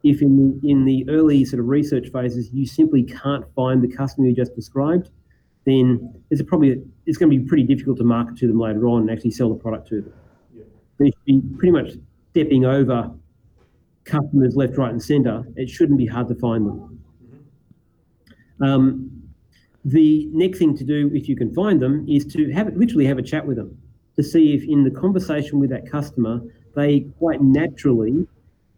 If 0.03 0.21
in 0.21 0.59
the, 0.61 0.69
in 0.69 0.85
the 0.85 1.05
early 1.09 1.45
sort 1.45 1.59
of 1.59 1.67
research 1.67 2.09
phases 2.11 2.49
you 2.51 2.65
simply 2.65 3.03
can't 3.03 3.45
find 3.55 3.83
the 3.83 3.87
customer 3.87 4.27
you 4.27 4.35
just 4.35 4.55
described, 4.55 5.11
then 5.65 6.21
it's 6.31 6.41
a 6.41 6.43
probably 6.43 6.81
it's 7.05 7.17
going 7.17 7.31
to 7.31 7.37
be 7.37 7.45
pretty 7.45 7.63
difficult 7.63 7.97
to 7.97 8.03
market 8.03 8.37
to 8.37 8.47
them 8.47 8.59
later 8.59 8.87
on 8.87 9.01
and 9.01 9.11
actually 9.11 9.31
sell 9.31 9.49
the 9.49 9.55
product 9.55 9.87
to 9.89 10.01
them. 10.01 10.13
So 10.97 11.03
you 11.05 11.11
should 11.11 11.25
be 11.25 11.57
pretty 11.57 11.71
much 11.71 11.91
stepping 12.31 12.65
over 12.65 13.11
customers 14.03 14.55
left, 14.55 14.77
right, 14.77 14.91
and 14.91 15.01
centre, 15.01 15.43
it 15.55 15.69
shouldn't 15.69 15.97
be 15.97 16.05
hard 16.05 16.27
to 16.27 16.35
find 16.35 16.65
them. 16.65 17.03
Um, 18.59 19.11
the 19.85 20.27
next 20.31 20.59
thing 20.59 20.77
to 20.77 20.83
do, 20.83 21.11
if 21.13 21.27
you 21.27 21.35
can 21.35 21.53
find 21.53 21.79
them, 21.79 22.05
is 22.07 22.25
to 22.33 22.51
have 22.51 22.75
literally 22.75 23.05
have 23.05 23.17
a 23.17 23.23
chat 23.23 23.45
with 23.45 23.57
them 23.57 23.77
to 24.15 24.23
see 24.23 24.53
if 24.53 24.63
in 24.63 24.83
the 24.83 24.91
conversation 24.91 25.59
with 25.59 25.69
that 25.69 25.89
customer, 25.89 26.41
they 26.75 27.01
quite 27.17 27.41
naturally 27.41 28.27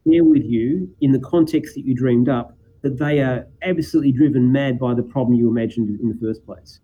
share 0.08 0.24
with 0.24 0.44
you 0.44 0.94
in 1.02 1.12
the 1.12 1.20
context 1.20 1.76
that 1.76 1.86
you 1.86 1.96
dreamed 1.96 2.30
up 2.30 2.56
that 2.82 3.00
they 3.00 3.20
are 3.22 3.48
absolutely 3.62 4.12
driven 4.12 4.52
mad 4.52 4.78
by 4.78 4.94
the 4.94 5.04
problem 5.04 5.38
you 5.38 5.50
imagined 5.50 6.00
in 6.00 6.10
the 6.10 6.18
first 6.22 6.46
place. 6.46 6.80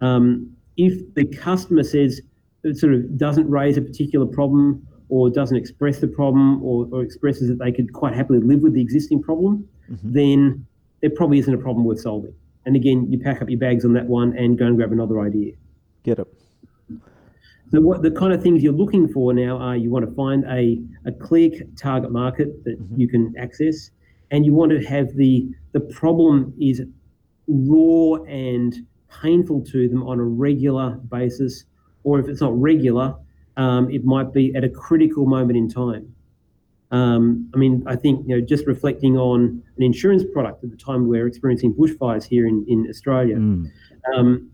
Um, 0.00 0.54
if 0.76 1.14
the 1.14 1.24
customer 1.24 1.82
says 1.82 2.20
it 2.64 2.76
sort 2.76 2.94
of 2.94 3.16
doesn't 3.16 3.48
raise 3.48 3.76
a 3.76 3.82
particular 3.82 4.26
problem 4.26 4.86
or 5.08 5.30
doesn't 5.30 5.56
express 5.56 5.98
the 5.98 6.08
problem 6.08 6.62
or, 6.62 6.86
or 6.92 7.02
expresses 7.02 7.48
that 7.48 7.58
they 7.58 7.72
could 7.72 7.92
quite 7.92 8.14
happily 8.14 8.40
live 8.40 8.60
with 8.60 8.74
the 8.74 8.80
existing 8.80 9.22
problem, 9.22 9.68
mm-hmm. 9.90 10.12
then 10.12 10.66
there 11.00 11.10
probably 11.10 11.38
isn't 11.38 11.54
a 11.54 11.58
problem 11.58 11.84
worth 11.84 12.00
solving. 12.00 12.34
And 12.64 12.76
again, 12.76 13.10
you 13.10 13.18
pack 13.18 13.42
up 13.42 13.50
your 13.50 13.58
bags 13.58 13.84
on 13.84 13.92
that 13.94 14.06
one 14.06 14.36
and 14.36 14.58
go 14.58 14.66
and 14.66 14.76
grab 14.76 14.92
another 14.92 15.20
idea. 15.20 15.52
Get 16.04 16.18
it. 16.18 16.41
So 17.72 17.80
what 17.80 18.02
the 18.02 18.10
kind 18.10 18.34
of 18.34 18.42
things 18.42 18.62
you're 18.62 18.72
looking 18.74 19.08
for 19.08 19.32
now 19.32 19.56
are 19.56 19.76
you 19.76 19.90
want 19.90 20.06
to 20.06 20.14
find 20.14 20.44
a, 20.44 20.78
a 21.06 21.12
clear 21.12 21.50
target 21.74 22.12
market 22.12 22.62
that 22.64 22.78
mm-hmm. 22.78 23.00
you 23.00 23.08
can 23.08 23.34
access, 23.38 23.90
and 24.30 24.44
you 24.44 24.52
want 24.52 24.72
to 24.72 24.84
have 24.84 25.14
the 25.16 25.48
the 25.72 25.80
problem 25.80 26.52
is 26.60 26.82
raw 27.48 28.22
and 28.24 28.86
painful 29.22 29.62
to 29.62 29.88
them 29.88 30.02
on 30.02 30.20
a 30.20 30.22
regular 30.22 30.90
basis, 31.10 31.64
or 32.04 32.20
if 32.20 32.28
it's 32.28 32.42
not 32.42 32.58
regular, 32.60 33.14
um, 33.56 33.90
it 33.90 34.04
might 34.04 34.34
be 34.34 34.54
at 34.54 34.64
a 34.64 34.68
critical 34.68 35.24
moment 35.24 35.56
in 35.56 35.68
time. 35.68 36.14
Um, 36.90 37.50
I 37.54 37.56
mean, 37.56 37.82
I 37.86 37.96
think 37.96 38.28
you 38.28 38.36
know, 38.36 38.46
just 38.46 38.66
reflecting 38.66 39.16
on 39.16 39.62
an 39.78 39.82
insurance 39.82 40.24
product 40.34 40.62
at 40.62 40.70
the 40.70 40.76
time 40.76 41.08
we're 41.08 41.26
experiencing 41.26 41.72
bushfires 41.72 42.24
here 42.24 42.46
in 42.46 42.66
in 42.68 42.86
Australia, 42.90 43.36
mm. 43.36 43.70
um, 44.14 44.50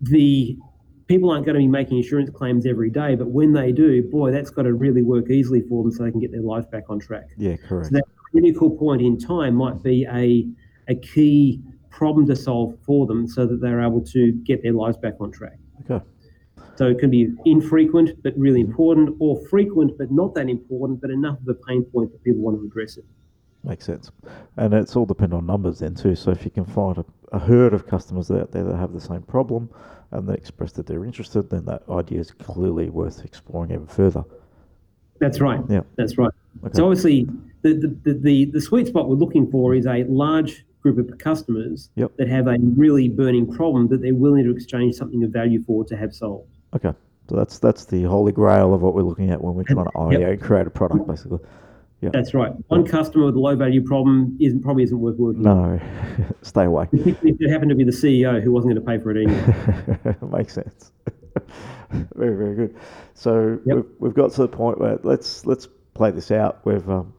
the 0.00 0.56
people 1.06 1.30
aren't 1.30 1.46
going 1.46 1.54
to 1.54 1.60
be 1.60 1.68
making 1.68 1.98
insurance 1.98 2.30
claims 2.30 2.66
every 2.66 2.90
day, 2.90 3.14
but 3.14 3.28
when 3.28 3.52
they 3.52 3.72
do, 3.72 4.02
boy, 4.02 4.30
that's 4.32 4.50
got 4.50 4.62
to 4.62 4.74
really 4.74 5.02
work 5.02 5.30
easily 5.30 5.62
for 5.62 5.82
them 5.82 5.92
so 5.92 6.04
they 6.04 6.10
can 6.10 6.20
get 6.20 6.32
their 6.32 6.42
life 6.42 6.70
back 6.70 6.84
on 6.88 6.98
track. 6.98 7.26
Yeah, 7.36 7.56
correct. 7.56 7.88
So 7.88 7.94
that 7.94 8.04
critical 8.32 8.70
point 8.70 9.02
in 9.02 9.18
time 9.18 9.54
might 9.54 9.82
be 9.82 10.06
a 10.10 10.46
a 10.88 10.94
key 10.94 11.60
problem 11.90 12.26
to 12.26 12.36
solve 12.36 12.76
for 12.84 13.06
them 13.06 13.26
so 13.26 13.46
that 13.46 13.60
they're 13.60 13.80
able 13.80 14.00
to 14.00 14.32
get 14.44 14.62
their 14.62 14.72
lives 14.72 14.96
back 14.96 15.14
on 15.20 15.32
track. 15.32 15.58
Okay. 15.88 16.04
So 16.76 16.86
it 16.86 16.98
can 16.98 17.10
be 17.10 17.32
infrequent 17.44 18.22
but 18.22 18.34
really 18.36 18.60
important, 18.60 19.16
or 19.18 19.40
frequent 19.48 19.96
but 19.98 20.10
not 20.10 20.34
that 20.34 20.48
important, 20.48 21.00
but 21.00 21.10
enough 21.10 21.38
of 21.40 21.48
a 21.48 21.54
pain 21.54 21.84
point 21.84 22.12
that 22.12 22.22
people 22.22 22.42
want 22.42 22.58
to 22.58 22.66
address 22.66 22.98
it. 22.98 23.04
Makes 23.66 23.84
sense. 23.84 24.12
And 24.56 24.72
it's 24.72 24.94
all 24.94 25.06
dependent 25.06 25.40
on 25.40 25.46
numbers 25.46 25.80
then 25.80 25.94
too. 25.94 26.14
So 26.14 26.30
if 26.30 26.44
you 26.44 26.52
can 26.52 26.64
find 26.64 26.98
a, 26.98 27.04
a 27.32 27.38
herd 27.40 27.74
of 27.74 27.86
customers 27.86 28.30
out 28.30 28.52
there 28.52 28.62
that 28.62 28.76
have 28.76 28.92
the 28.92 29.00
same 29.00 29.22
problem 29.22 29.68
and 30.12 30.28
they 30.28 30.34
express 30.34 30.70
that 30.72 30.86
they're 30.86 31.04
interested, 31.04 31.50
then 31.50 31.64
that 31.64 31.82
idea 31.90 32.20
is 32.20 32.30
clearly 32.30 32.90
worth 32.90 33.24
exploring 33.24 33.72
even 33.72 33.88
further. 33.88 34.24
That's 35.18 35.40
right. 35.40 35.60
Yeah. 35.68 35.80
That's 35.96 36.16
right. 36.16 36.30
Okay. 36.64 36.74
So 36.74 36.84
obviously 36.84 37.24
the, 37.62 37.98
the, 38.04 38.14
the, 38.14 38.44
the 38.44 38.60
sweet 38.60 38.86
spot 38.86 39.08
we're 39.08 39.16
looking 39.16 39.50
for 39.50 39.74
is 39.74 39.86
a 39.86 40.04
large 40.04 40.64
group 40.80 40.98
of 40.98 41.18
customers 41.18 41.90
yep. 41.96 42.12
that 42.18 42.28
have 42.28 42.46
a 42.46 42.56
really 42.60 43.08
burning 43.08 43.52
problem 43.52 43.88
that 43.88 44.00
they're 44.00 44.14
willing 44.14 44.44
to 44.44 44.50
exchange 44.52 44.94
something 44.94 45.24
of 45.24 45.30
value 45.30 45.60
for 45.64 45.84
to 45.86 45.96
have 45.96 46.14
solved. 46.14 46.48
Okay. 46.74 46.92
So 47.28 47.34
that's 47.34 47.58
that's 47.58 47.86
the 47.86 48.04
holy 48.04 48.30
grail 48.30 48.72
of 48.72 48.82
what 48.82 48.94
we're 48.94 49.02
looking 49.02 49.32
at 49.32 49.42
when 49.42 49.54
we're 49.54 49.64
trying 49.64 49.86
to 49.86 50.16
yep. 50.16 50.30
and 50.30 50.40
create 50.40 50.68
a 50.68 50.70
product, 50.70 51.08
basically. 51.08 51.40
Yeah. 52.00 52.10
That's 52.12 52.34
right. 52.34 52.52
One 52.68 52.86
customer 52.86 53.24
with 53.26 53.36
a 53.36 53.40
low 53.40 53.56
value 53.56 53.82
problem 53.82 54.36
isn't 54.38 54.62
probably 54.62 54.82
isn't 54.82 55.00
worth 55.00 55.16
working. 55.16 55.42
No, 55.42 55.80
stay 56.42 56.64
away. 56.64 56.88
If 56.92 57.16
it 57.22 57.50
happened 57.50 57.70
to 57.70 57.74
be 57.74 57.84
the 57.84 57.90
CEO 57.90 58.42
who 58.42 58.52
wasn't 58.52 58.74
going 58.74 58.84
to 58.84 58.90
pay 58.90 59.02
for 59.02 59.12
it 59.12 59.26
anyway. 59.26 60.16
Makes 60.30 60.54
sense. 60.54 60.92
very 62.14 62.36
very 62.36 62.54
good. 62.54 62.76
So 63.14 63.58
yep. 63.64 63.76
we've, 63.76 63.84
we've 63.98 64.14
got 64.14 64.32
to 64.32 64.42
the 64.42 64.48
point 64.48 64.78
where 64.78 64.98
let's 65.02 65.46
let's 65.46 65.68
play 65.94 66.10
this 66.10 66.30
out. 66.30 66.60
We've 66.64 66.88
um, 66.88 67.14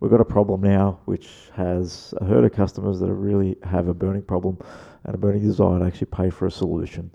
we've 0.00 0.10
got 0.10 0.20
a 0.20 0.24
problem 0.24 0.62
now 0.62 0.98
which 1.04 1.28
has 1.54 2.14
a 2.18 2.24
herd 2.24 2.44
of 2.44 2.52
customers 2.52 3.00
that 3.00 3.12
really 3.12 3.56
have 3.64 3.88
a 3.88 3.94
burning 3.94 4.22
problem 4.22 4.58
and 5.04 5.14
a 5.14 5.18
burning 5.18 5.42
desire 5.42 5.78
to 5.78 5.84
actually 5.84 6.06
pay 6.06 6.30
for 6.30 6.46
a 6.46 6.50
solution. 6.50 7.10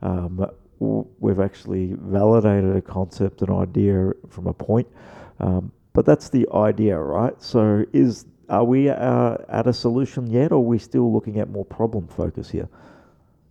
Um, 0.00 0.46
we've 0.80 1.40
actually 1.40 1.94
validated 1.98 2.74
a 2.74 2.80
concept, 2.80 3.42
an 3.42 3.52
idea 3.52 4.12
from 4.28 4.46
a 4.46 4.52
point, 4.52 4.88
um, 5.38 5.70
but 5.92 6.06
that's 6.06 6.28
the 6.30 6.46
idea, 6.54 6.98
right? 6.98 7.40
So, 7.42 7.84
is 7.92 8.26
are 8.48 8.64
we 8.64 8.88
uh, 8.88 9.36
at 9.48 9.66
a 9.66 9.72
solution 9.72 10.26
yet, 10.26 10.52
or 10.52 10.56
are 10.56 10.60
we 10.60 10.78
still 10.78 11.12
looking 11.12 11.38
at 11.38 11.50
more 11.50 11.64
problem 11.64 12.06
focus 12.08 12.50
here? 12.50 12.68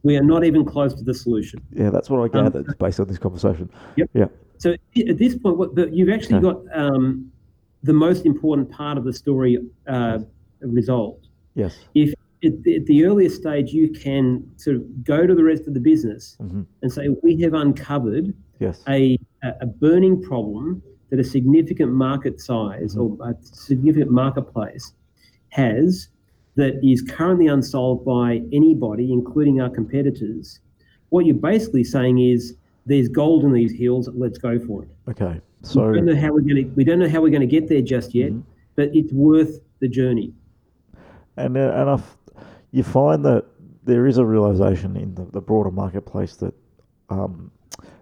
We 0.04 0.17
are 0.17 0.23
not 0.23 0.43
even 0.43 0.65
close 0.65 0.93
to 0.95 1.04
the 1.04 1.13
solution. 1.13 1.62
Yeah, 1.71 1.89
that's 1.89 2.10
what 2.10 2.19
I 2.19 2.38
um, 2.38 2.45
gathered 2.45 2.69
um, 2.69 2.75
based 2.80 2.99
on 2.99 3.08
this 3.08 3.19
conversation. 3.19 3.69
Yep. 3.95 4.10
Yeah. 4.13 4.25
So 4.58 4.73
at 4.73 5.17
this 5.17 5.38
point, 5.38 5.58
what 5.58 5.75
the, 5.75 5.89
you've 5.91 6.10
actually 6.10 6.39
got 6.39 6.62
um, 6.73 7.32
the 7.84 7.93
most 7.93 8.25
important 8.25 8.71
part 8.71 8.97
of 8.97 9.04
the 9.04 9.13
story 9.13 9.58
uh, 9.88 10.19
resolved. 10.62 11.27
Yes. 11.56 11.80
If 11.95 12.13
at 12.43 12.63
the, 12.63 12.77
at 12.77 12.86
the, 12.86 13.06
earliest 13.06 13.41
stage, 13.41 13.71
you 13.71 13.89
can 13.89 14.49
sort 14.58 14.75
of 14.75 15.04
go 15.04 15.27
to 15.27 15.36
the 15.36 15.43
rest 15.43 15.67
of 15.67 15.73
the 15.73 15.80
business 15.80 16.38
mm-hmm. 16.41 16.62
and 16.82 16.91
say, 16.91 17.10
we 17.21 17.39
have 17.41 17.54
uncovered 17.54 18.34
yes. 18.60 18.84
a, 18.88 19.17
a 19.43 19.65
burning 19.65 20.21
problem 20.21 20.82
that 21.12 21.19
a 21.19 21.24
significant 21.24 21.91
market 21.91 22.41
size 22.41 22.97
or 22.97 23.15
a 23.21 23.36
significant 23.43 24.10
marketplace 24.10 24.93
has 25.50 26.08
that 26.56 26.80
is 26.84 27.02
currently 27.02 27.47
unsolved 27.47 28.04
by 28.06 28.41
anybody, 28.52 29.12
including 29.12 29.62
our 29.62 29.69
competitors. 29.69 30.60
What 31.10 31.26
you're 31.26 31.36
basically 31.36 31.84
saying 31.84 32.19
is 32.19 32.56
there's 32.86 33.08
gold 33.08 33.43
in 33.43 33.54
these 33.54 33.74
hills. 33.74 34.10
Let's 34.13 34.38
go 34.38 34.58
for 34.60 34.84
it. 34.84 34.89
Okay. 35.10 35.39
So 35.63 35.89
we 35.89 35.97
don't 35.97 36.06
know 36.06 36.15
how 36.15 36.32
we're 36.32 36.41
going 36.41 36.56
to. 36.56 36.63
We 36.76 36.84
don't 36.84 36.97
know 36.97 37.10
how 37.10 37.21
we're 37.21 37.30
going 37.30 37.41
to 37.41 37.47
get 37.47 37.69
there 37.69 37.82
just 37.82 38.15
yet, 38.15 38.32
mm-hmm. 38.32 38.41
but 38.76 38.89
it's 38.95 39.13
worth 39.13 39.60
the 39.80 39.88
journey. 39.88 40.34
And 41.38 41.56
uh, 41.58 41.71
and 41.76 41.89
I've 41.89 42.17
you 42.71 42.84
find 42.84 43.24
that 43.26 43.45
there 43.84 44.08
is 44.08 44.17
a 44.17 44.26
realization 44.26 44.95
in 44.95 45.13
the, 45.15 45.26
the 45.26 45.41
broader 45.41 45.71
marketplace 45.71 46.36
that 46.38 46.54
um, 47.10 47.52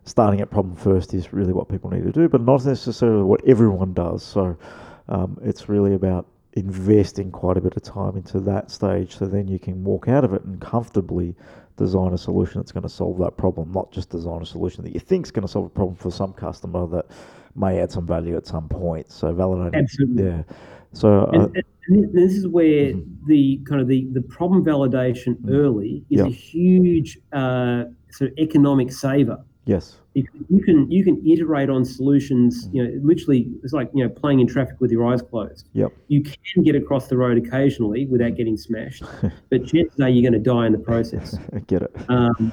starting 0.10 0.42
at 0.42 0.50
problem 0.50 0.76
first 0.76 1.14
is 1.14 1.32
really 1.32 1.54
what 1.54 1.70
people 1.70 1.90
need 1.90 2.04
to 2.04 2.12
do, 2.12 2.28
but 2.28 2.42
not 2.42 2.66
necessarily 2.66 3.24
what 3.24 3.42
everyone 3.46 3.94
does. 3.94 4.24
So 4.24 4.58
um, 5.08 5.38
it's 5.44 5.70
really 5.70 5.94
about 5.94 6.26
investing 6.54 7.32
quite 7.32 7.58
a 7.58 7.62
bit 7.62 7.76
of 7.78 7.84
time 7.84 8.18
into 8.18 8.40
that 8.40 8.72
stage 8.72 9.16
so 9.16 9.26
then 9.26 9.48
you 9.48 9.60
can 9.60 9.84
walk 9.84 10.08
out 10.08 10.24
of 10.24 10.34
it 10.34 10.44
and 10.44 10.60
comfortably 10.60 11.36
design 11.78 12.12
a 12.14 12.18
solution 12.18 12.60
that's 12.60 12.72
going 12.72 12.84
to 12.84 12.90
solve 12.90 13.20
that 13.20 13.38
problem, 13.38 13.72
not 13.72 13.92
just 13.92 14.10
design 14.10 14.42
a 14.42 14.46
solution 14.46 14.84
that 14.84 14.94
you 14.94 15.00
think 15.00 15.28
is 15.28 15.32
going 15.32 15.46
to 15.46 15.48
solve 15.48 15.66
a 15.66 15.70
problem 15.70 15.96
for 15.96 16.12
some 16.12 16.34
customer 16.34 16.88
that 16.88 17.06
may 17.56 17.80
add 17.80 17.92
some 17.92 18.06
value 18.06 18.36
at 18.36 18.48
some 18.48 18.68
point. 18.68 19.12
So 19.12 19.34
validating, 19.34 19.76
Absolutely. 19.76 20.24
yeah. 20.26 20.44
So 20.92 21.26
uh, 21.26 21.32
and, 21.34 21.64
and 21.88 22.14
this 22.14 22.34
is 22.34 22.48
where 22.48 22.94
mm-hmm. 22.94 23.28
the 23.28 23.62
kind 23.70 23.80
of 23.80 23.88
the, 23.88 24.08
the 24.12 24.22
problem 24.22 24.66
validation 24.66 25.36
mm-hmm. 25.36 25.54
early 25.54 26.04
is 26.10 26.22
a 26.22 26.30
huge 26.30 27.20
uh, 27.32 27.84
sort 28.10 28.32
of 28.32 28.38
economic 28.40 28.92
saver. 28.92 29.38
Yes, 29.70 29.98
you 30.16 30.64
can 30.64 30.90
you 30.90 31.04
can 31.04 31.24
iterate 31.28 31.70
on 31.70 31.86
solutions. 31.86 32.66
Mm-hmm. 32.66 32.76
You 32.76 32.84
know, 32.84 33.00
literally, 33.04 33.52
it's 33.64 33.72
like 33.72 33.92
you 33.94 34.04
know 34.04 34.10
playing 34.10 34.40
in 34.40 34.48
traffic 34.48 34.76
with 34.80 34.92
your 34.92 35.06
eyes 35.06 35.22
closed. 35.22 35.70
Yep. 35.74 35.92
You 36.08 36.24
can 36.24 36.64
get 36.64 36.76
across 36.76 37.08
the 37.08 37.18
road 37.18 37.38
occasionally 37.38 38.08
without 38.08 38.36
getting 38.36 38.58
smashed, 38.58 39.04
but 39.50 39.68
chances 39.68 40.00
are 40.00 40.10
you're 40.10 40.30
going 40.30 40.42
to 40.42 40.50
die 40.50 40.66
in 40.66 40.72
the 40.72 40.80
process. 40.80 41.38
get 41.68 41.84
it. 41.84 41.96
Um, 42.10 42.52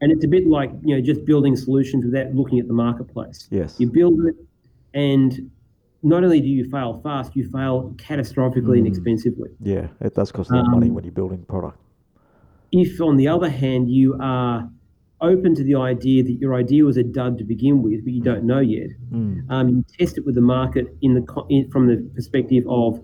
and 0.00 0.12
it's 0.12 0.24
a 0.24 0.28
bit 0.28 0.46
like 0.46 0.70
you 0.84 0.94
know 0.94 1.02
just 1.02 1.24
building 1.24 1.56
solutions 1.56 2.04
without 2.04 2.32
looking 2.32 2.60
at 2.60 2.68
the 2.68 2.74
marketplace. 2.74 3.48
Yes. 3.50 3.80
You 3.80 3.90
build 3.90 4.24
it, 4.24 4.36
and 4.94 5.50
not 6.04 6.22
only 6.22 6.40
do 6.40 6.48
you 6.48 6.70
fail 6.70 7.00
fast, 7.02 7.34
you 7.34 7.48
fail 7.50 7.92
catastrophically 7.96 8.76
mm. 8.76 8.78
and 8.78 8.86
expensively. 8.86 9.50
Yeah, 9.60 9.88
it 10.00 10.14
does 10.14 10.30
cost 10.30 10.50
a 10.50 10.54
lot 10.54 10.66
of 10.66 10.70
money 10.70 10.88
um, 10.88 10.94
when 10.94 11.04
you're 11.04 11.12
building 11.12 11.44
product. 11.44 11.78
If, 12.72 13.00
on 13.00 13.16
the 13.16 13.28
other 13.28 13.50
hand, 13.50 13.90
you 13.90 14.16
are 14.18 14.68
open 15.22 15.54
to 15.54 15.64
the 15.64 15.76
idea 15.76 16.22
that 16.22 16.32
your 16.40 16.54
idea 16.54 16.84
was 16.84 16.96
a 16.96 17.02
dud 17.02 17.38
to 17.38 17.44
begin 17.44 17.82
with, 17.82 18.04
but 18.04 18.12
you 18.12 18.20
don't 18.20 18.44
know 18.44 18.60
yet, 18.60 18.88
mm. 19.10 19.44
um, 19.50 19.68
you 19.68 19.84
test 19.98 20.18
it 20.18 20.26
with 20.26 20.34
the 20.34 20.42
market 20.42 20.94
in 21.00 21.14
the 21.14 21.44
in, 21.48 21.70
from 21.70 21.86
the 21.86 21.96
perspective 22.14 22.64
of 22.68 23.00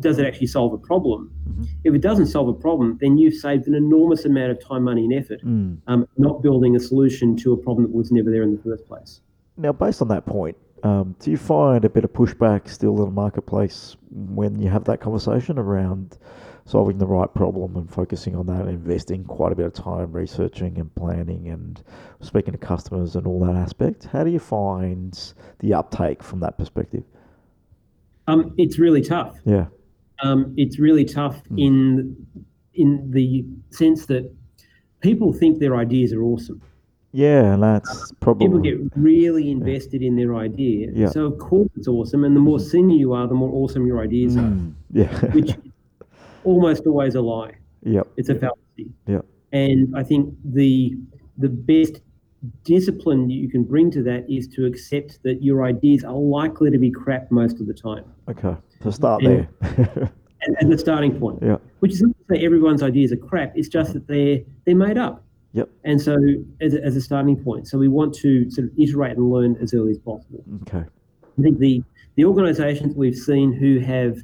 does 0.00 0.18
it 0.18 0.26
actually 0.26 0.48
solve 0.48 0.72
a 0.72 0.78
problem? 0.78 1.32
Mm-hmm. 1.48 1.64
If 1.84 1.94
it 1.94 2.02
doesn't 2.02 2.26
solve 2.26 2.48
a 2.48 2.52
problem, 2.52 2.98
then 3.00 3.16
you've 3.16 3.34
saved 3.34 3.68
an 3.68 3.74
enormous 3.74 4.24
amount 4.24 4.50
of 4.50 4.66
time, 4.66 4.82
money, 4.82 5.04
and 5.04 5.14
effort, 5.14 5.40
mm. 5.44 5.78
um, 5.86 6.06
not 6.18 6.42
building 6.42 6.76
a 6.76 6.80
solution 6.80 7.36
to 7.36 7.52
a 7.52 7.56
problem 7.56 7.84
that 7.84 7.94
was 7.94 8.10
never 8.10 8.30
there 8.30 8.42
in 8.42 8.54
the 8.54 8.62
first 8.62 8.86
place. 8.86 9.20
Now, 9.56 9.72
based 9.72 10.02
on 10.02 10.08
that 10.08 10.26
point, 10.26 10.56
um, 10.82 11.14
do 11.20 11.30
you 11.30 11.36
find 11.36 11.84
a 11.84 11.88
bit 11.88 12.04
of 12.04 12.12
pushback 12.12 12.68
still 12.68 12.98
in 12.98 13.04
the 13.04 13.10
marketplace 13.10 13.96
when 14.10 14.60
you 14.60 14.68
have 14.68 14.84
that 14.84 15.00
conversation 15.00 15.58
around 15.58 16.18
solving 16.64 16.98
the 16.98 17.06
right 17.06 17.32
problem 17.34 17.76
and 17.76 17.90
focusing 17.90 18.36
on 18.36 18.46
that, 18.46 18.60
and 18.60 18.70
investing 18.70 19.24
quite 19.24 19.52
a 19.52 19.54
bit 19.56 19.66
of 19.66 19.72
time 19.72 20.12
researching 20.12 20.78
and 20.78 20.94
planning 20.94 21.48
and 21.48 21.82
speaking 22.20 22.52
to 22.52 22.58
customers 22.58 23.16
and 23.16 23.26
all 23.26 23.40
that 23.44 23.56
aspect? 23.56 24.04
How 24.12 24.22
do 24.24 24.30
you 24.30 24.38
find 24.38 25.18
the 25.58 25.74
uptake 25.74 26.22
from 26.22 26.40
that 26.40 26.56
perspective? 26.58 27.02
Um, 28.28 28.54
it's 28.56 28.78
really 28.78 29.02
tough. 29.02 29.36
Yeah. 29.44 29.66
Um, 30.22 30.54
it's 30.56 30.78
really 30.78 31.04
tough 31.04 31.42
Mm. 31.50 31.58
in 31.66 32.26
in 32.74 33.10
the 33.10 33.44
sense 33.70 34.06
that 34.06 34.32
people 35.00 35.32
think 35.32 35.58
their 35.58 35.76
ideas 35.76 36.12
are 36.14 36.22
awesome. 36.22 36.62
Yeah, 37.14 37.52
and 37.52 37.62
that's 37.62 38.10
probably 38.20 38.46
People 38.46 38.60
get 38.60 38.78
really 38.96 39.50
invested 39.50 40.00
in 40.00 40.16
their 40.16 40.34
idea. 40.36 40.90
Yeah. 40.94 41.08
So 41.10 41.26
of 41.26 41.38
course 41.38 41.68
it's 41.76 41.86
awesome, 41.88 42.24
and 42.24 42.34
the 42.34 42.40
more 42.40 42.58
senior 42.58 42.96
you 42.96 43.12
are, 43.12 43.26
the 43.28 43.34
more 43.34 43.50
awesome 43.52 43.86
your 43.86 44.00
ideas 44.00 44.36
are, 44.38 44.40
Mm, 44.48 44.72
yeah. 44.92 45.32
which 45.34 45.50
almost 46.44 46.86
always 46.86 47.14
a 47.14 47.20
lie. 47.20 47.52
yep. 47.84 48.06
It's 48.16 48.28
a 48.28 48.34
fallacy. 48.34 48.90
Yeah. 49.06 49.20
And 49.52 49.96
I 49.96 50.02
think 50.02 50.34
the 50.44 50.96
the 51.38 51.48
best 51.48 52.00
discipline 52.64 53.30
you 53.30 53.48
can 53.48 53.62
bring 53.64 53.90
to 53.92 54.02
that 54.02 54.28
is 54.28 54.48
to 54.48 54.66
accept 54.66 55.22
that 55.22 55.42
your 55.42 55.64
ideas 55.64 56.04
are 56.04 56.14
likely 56.14 56.70
to 56.70 56.78
be 56.78 56.90
crap 56.90 57.30
most 57.30 57.60
of 57.60 57.66
the 57.66 57.74
time. 57.74 58.04
Okay. 58.28 58.56
So 58.82 58.90
start 58.90 59.22
And- 59.22 59.48
there. 59.60 60.12
And 60.44 60.56
as 60.60 60.70
a 60.70 60.78
starting 60.78 61.16
point. 61.20 61.38
yeah. 61.40 61.58
Which 61.78 61.92
is 61.92 62.02
not 62.02 62.16
to 62.18 62.34
say 62.34 62.44
everyone's 62.44 62.82
ideas 62.82 63.12
are 63.12 63.16
crap, 63.16 63.52
it's 63.54 63.68
just 63.68 63.92
that 63.92 64.08
they're 64.08 64.40
they're 64.64 64.74
made 64.74 64.98
up. 64.98 65.24
Yep. 65.52 65.68
And 65.84 66.02
so 66.02 66.16
as 66.60 66.74
a, 66.74 66.82
as 66.82 66.96
a 66.96 67.00
starting 67.00 67.36
point. 67.36 67.68
So 67.68 67.78
we 67.78 67.86
want 67.86 68.12
to 68.14 68.50
sort 68.50 68.66
of 68.66 68.72
iterate 68.76 69.16
and 69.16 69.30
learn 69.30 69.56
as 69.62 69.72
early 69.72 69.92
as 69.92 69.98
possible. 69.98 70.42
Okay. 70.62 70.82
I 71.38 71.42
think 71.42 71.60
the 71.60 71.84
the 72.16 72.24
organisations 72.24 72.96
we've 72.96 73.14
seen 73.14 73.52
who 73.52 73.78
have 73.78 74.16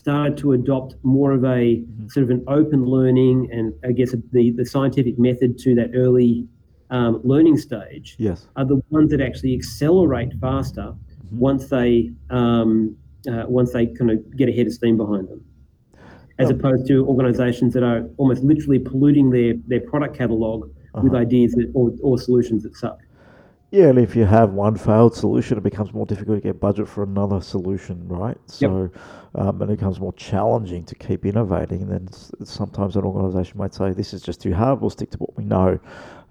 started 0.00 0.36
to 0.36 0.52
adopt 0.52 0.94
more 1.02 1.32
of 1.32 1.42
a 1.44 1.82
sort 2.08 2.24
of 2.24 2.30
an 2.30 2.44
open 2.48 2.84
learning 2.84 3.48
and 3.50 3.72
I 3.82 3.92
guess 3.92 4.14
the 4.32 4.50
the 4.50 4.64
scientific 4.66 5.18
method 5.18 5.58
to 5.60 5.74
that 5.76 5.90
early 5.94 6.46
um, 6.90 7.20
learning 7.24 7.56
stage 7.56 8.16
Yes. 8.18 8.46
are 8.56 8.64
the 8.64 8.80
ones 8.90 9.10
that 9.12 9.20
actually 9.20 9.54
accelerate 9.54 10.32
faster 10.40 10.94
once 11.32 11.68
they 11.68 12.10
um, 12.30 12.94
uh, 13.32 13.44
once 13.48 13.72
they 13.72 13.86
kind 13.86 14.10
of 14.10 14.36
get 14.36 14.48
a 14.48 14.52
head 14.52 14.66
of 14.66 14.72
steam 14.74 14.96
behind 14.98 15.28
them, 15.28 15.42
as 16.38 16.50
Yeah. 16.50 16.56
opposed 16.56 16.86
to 16.88 17.06
organisations 17.08 17.72
that 17.74 17.82
are 17.82 18.00
almost 18.18 18.42
literally 18.44 18.78
polluting 18.78 19.30
their 19.30 19.54
their 19.66 19.80
product 19.80 20.14
catalogue 20.16 20.64
with 21.02 21.12
Uh-huh. 21.12 21.22
ideas 21.26 21.52
that, 21.58 21.68
or, 21.74 21.92
or 22.02 22.18
solutions 22.18 22.62
that 22.64 22.74
suck. 22.76 22.98
Yeah, 23.76 23.88
and 23.88 23.98
if 23.98 24.16
you 24.16 24.24
have 24.24 24.54
one 24.54 24.74
failed 24.76 25.14
solution, 25.14 25.58
it 25.58 25.62
becomes 25.62 25.92
more 25.92 26.06
difficult 26.06 26.38
to 26.38 26.40
get 26.40 26.58
budget 26.58 26.88
for 26.88 27.02
another 27.02 27.42
solution, 27.42 28.08
right? 28.08 28.38
So, 28.46 28.90
um, 29.34 29.60
and 29.60 29.70
it 29.70 29.76
becomes 29.76 30.00
more 30.00 30.14
challenging 30.14 30.82
to 30.86 30.94
keep 30.94 31.26
innovating. 31.26 31.82
And 31.82 31.92
then 31.92 32.08
sometimes 32.46 32.96
an 32.96 33.04
organisation 33.04 33.58
might 33.58 33.74
say, 33.74 33.92
"This 33.92 34.14
is 34.14 34.22
just 34.22 34.40
too 34.40 34.54
hard. 34.54 34.80
We'll 34.80 34.88
stick 34.88 35.10
to 35.10 35.18
what 35.18 35.36
we 35.36 35.44
know," 35.44 35.78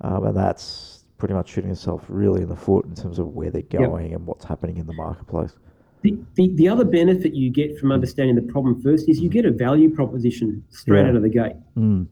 um, 0.02 0.26
and 0.26 0.36
that's 0.36 1.06
pretty 1.20 1.36
much 1.36 1.50
shooting 1.50 1.70
itself 1.70 2.04
really 2.10 2.42
in 2.42 2.50
the 2.50 2.56
foot 2.56 2.84
in 2.86 2.96
terms 2.96 3.20
of 3.20 3.36
where 3.36 3.52
they're 3.52 3.62
Yep. 3.70 3.90
going 3.92 4.16
and 4.16 4.26
what's 4.26 4.46
happening 4.46 4.78
in 4.78 4.88
the 4.88 4.94
marketplace. 4.94 5.56
The, 6.02 6.18
the, 6.34 6.50
the 6.56 6.68
other 6.68 6.84
benefit 6.84 7.36
you 7.36 7.52
get 7.52 7.78
from 7.78 7.92
understanding 7.92 8.36
the 8.36 8.42
problem 8.42 8.82
first 8.82 9.08
is 9.08 9.20
you 9.20 9.30
get 9.30 9.46
a 9.46 9.52
value 9.52 9.92
proposition 9.94 10.64
straight 10.72 11.04
Yeah. 11.04 11.10
out 11.10 11.16
of 11.16 11.22
the 11.22 11.30
gate. 11.30 11.54
Mm. 11.78 12.08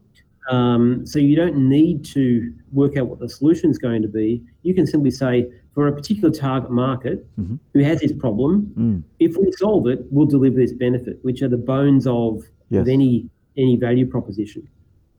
Um, 0.49 1.05
so 1.05 1.19
you 1.19 1.35
don't 1.35 1.55
need 1.69 2.03
to 2.05 2.53
work 2.71 2.97
out 2.97 3.07
what 3.07 3.19
the 3.19 3.29
solution 3.29 3.69
is 3.69 3.77
going 3.77 4.01
to 4.01 4.07
be. 4.07 4.41
You 4.63 4.73
can 4.73 4.85
simply 4.85 5.11
say, 5.11 5.49
for 5.73 5.87
a 5.87 5.91
particular 5.91 6.29
target 6.31 6.69
market 6.69 7.25
Mhm. 7.39 7.59
who 7.73 7.79
has 7.79 7.99
this 8.01 8.11
problem, 8.13 8.71
Mm. 8.77 9.03
if 9.19 9.37
we 9.37 9.51
solve 9.53 9.87
it, 9.87 10.05
we'll 10.11 10.27
deliver 10.27 10.57
this 10.57 10.73
benefit, 10.73 11.17
which 11.23 11.41
are 11.41 11.47
the 11.47 11.57
bones 11.57 12.05
of, 12.07 12.43
Yes. 12.69 12.81
of 12.81 12.87
any 12.89 13.29
any 13.55 13.75
value 13.77 14.05
proposition. 14.07 14.63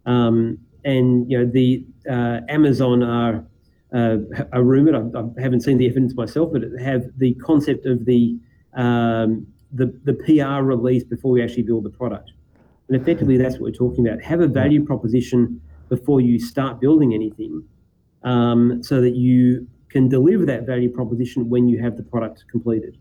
Um, 0.07 0.59
and 0.85 1.31
you 1.31 1.39
know 1.39 1.47
the 1.47 1.85
uh, 2.09 2.41
Amazon 2.49 3.03
are 3.03 3.45
uh, 3.93 4.19
are 4.53 4.63
rumored. 4.65 4.95
I, 4.97 5.21
I 5.21 5.41
haven't 5.41 5.61
seen 5.61 5.79
the 5.79 5.87
evidence 5.87 6.15
myself, 6.17 6.53
but 6.53 6.63
have 6.81 7.09
the 7.19 7.35
concept 7.35 7.87
of 7.87 8.05
the 8.05 8.37
um, 8.75 9.47
the 9.73 9.87
the 10.05 10.15
PR 10.15 10.63
release 10.65 11.05
before 11.05 11.31
we 11.31 11.43
actually 11.43 11.63
build 11.63 11.85
the 11.85 11.91
product. 11.91 12.33
And 12.89 13.01
effectively, 13.01 13.37
that's 13.37 13.55
what 13.55 13.63
we're 13.63 13.71
talking 13.73 14.07
about. 14.07 14.23
Have 14.23 14.41
a 14.41 14.47
value 14.47 14.85
proposition 14.85 15.61
before 15.89 16.21
you 16.21 16.39
start 16.39 16.81
building 16.81 17.15
anything, 17.15 17.63
um, 18.23 18.83
so 18.83 19.01
that 19.01 19.15
you 19.15 19.67
can 19.89 20.09
deliver 20.09 20.45
that 20.47 20.67
value 20.67 20.91
proposition 20.91 21.49
when 21.49 21.69
you 21.69 21.81
have 21.81 21.97
the 21.97 22.03
product 22.03 22.45
completed. 22.51 22.99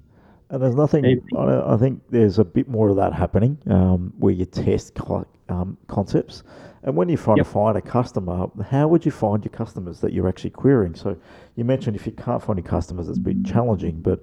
And 0.49 0.61
there's 0.61 0.75
nothing. 0.75 1.03
Anything. 1.05 1.38
I, 1.38 1.73
I 1.73 1.77
think 1.77 2.01
there's 2.11 2.39
a 2.39 2.45
bit 2.45 2.67
more 2.69 2.89
of 2.89 2.95
that 2.97 3.13
happening, 3.13 3.57
um, 3.67 4.13
where 4.19 4.34
you 4.34 4.45
test 4.45 4.93
co- 4.95 5.25
um, 5.49 5.77
concepts, 5.88 6.43
and 6.84 6.95
when 6.95 7.09
you 7.09 7.17
try 7.17 7.36
to 7.36 7.39
Yep. 7.39 7.47
find 7.47 7.77
a 7.77 7.81
customer, 7.81 8.47
how 8.69 8.88
would 8.88 9.05
you 9.05 9.11
find 9.11 9.43
your 9.43 9.51
customers 9.51 9.99
that 10.01 10.13
you're 10.13 10.27
actually 10.27 10.51
querying? 10.51 10.95
So 10.95 11.17
you 11.55 11.63
mentioned 11.65 11.95
if 11.95 12.05
you 12.05 12.11
can't 12.11 12.41
find 12.41 12.57
your 12.59 12.67
customers, 12.67 13.09
it's 13.09 13.19
been 13.19 13.43
challenging. 13.43 14.01
But 14.01 14.21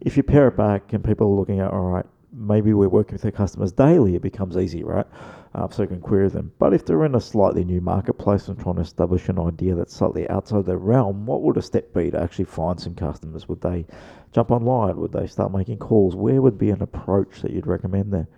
if 0.00 0.16
you 0.16 0.22
pair 0.22 0.48
it 0.48 0.56
back 0.56 0.92
and 0.92 1.04
people 1.04 1.26
are 1.32 1.36
looking 1.36 1.60
at, 1.60 1.70
all 1.70 1.82
right, 1.82 2.06
maybe 2.32 2.72
we're 2.72 2.88
working 2.88 3.14
with 3.14 3.22
their 3.22 3.32
customers 3.32 3.72
daily, 3.72 4.14
it 4.14 4.22
becomes 4.22 4.56
easy, 4.56 4.84
right? 4.84 5.06
Uh, 5.54 5.68
so 5.68 5.82
you 5.82 5.88
can 5.88 6.00
query 6.00 6.28
them. 6.28 6.52
But 6.58 6.72
if 6.72 6.84
they're 6.84 7.04
in 7.04 7.14
a 7.16 7.20
slightly 7.20 7.64
new 7.64 7.80
marketplace 7.80 8.46
and 8.48 8.58
trying 8.58 8.76
to 8.76 8.82
establish 8.82 9.28
an 9.28 9.38
idea 9.38 9.74
that's 9.74 9.94
slightly 9.94 10.28
outside 10.30 10.64
their 10.66 10.78
realm, 10.78 11.26
what 11.26 11.42
would 11.42 11.56
a 11.56 11.62
step 11.62 11.92
be 11.92 12.10
to 12.10 12.20
actually 12.20 12.44
find 12.44 12.78
some 12.80 12.94
customers? 12.94 13.48
Would 13.48 13.60
they 13.60 13.84
jump 14.32 14.50
online? 14.52 14.96
Would 14.98 15.12
they 15.12 15.26
start 15.26 15.52
making 15.52 15.78
calls? 15.78 16.14
Where 16.14 16.40
would 16.40 16.56
be 16.58 16.70
an 16.70 16.82
approach 16.82 17.42
that 17.42 17.50
you'd 17.50 17.66
recommend 17.66 18.12
there? 18.12 18.28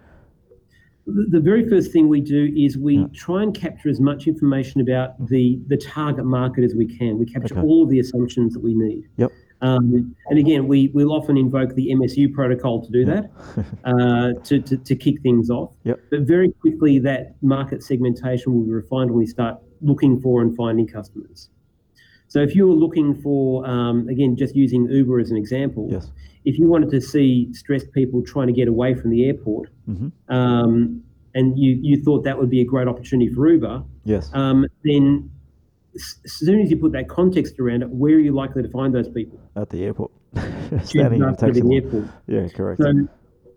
The, 1.06 1.26
the 1.30 1.40
very 1.40 1.68
first 1.68 1.92
thing 1.92 2.08
we 2.08 2.20
do 2.20 2.50
is 2.56 2.78
we 2.78 2.98
Yeah. 2.98 3.06
try 3.12 3.42
and 3.42 3.52
capture 3.52 3.88
as 3.88 4.00
much 4.00 4.26
information 4.28 4.80
about 4.80 5.26
the 5.28 5.60
the 5.66 5.76
target 5.76 6.24
market 6.24 6.62
as 6.64 6.74
we 6.76 6.86
can. 6.86 7.18
We 7.18 7.26
capture 7.26 7.58
Okay. 7.58 7.66
all 7.66 7.82
of 7.82 7.90
the 7.90 7.98
assumptions 7.98 8.54
that 8.54 8.60
we 8.60 8.72
need. 8.74 9.08
Yep. 9.16 9.32
Um, 9.62 10.14
and 10.26 10.38
again, 10.38 10.66
we 10.66 10.88
we'll 10.88 11.12
often 11.12 11.36
invoke 11.36 11.74
the 11.76 11.92
MSU 11.92 12.32
protocol 12.32 12.84
to 12.84 12.90
do 12.90 13.04
that, 13.04 13.30
uh, 13.84 14.32
to, 14.44 14.60
to, 14.60 14.76
to 14.76 14.96
kick 14.96 15.22
things 15.22 15.50
off. 15.50 15.72
Yep. 15.84 16.00
But 16.10 16.20
very 16.22 16.50
quickly, 16.50 16.98
that 16.98 17.36
market 17.42 17.82
segmentation 17.82 18.52
will 18.52 18.64
be 18.64 18.72
refined 18.72 19.10
when 19.10 19.20
we 19.20 19.26
start 19.26 19.58
looking 19.80 20.20
for 20.20 20.42
and 20.42 20.54
finding 20.56 20.86
customers. 20.86 21.48
So 22.26 22.40
if 22.40 22.56
you 22.56 22.66
were 22.66 22.74
looking 22.74 23.14
for, 23.22 23.64
um, 23.66 24.08
again, 24.08 24.36
just 24.36 24.56
using 24.56 24.88
Uber 24.90 25.20
as 25.20 25.30
an 25.30 25.36
example, 25.36 25.88
Yes. 25.90 26.10
if 26.44 26.58
you 26.58 26.66
wanted 26.66 26.90
to 26.90 27.00
see 27.00 27.52
stressed 27.52 27.92
people 27.92 28.22
trying 28.22 28.48
to 28.48 28.52
get 28.52 28.66
away 28.68 28.94
from 28.94 29.10
the 29.10 29.26
airport, 29.26 29.70
hmm 29.86 30.08
um, 30.28 31.02
and 31.34 31.58
you, 31.58 31.78
you 31.80 32.02
thought 32.02 32.24
that 32.24 32.38
would 32.38 32.50
be 32.50 32.60
a 32.60 32.64
great 32.64 32.86
opportunity 32.88 33.32
for 33.32 33.48
Uber, 33.48 33.82
Yes. 34.04 34.30
um, 34.34 34.66
then 34.84 35.30
as 35.94 36.16
soon 36.26 36.60
as 36.60 36.70
you 36.70 36.76
put 36.76 36.92
that 36.92 37.08
context 37.08 37.58
around 37.60 37.82
it, 37.82 37.90
where 37.90 38.14
are 38.14 38.20
you 38.20 38.32
likely 38.32 38.62
to 38.62 38.68
find 38.70 38.94
those 38.94 39.08
people? 39.08 39.38
At 39.56 39.70
the 39.70 39.84
airport. 39.84 40.10
Standing 40.84 41.20
in 41.20 41.22
are 41.24 41.28
a 41.28 41.32
it's 41.32 41.40
gonna 41.42 41.52
be 41.52 41.60
taxi 41.60 41.60
the 41.60 41.74
airport. 41.74 42.04
Yeah, 42.26 42.48
correct. 42.48 42.82
So 42.82 42.92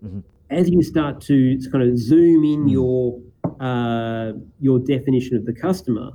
Mhm. 0.05 0.23
as 0.49 0.69
you 0.69 0.81
start 0.83 1.21
to 1.21 1.57
kind 1.71 1.83
of 1.89 1.97
zoom 1.97 2.43
in 2.43 2.65
Mm. 2.65 2.71
your 2.71 3.21
uh, 3.59 4.33
your 4.59 4.79
definition 4.79 5.37
of 5.37 5.45
the 5.45 5.53
customer, 5.53 6.09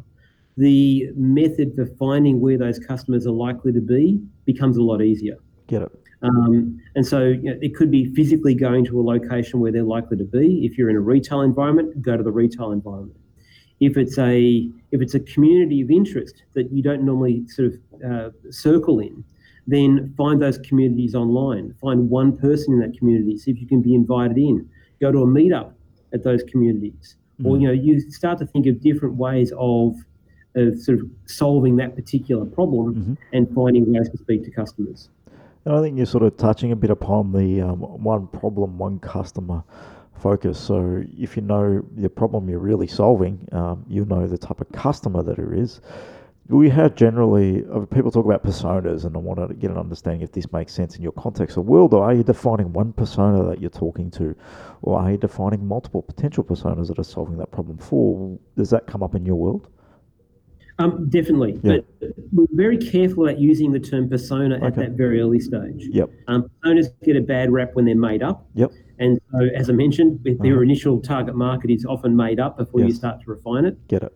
the 0.57 1.09
method 1.17 1.75
for 1.77 1.87
finding 1.87 2.41
where 2.41 2.59
those 2.59 2.79
customers 2.79 3.27
are 3.27 3.31
likely 3.33 3.73
to 3.73 3.81
be 3.81 4.21
becomes 4.45 4.77
a 4.77 4.83
lot 4.83 5.01
easier. 5.01 5.37
Get 5.69 5.83
it. 5.83 5.93
Um, 6.23 6.79
and 6.97 7.07
so 7.07 7.29
you 7.29 7.43
know, 7.55 7.59
it 7.63 7.75
could 7.75 7.91
be 7.91 8.13
physically 8.15 8.55
going 8.55 8.85
to 8.87 9.01
a 9.01 9.03
location 9.03 9.61
where 9.61 9.73
they're 9.73 9.83
likely 9.85 10.17
to 10.19 10.25
be. 10.25 10.67
If 10.67 10.77
you're 10.77 10.91
in 10.91 10.97
a 10.97 11.01
retail 11.01 11.41
environment, 11.41 12.03
go 12.03 12.17
to 12.17 12.23
the 12.23 12.33
retail 12.33 12.73
environment. 12.73 13.17
If 13.81 13.97
it's 13.97 14.19
a 14.19 14.71
if 14.93 15.01
it's 15.01 15.15
a 15.15 15.21
community 15.21 15.81
of 15.81 15.91
interest 15.91 16.43
that 16.55 16.71
you 16.73 16.83
don't 16.83 17.03
normally 17.03 17.47
sort 17.49 17.69
of 17.69 17.75
uh, 18.11 18.31
circle 18.51 18.99
in, 19.01 19.25
then 19.67 20.13
find 20.17 20.41
those 20.43 20.59
communities 20.59 21.15
online. 21.15 21.75
Find 21.81 22.11
one 22.11 22.37
person 22.37 22.75
in 22.75 22.81
that 22.81 22.97
community. 22.99 23.39
See 23.39 23.51
if 23.51 23.61
you 23.61 23.67
can 23.67 23.81
be 23.81 23.95
invited 23.95 24.37
in. 24.37 24.69
Go 25.01 25.11
to 25.13 25.19
a 25.23 25.27
meetup 25.27 25.73
at 26.13 26.25
those 26.25 26.43
communities, 26.43 27.17
or 27.45 27.57
Mm. 27.57 27.61
you 27.61 27.67
know 27.69 27.73
you 27.73 28.01
start 28.01 28.39
to 28.41 28.47
think 28.47 28.67
of 28.67 28.81
different 28.81 29.15
ways 29.17 29.53
of 29.57 29.97
of 30.57 30.79
sort 30.81 30.99
of 30.99 31.09
solving 31.27 31.77
that 31.77 31.95
particular 31.95 32.45
problem 32.45 32.95
Mhm. 32.95 33.17
and 33.33 33.49
finding 33.55 33.91
ways 33.93 34.09
to 34.11 34.19
speak 34.19 34.43
to 34.45 34.51
customers. 34.51 35.09
And 35.65 35.75
I 35.77 35.81
think 35.81 35.97
you're 35.97 36.07
sort 36.07 36.25
of 36.25 36.37
touching 36.37 36.73
a 36.73 36.77
bit 36.77 36.91
upon 36.91 37.33
the 37.33 37.61
um, 37.61 37.79
one 37.81 38.27
problem, 38.27 38.77
one 38.77 38.99
customer 38.99 39.63
focus. 40.21 40.59
So 40.59 41.03
if 41.19 41.37
you 41.37 41.43
know 41.43 41.85
the 41.97 42.09
problem 42.09 42.49
you're 42.49 42.59
really 42.59 42.87
solving, 42.87 43.49
um, 43.53 43.85
you 43.89 44.05
know 44.05 44.27
the 44.27 44.39
type 44.39 44.61
of 44.61 44.71
customer 44.73 45.23
that 45.23 45.39
it 45.39 45.59
is. 45.59 45.81
We 46.49 46.69
have 46.71 46.97
generally 46.97 47.65
uh, 47.73 47.87
people 47.87 48.11
talk 48.11 48.25
about 48.25 48.43
personas, 48.43 49.05
and 49.05 49.15
I 49.15 49.21
want 49.21 49.39
to 49.39 49.55
get 49.55 49.71
an 49.71 49.79
understanding 49.79 50.23
if 50.23 50.33
this 50.33 50.53
makes 50.53 50.73
sense 50.73 50.97
in 50.97 51.03
your 51.03 51.13
context 51.13 51.57
of 51.57 51.67
world. 51.67 51.95
Or 51.95 52.03
are 52.03 52.13
you 52.13 52.25
defining 52.25 52.73
one 52.73 52.93
persona 52.93 53.45
that 53.49 53.61
you're 53.61 53.71
talking 53.71 54.11
to, 54.13 54.35
or 54.83 54.99
are 54.99 55.13
you 55.13 55.17
defining 55.17 55.65
multiple 55.65 56.03
potential 56.03 56.43
personas 56.43 56.89
that 56.89 56.99
are 56.99 57.05
solving 57.05 57.37
that 57.39 57.53
problem 57.53 57.79
for? 57.79 58.37
Does 58.57 58.71
that 58.71 58.89
come 58.89 59.01
up 59.01 59.15
in 59.15 59.25
your 59.25 59.37
world? 59.37 59.69
Um, 60.81 61.09
definitely, 61.11 61.61
Yeah. 61.63 61.81
but 62.01 62.15
we're 62.33 62.47
very 62.53 62.79
careful 62.79 63.29
about 63.29 63.39
using 63.39 63.71
the 63.71 63.79
term 63.79 64.09
persona 64.09 64.59
at 64.63 64.75
that 64.77 64.93
very 64.93 65.21
early 65.21 65.39
stage. 65.39 65.89
Yep. 65.93 66.11
Um, 66.27 66.51
personas 66.65 66.87
get 67.05 67.17
a 67.17 67.21
bad 67.21 67.53
rap 67.53 67.75
when 67.75 67.85
they're 67.85 67.95
made 67.95 68.23
up, 68.23 68.47
Yep. 68.55 68.73
And 69.01 69.19
so 69.33 69.39
as 69.57 69.69
I 69.69 69.73
mentioned, 69.73 70.21
their 70.23 70.35
Uh-huh. 70.55 70.61
initial 70.61 71.01
target 71.01 71.35
market 71.35 71.71
is 71.71 71.85
often 71.85 72.15
made 72.15 72.39
up 72.39 72.57
before 72.59 72.81
you 72.81 72.93
start 72.93 73.21
to 73.23 73.31
refine 73.31 73.65
it. 73.65 73.77
Get 73.89 74.03
it. 74.05 74.13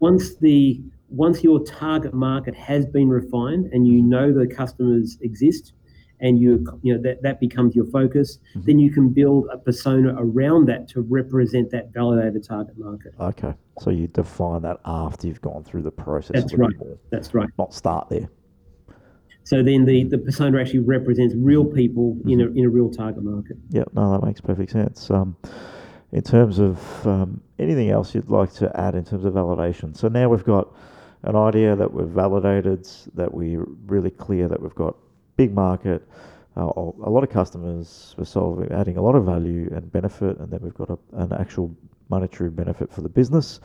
Once 0.00 0.36
the 0.36 0.80
once 1.10 1.42
your 1.42 1.60
target 1.64 2.12
market 2.12 2.54
has 2.54 2.84
been 2.86 3.08
refined 3.08 3.64
and 3.72 3.86
you 3.88 4.02
know 4.02 4.30
the 4.30 4.46
customers 4.46 5.18
exist, 5.22 5.72
and 6.20 6.38
you 6.38 6.50
you 6.82 6.94
know 6.94 7.00
that, 7.00 7.22
that 7.22 7.40
becomes 7.40 7.74
your 7.74 7.86
focus, 7.86 8.38
Mhm. 8.54 8.64
then 8.66 8.78
you 8.78 8.90
can 8.90 9.08
build 9.08 9.48
a 9.50 9.56
persona 9.56 10.14
around 10.18 10.66
that 10.66 10.86
to 10.88 11.00
represent 11.00 11.70
that 11.70 11.92
validated 11.94 12.44
target 12.44 12.76
market. 12.78 13.12
Okay. 13.18 13.54
So 13.80 13.88
you 13.90 14.06
define 14.08 14.60
that 14.62 14.78
after 14.84 15.26
you've 15.28 15.40
gone 15.40 15.62
through 15.64 15.82
the 15.82 15.90
process 15.90 16.34
That's 16.42 16.54
right. 16.54 16.74
That's 17.10 17.32
right. 17.34 17.48
not 17.58 17.72
start 17.72 18.08
there. 18.10 18.28
So 19.48 19.62
then 19.62 19.86
the, 19.86 20.04
the 20.04 20.18
persona 20.18 20.60
actually 20.60 20.80
represents 20.80 21.34
real 21.34 21.64
people 21.64 22.18
in 22.26 22.42
a 22.42 22.48
in 22.48 22.66
a 22.66 22.68
real 22.68 22.90
target 22.90 23.22
market. 23.22 23.56
Yeah, 23.70 23.84
no, 23.94 24.12
that 24.12 24.22
makes 24.22 24.42
perfect 24.42 24.72
sense. 24.72 25.10
Um, 25.10 25.36
in 26.12 26.20
terms 26.20 26.58
of 26.58 27.06
um, 27.06 27.40
anything 27.58 27.88
else 27.88 28.14
you'd 28.14 28.28
like 28.28 28.52
to 28.54 28.70
add 28.78 28.94
in 28.94 29.06
terms 29.06 29.24
of 29.24 29.32
validation. 29.32 29.96
So 29.96 30.08
now 30.08 30.28
we've 30.28 30.44
got 30.44 30.68
an 31.22 31.34
idea 31.34 31.74
that 31.76 31.90
we've 31.90 32.08
validated, 32.08 32.86
that 33.14 33.32
we're 33.32 33.64
really 33.86 34.10
clear 34.10 34.48
that 34.48 34.60
we've 34.60 34.74
got 34.74 34.94
big 35.36 35.54
market, 35.54 36.06
uh, 36.58 36.70
a 36.76 37.10
lot 37.10 37.24
of 37.24 37.30
customers, 37.30 38.14
we're 38.18 38.26
solving, 38.26 38.70
adding 38.70 38.98
a 38.98 39.02
lot 39.02 39.14
of 39.14 39.24
value 39.24 39.70
and 39.74 39.90
benefit, 39.90 40.36
and 40.40 40.50
then 40.50 40.60
we've 40.60 40.74
got 40.74 40.90
a, 40.90 40.98
an 41.16 41.32
actual 41.32 41.74
monetary 42.10 42.50
benefit 42.50 42.92
for 42.92 43.00
the 43.00 43.08
business. 43.08 43.60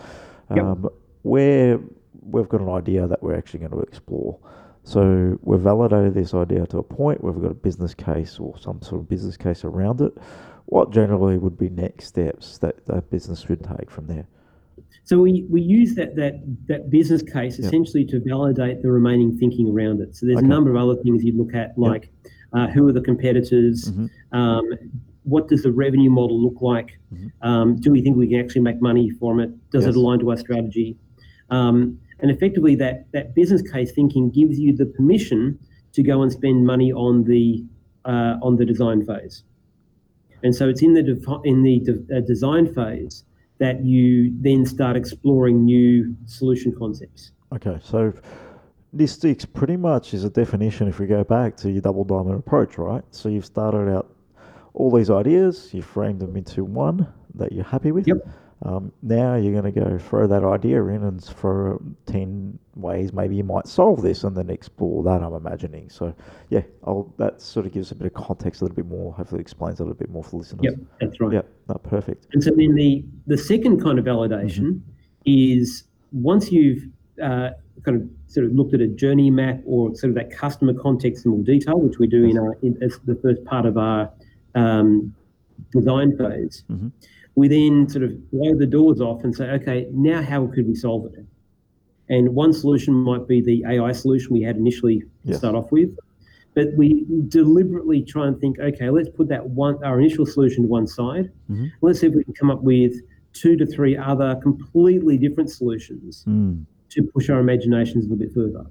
Yep. 0.55 0.63
Um, 0.63 0.89
where 1.23 1.77
we've 2.21 2.47
got 2.47 2.61
an 2.61 2.69
idea 2.69 3.05
that 3.05 3.21
we're 3.21 3.35
actually 3.35 3.59
going 3.59 3.71
to 3.71 3.81
explore. 3.81 4.39
So 4.83 5.37
we've 5.41 5.59
validated 5.61 6.13
this 6.13 6.33
idea 6.33 6.65
to 6.67 6.77
a 6.79 6.83
point. 6.83 7.23
Where 7.23 7.31
we've 7.31 7.41
got 7.43 7.51
a 7.51 7.55
business 7.55 7.93
case 7.93 8.39
or 8.39 8.57
some 8.57 8.81
sort 8.81 9.01
of 9.01 9.09
business 9.09 9.37
case 9.37 9.63
around 9.63 10.01
it. 10.01 10.13
What 10.65 10.91
generally 10.91 11.37
would 11.37 11.57
be 11.57 11.69
next 11.69 12.05
steps 12.07 12.57
that 12.59 12.85
that 12.87 13.09
business 13.09 13.41
should 13.41 13.63
take 13.63 13.89
from 13.89 14.07
there? 14.07 14.25
So 15.05 15.19
we, 15.19 15.45
we 15.49 15.61
use 15.61 15.95
that 15.95 16.15
that 16.15 16.41
that 16.67 16.89
business 16.89 17.21
case 17.21 17.57
Yep. 17.59 17.67
essentially 17.67 18.05
to 18.05 18.19
validate 18.19 18.81
the 18.81 18.91
remaining 18.91 19.37
thinking 19.37 19.69
around 19.69 20.01
it. 20.01 20.15
So 20.15 20.25
there's 20.25 20.37
Okay. 20.37 20.45
a 20.45 20.49
number 20.49 20.69
of 20.71 20.77
other 20.77 21.01
things 21.01 21.23
you'd 21.23 21.35
look 21.35 21.53
at, 21.53 21.77
like 21.77 22.09
uh, 22.53 22.67
who 22.67 22.87
are 22.87 22.91
the 22.93 23.01
competitors, 23.01 23.91
Mhm. 23.91 24.09
um, 24.31 24.69
what 25.23 25.47
does 25.47 25.63
the 25.63 25.71
revenue 25.71 26.09
model 26.11 26.39
look 26.39 26.61
like, 26.61 26.99
Mhm. 27.13 27.31
um, 27.41 27.75
do 27.77 27.89
we 27.91 28.01
think 28.01 28.15
we 28.15 28.27
can 28.27 28.39
actually 28.39 28.61
make 28.61 28.79
money 28.81 29.09
from 29.09 29.39
it, 29.39 29.49
does 29.71 29.85
Yes. 29.85 29.95
it 29.95 29.97
align 29.99 30.19
to 30.19 30.29
our 30.29 30.37
strategy, 30.37 30.95
um, 31.49 31.97
and 32.23 32.31
effectively 32.31 32.73
that 32.75 33.05
that 33.11 33.35
business 33.35 33.61
case 33.61 33.91
thinking 33.91 34.31
gives 34.31 34.57
you 34.57 34.73
the 34.75 34.85
permission 34.85 35.59
to 35.91 36.01
go 36.01 36.23
and 36.23 36.31
spend 36.31 36.65
money 36.65 36.91
on 36.91 37.25
the 37.25 37.63
uh, 38.05 38.35
on 38.41 38.55
the 38.55 38.65
design 38.65 39.05
phase. 39.05 39.43
And 40.41 40.55
so 40.55 40.67
it's 40.67 40.81
in 40.81 40.93
the 40.93 41.03
defi- 41.03 41.41
in 41.43 41.63
the 41.63 41.79
de- 41.79 42.17
uh, 42.17 42.21
design 42.21 42.73
phase 42.73 43.25
that 43.59 43.83
you 43.83 44.33
then 44.41 44.65
start 44.65 44.95
exploring 44.95 45.65
new 45.65 46.15
solution 46.25 46.73
concepts. 46.77 47.31
Okay, 47.53 47.77
so 47.83 48.13
this 48.93 49.11
sticks 49.11 49.45
pretty 49.45 49.77
much 49.77 50.13
is 50.13 50.23
a 50.23 50.29
definition 50.29 50.87
if 50.87 50.99
we 50.99 51.05
go 51.05 51.23
back 51.23 51.55
to 51.57 51.69
your 51.69 51.81
double 51.81 52.03
diamond 52.03 52.39
approach, 52.39 52.77
right? 52.77 53.03
So 53.11 53.29
you've 53.29 53.45
started 53.45 53.93
out 53.93 54.15
all 54.73 54.91
these 54.91 55.09
ideas, 55.09 55.73
you 55.73 55.81
framed 55.81 56.19
them 56.19 56.35
into 56.35 56.63
one 56.63 57.07
that 57.35 57.51
you're 57.51 57.63
happy 57.63 57.91
with. 57.91 58.07
Yep. 58.07 58.27
Um, 58.65 58.93
now 59.01 59.35
you're 59.35 59.51
going 59.51 59.73
to 59.73 59.77
go 59.77 59.97
throw 59.97 60.25
that 60.25 60.43
idea 60.45 60.81
in 60.85 61.03
and 61.03 61.21
throw 61.21 61.81
10 62.05 62.57
ways 62.75 63.11
maybe 63.11 63.35
you 63.35 63.43
might 63.43 63.67
solve 63.67 64.01
this 64.01 64.23
and 64.23 64.37
then 64.37 64.49
explore 64.49 65.03
that, 65.03 65.21
I'm 65.21 65.33
imagining. 65.33 65.89
So, 65.89 66.15
yeah, 66.49 66.61
I'll, 66.85 67.13
that 67.17 67.41
sort 67.41 67.65
of 67.65 67.73
gives 67.73 67.91
a 67.91 67.95
bit 67.95 68.07
of 68.07 68.13
context 68.13 68.61
a 68.61 68.63
little 68.63 68.75
bit 68.75 68.85
more, 68.85 69.13
hopefully 69.13 69.41
explains 69.41 69.81
a 69.81 69.83
little 69.83 69.97
bit 69.97 70.09
more 70.09 70.23
for 70.23 70.37
listeners. 70.37 70.61
Yep, 70.63 70.75
that's 71.01 71.19
right. 71.19 71.33
Yeah, 71.33 71.41
not 71.67 71.83
perfect. 71.83 72.27
And 72.31 72.41
so 72.41 72.51
then 72.51 72.73
the 72.75 73.03
the 73.27 73.37
second 73.37 73.83
kind 73.83 73.99
of 73.99 74.05
validation 74.05 74.79
is 75.25 75.83
once 76.13 76.51
you've 76.51 76.83
uh, 77.21 77.49
kind 77.83 78.01
of 78.01 78.09
sort 78.27 78.45
of 78.45 78.53
looked 78.53 78.73
at 78.73 78.81
a 78.81 78.87
journey 78.87 79.29
map 79.29 79.59
or 79.65 79.93
sort 79.95 80.09
of 80.09 80.15
that 80.15 80.31
customer 80.31 80.73
context 80.73 81.25
in 81.25 81.31
more 81.31 81.43
detail, 81.43 81.79
which 81.79 81.99
we 81.99 82.07
do 82.07 82.23
in 82.23 82.37
our 82.37 82.57
in, 82.61 82.81
as 82.81 82.97
the 83.05 83.15
first 83.15 83.43
part 83.45 83.65
of 83.65 83.77
our 83.77 84.09
um, 84.55 85.13
design 85.71 86.17
phase. 86.17 86.63
Mhm. 86.71 86.91
We 87.35 87.47
then 87.47 87.89
sort 87.89 88.03
of 88.03 88.31
blow 88.31 88.55
the 88.55 88.65
doors 88.67 89.01
off 89.01 89.23
and 89.23 89.35
say, 89.35 89.49
okay, 89.51 89.87
now 89.91 90.21
how 90.21 90.47
could 90.47 90.67
we 90.67 90.75
solve 90.75 91.05
it? 91.13 91.25
And 92.09 92.35
one 92.35 92.53
solution 92.53 92.93
might 92.93 93.27
be 93.27 93.41
the 93.41 93.63
AI 93.67 93.91
solution 93.91 94.33
we 94.33 94.41
had 94.43 94.57
initially 94.57 94.99
to 94.99 95.07
Yes. 95.23 95.37
start 95.39 95.55
off 95.55 95.71
with. 95.71 95.97
But 96.53 96.73
we 96.75 97.05
deliberately 97.29 98.03
try 98.03 98.27
and 98.27 98.39
think, 98.39 98.59
okay, 98.59 98.89
let's 98.91 99.09
put 99.09 99.27
that 99.29 99.49
one 99.49 99.83
our 99.83 99.99
initial 99.99 100.25
solution 100.25 100.63
to 100.63 100.69
one 100.69 100.85
side. 100.85 101.31
Mhm. 101.49 101.71
Let's 101.81 101.99
see 102.01 102.07
if 102.07 102.13
we 102.13 102.23
can 102.23 102.33
come 102.35 102.51
up 102.51 102.61
with 102.61 102.93
two 103.33 103.55
to 103.55 103.65
three 103.65 103.97
other 103.97 104.35
completely 104.43 105.17
different 105.17 105.49
solutions 105.49 106.23
Mm, 106.27 106.65
to 106.89 107.01
push 107.01 107.31
our 107.31 107.39
imaginations 107.39 108.05
a 108.05 108.09
little 108.09 108.17
bit 108.25 108.31
further. 108.33 108.65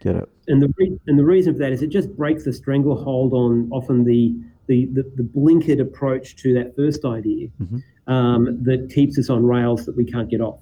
get 0.00 0.14
it. 0.16 0.28
And 0.48 0.62
the 0.62 0.72
re- 0.78 0.98
and 1.08 1.18
the 1.18 1.24
reason 1.24 1.52
for 1.54 1.58
that 1.58 1.72
is 1.72 1.82
it 1.82 1.88
just 1.88 2.14
breaks 2.16 2.44
the 2.44 2.52
stranglehold 2.52 3.32
on 3.34 3.68
often 3.72 4.04
the 4.04 4.34
the, 4.68 4.86
the, 4.86 5.02
the 5.16 5.22
blinkered 5.22 5.80
approach 5.80 6.34
to 6.36 6.52
that 6.54 6.74
first 6.76 7.04
idea 7.04 7.48
Mhm. 7.62 7.82
Um, 8.06 8.62
that 8.62 8.90
keeps 8.94 9.18
us 9.18 9.30
on 9.30 9.44
rails 9.44 9.86
that 9.86 9.96
we 9.96 10.04
can't 10.04 10.30
get 10.30 10.40
off. 10.40 10.60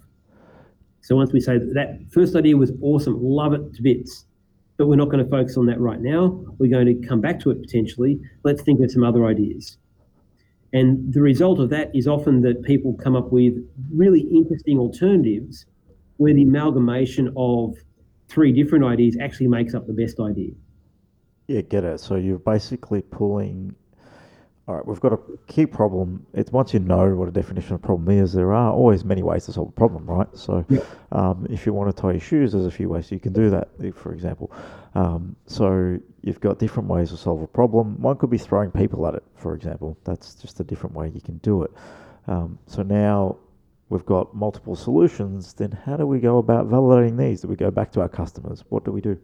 So 1.01 1.15
once 1.15 1.33
we 1.33 1.41
say 1.41 1.59
that, 1.59 1.75
that 1.75 2.01
first 2.11 2.35
idea 2.35 2.57
was 2.57 2.73
awesome, 2.81 3.23
love 3.23 3.53
it 3.53 3.75
to 3.75 3.83
bits, 3.83 4.25
but 4.77 4.87
we're 4.87 4.97
not 4.97 5.11
going 5.11 5.23
to 5.23 5.31
focus 5.31 5.57
on 5.57 5.67
that 5.67 5.79
right 5.79 6.01
now. 6.01 6.45
We're 6.59 6.71
going 6.71 6.87
to 6.87 7.07
come 7.07 7.21
back 7.21 7.41
to 7.41 7.51
it 7.51 7.61
potentially. 7.61 8.19
Let's 8.43 8.63
think 8.63 8.81
of 8.81 8.91
some 8.91 9.05
other 9.05 9.27
ideas. 9.27 9.77
And 10.73 11.13
the 11.13 11.21
result 11.21 11.61
of 11.61 11.71
that 11.71 11.95
is 11.95 12.09
often 12.09 12.43
that 12.43 12.63
people 12.63 12.95
come 12.95 13.15
up 13.15 13.31
with 13.31 13.55
really 13.93 14.23
interesting 14.23 14.79
alternatives 14.79 15.67
where 16.17 16.35
the 16.35 16.43
amalgamation 16.43 17.33
of 17.37 17.77
three 18.29 18.53
different 18.53 18.85
ideas 18.85 19.17
actually 19.21 19.49
makes 19.49 19.75
up 19.75 19.87
the 19.87 19.93
best 19.93 20.19
idea. 20.19 20.51
Yeah, 21.47 21.61
get 21.61 21.85
it. 21.85 22.01
So 22.01 22.17
you're 22.17 22.39
basically 22.39 23.03
pulling. 23.03 23.75
All 24.67 24.75
right, 24.75 24.87
we've 24.87 25.01
got 25.01 25.13
a 25.13 25.19
key 25.47 25.67
problem. 25.67 26.25
It's 26.33 26.51
once 26.51 26.73
you 26.73 26.81
know 26.81 27.15
what 27.15 27.29
a 27.29 27.31
definition 27.31 27.75
of 27.75 27.83
problem 27.83 28.09
is, 28.19 28.33
there 28.33 28.55
are 28.55 28.73
always 28.73 29.05
many 29.05 29.23
ways 29.23 29.45
to 29.45 29.53
solve 29.53 29.69
a 29.69 29.73
problem, 29.73 30.07
right? 30.07 30.27
So, 30.35 30.65
Yep. 30.71 30.87
um, 31.13 31.47
if 31.51 31.67
you 31.67 31.75
want 31.75 31.95
to 31.95 32.01
tie 32.01 32.13
your 32.13 32.21
shoes, 32.21 32.53
there's 32.53 32.65
a 32.65 32.71
few 32.71 32.89
ways 32.89 33.13
you 33.13 33.21
can 33.21 33.35
do 33.35 33.51
that. 33.51 33.69
For 33.95 34.15
example, 34.15 34.51
um, 34.95 35.37
so 35.47 35.99
you've 36.23 36.41
got 36.41 36.59
different 36.59 36.89
ways 36.89 37.11
to 37.11 37.19
solve 37.19 37.43
a 37.43 37.47
problem. 37.47 38.01
One 38.01 38.17
could 38.17 38.31
be 38.31 38.39
throwing 38.39 38.71
people 38.71 39.07
at 39.07 39.15
it, 39.15 39.23
for 39.37 39.55
example. 39.55 39.99
That's 40.05 40.35
just 40.37 40.59
a 40.61 40.65
different 40.65 40.97
way 40.97 41.11
you 41.15 41.21
can 41.21 41.37
do 41.39 41.63
it. 41.65 41.71
Um, 42.27 42.59
so 42.67 42.83
now 42.83 43.37
we've 43.91 44.07
got 44.07 44.35
multiple 44.35 44.77
solutions. 44.77 45.53
Then 45.53 45.73
how 45.73 45.99
do 45.99 46.07
we 46.07 46.21
go 46.21 46.39
about 46.39 46.71
validating 46.71 47.19
these? 47.19 47.43
Do 47.43 47.49
we 47.49 47.57
go 47.57 47.71
back 47.71 47.93
to 47.93 48.01
our 48.01 48.09
customers? 48.09 48.65
What 48.71 48.87
do 48.87 48.93
we 48.93 49.03
do? 49.03 49.19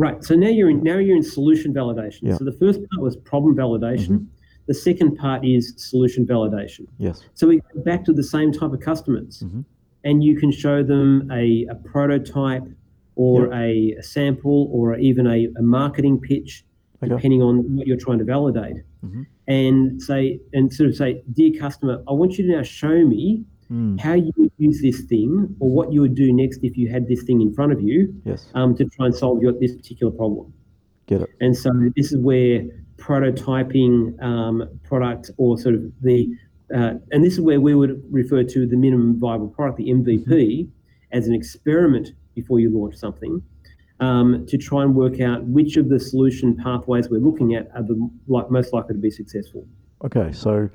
Right. 0.00 0.24
So 0.24 0.34
now 0.34 0.48
you're 0.48 0.70
in 0.70 0.82
now 0.82 0.96
you're 0.96 1.16
in 1.16 1.22
solution 1.22 1.74
validation. 1.74 2.20
Yeah. 2.22 2.36
So 2.38 2.44
the 2.44 2.52
first 2.62 2.80
part 2.88 3.02
was 3.02 3.16
problem 3.16 3.54
validation. 3.54 4.26
The 4.66 4.72
second 4.72 5.16
part 5.16 5.44
is 5.44 5.74
solution 5.76 6.26
validation. 6.26 6.86
Yes. 6.96 7.20
So 7.34 7.46
we 7.48 7.60
go 7.74 7.80
back 7.82 8.04
to 8.06 8.12
the 8.14 8.22
same 8.22 8.50
type 8.50 8.72
of 8.72 8.80
customers, 8.80 9.42
Mhm. 9.44 9.64
and 10.04 10.24
you 10.24 10.36
can 10.40 10.50
show 10.52 10.82
them 10.82 11.30
a, 11.30 11.66
a 11.66 11.74
prototype 11.74 12.64
or 13.16 13.52
a, 13.52 13.94
a 13.98 14.02
sample 14.02 14.68
or 14.72 14.96
even 14.96 15.26
a, 15.26 15.48
a 15.58 15.62
marketing 15.62 16.18
pitch, 16.18 16.64
Okay. 17.02 17.14
depending 17.14 17.42
on 17.42 17.54
what 17.76 17.86
you're 17.86 17.98
trying 18.06 18.18
to 18.20 18.24
validate. 18.24 18.76
Mhm. 19.04 19.26
And 19.48 20.00
say 20.00 20.40
and 20.54 20.72
sort 20.72 20.88
of 20.88 20.96
say, 20.96 21.22
dear 21.32 21.52
customer, 21.60 22.02
I 22.08 22.12
want 22.14 22.38
you 22.38 22.46
to 22.46 22.52
now 22.56 22.62
show 22.62 23.04
me 23.04 23.44
Mm, 23.70 24.00
how 24.00 24.14
you 24.14 24.32
would 24.36 24.50
use 24.58 24.82
this 24.82 25.02
thing 25.02 25.54
or 25.60 25.70
what 25.70 25.92
you 25.92 26.00
would 26.00 26.16
do 26.16 26.32
next 26.32 26.58
if 26.64 26.76
you 26.76 26.90
had 26.90 27.06
this 27.06 27.22
thing 27.22 27.40
in 27.40 27.54
front 27.54 27.70
of 27.72 27.80
you 27.80 28.12
yes. 28.24 28.48
um, 28.54 28.74
to 28.76 28.84
try 28.84 29.06
and 29.06 29.14
solve 29.14 29.40
your, 29.40 29.52
this 29.52 29.76
particular 29.76 30.12
problem. 30.12 30.52
Get 31.06 31.22
it. 31.22 31.30
And 31.40 31.56
so 31.56 31.70
this 31.94 32.10
is 32.10 32.18
where 32.18 32.64
prototyping 32.96 34.20
um, 34.22 34.68
product 34.82 35.30
or 35.36 35.56
sort 35.56 35.76
of 35.76 35.82
the, 36.02 36.28
uh, 36.74 36.94
and 37.12 37.24
this 37.24 37.34
is 37.34 37.40
where 37.40 37.60
we 37.60 37.74
would 37.76 38.02
refer 38.10 38.42
to 38.42 38.66
the 38.66 38.76
minimum 38.76 39.20
viable 39.20 39.48
product, 39.48 39.78
the 39.78 39.90
MVP, 39.90 40.68
as 41.12 41.28
an 41.28 41.34
experiment 41.34 42.10
before 42.34 42.58
you 42.58 42.70
launch 42.76 42.96
something. 42.96 43.42
Um, 44.00 44.46
to 44.46 44.56
try 44.56 44.82
and 44.82 44.94
work 44.94 45.20
out 45.20 45.44
which 45.44 45.76
of 45.76 45.90
the 45.90 46.00
solution 46.00 46.56
pathways 46.56 47.10
we're 47.10 47.20
looking 47.20 47.54
at 47.54 47.68
are 47.74 47.82
the 47.82 48.10
like, 48.28 48.50
most 48.50 48.72
likely 48.72 48.94
to 48.94 49.00
be 49.00 49.10
successful. 49.10 49.66
Okay, 50.02 50.32
so 50.32 50.70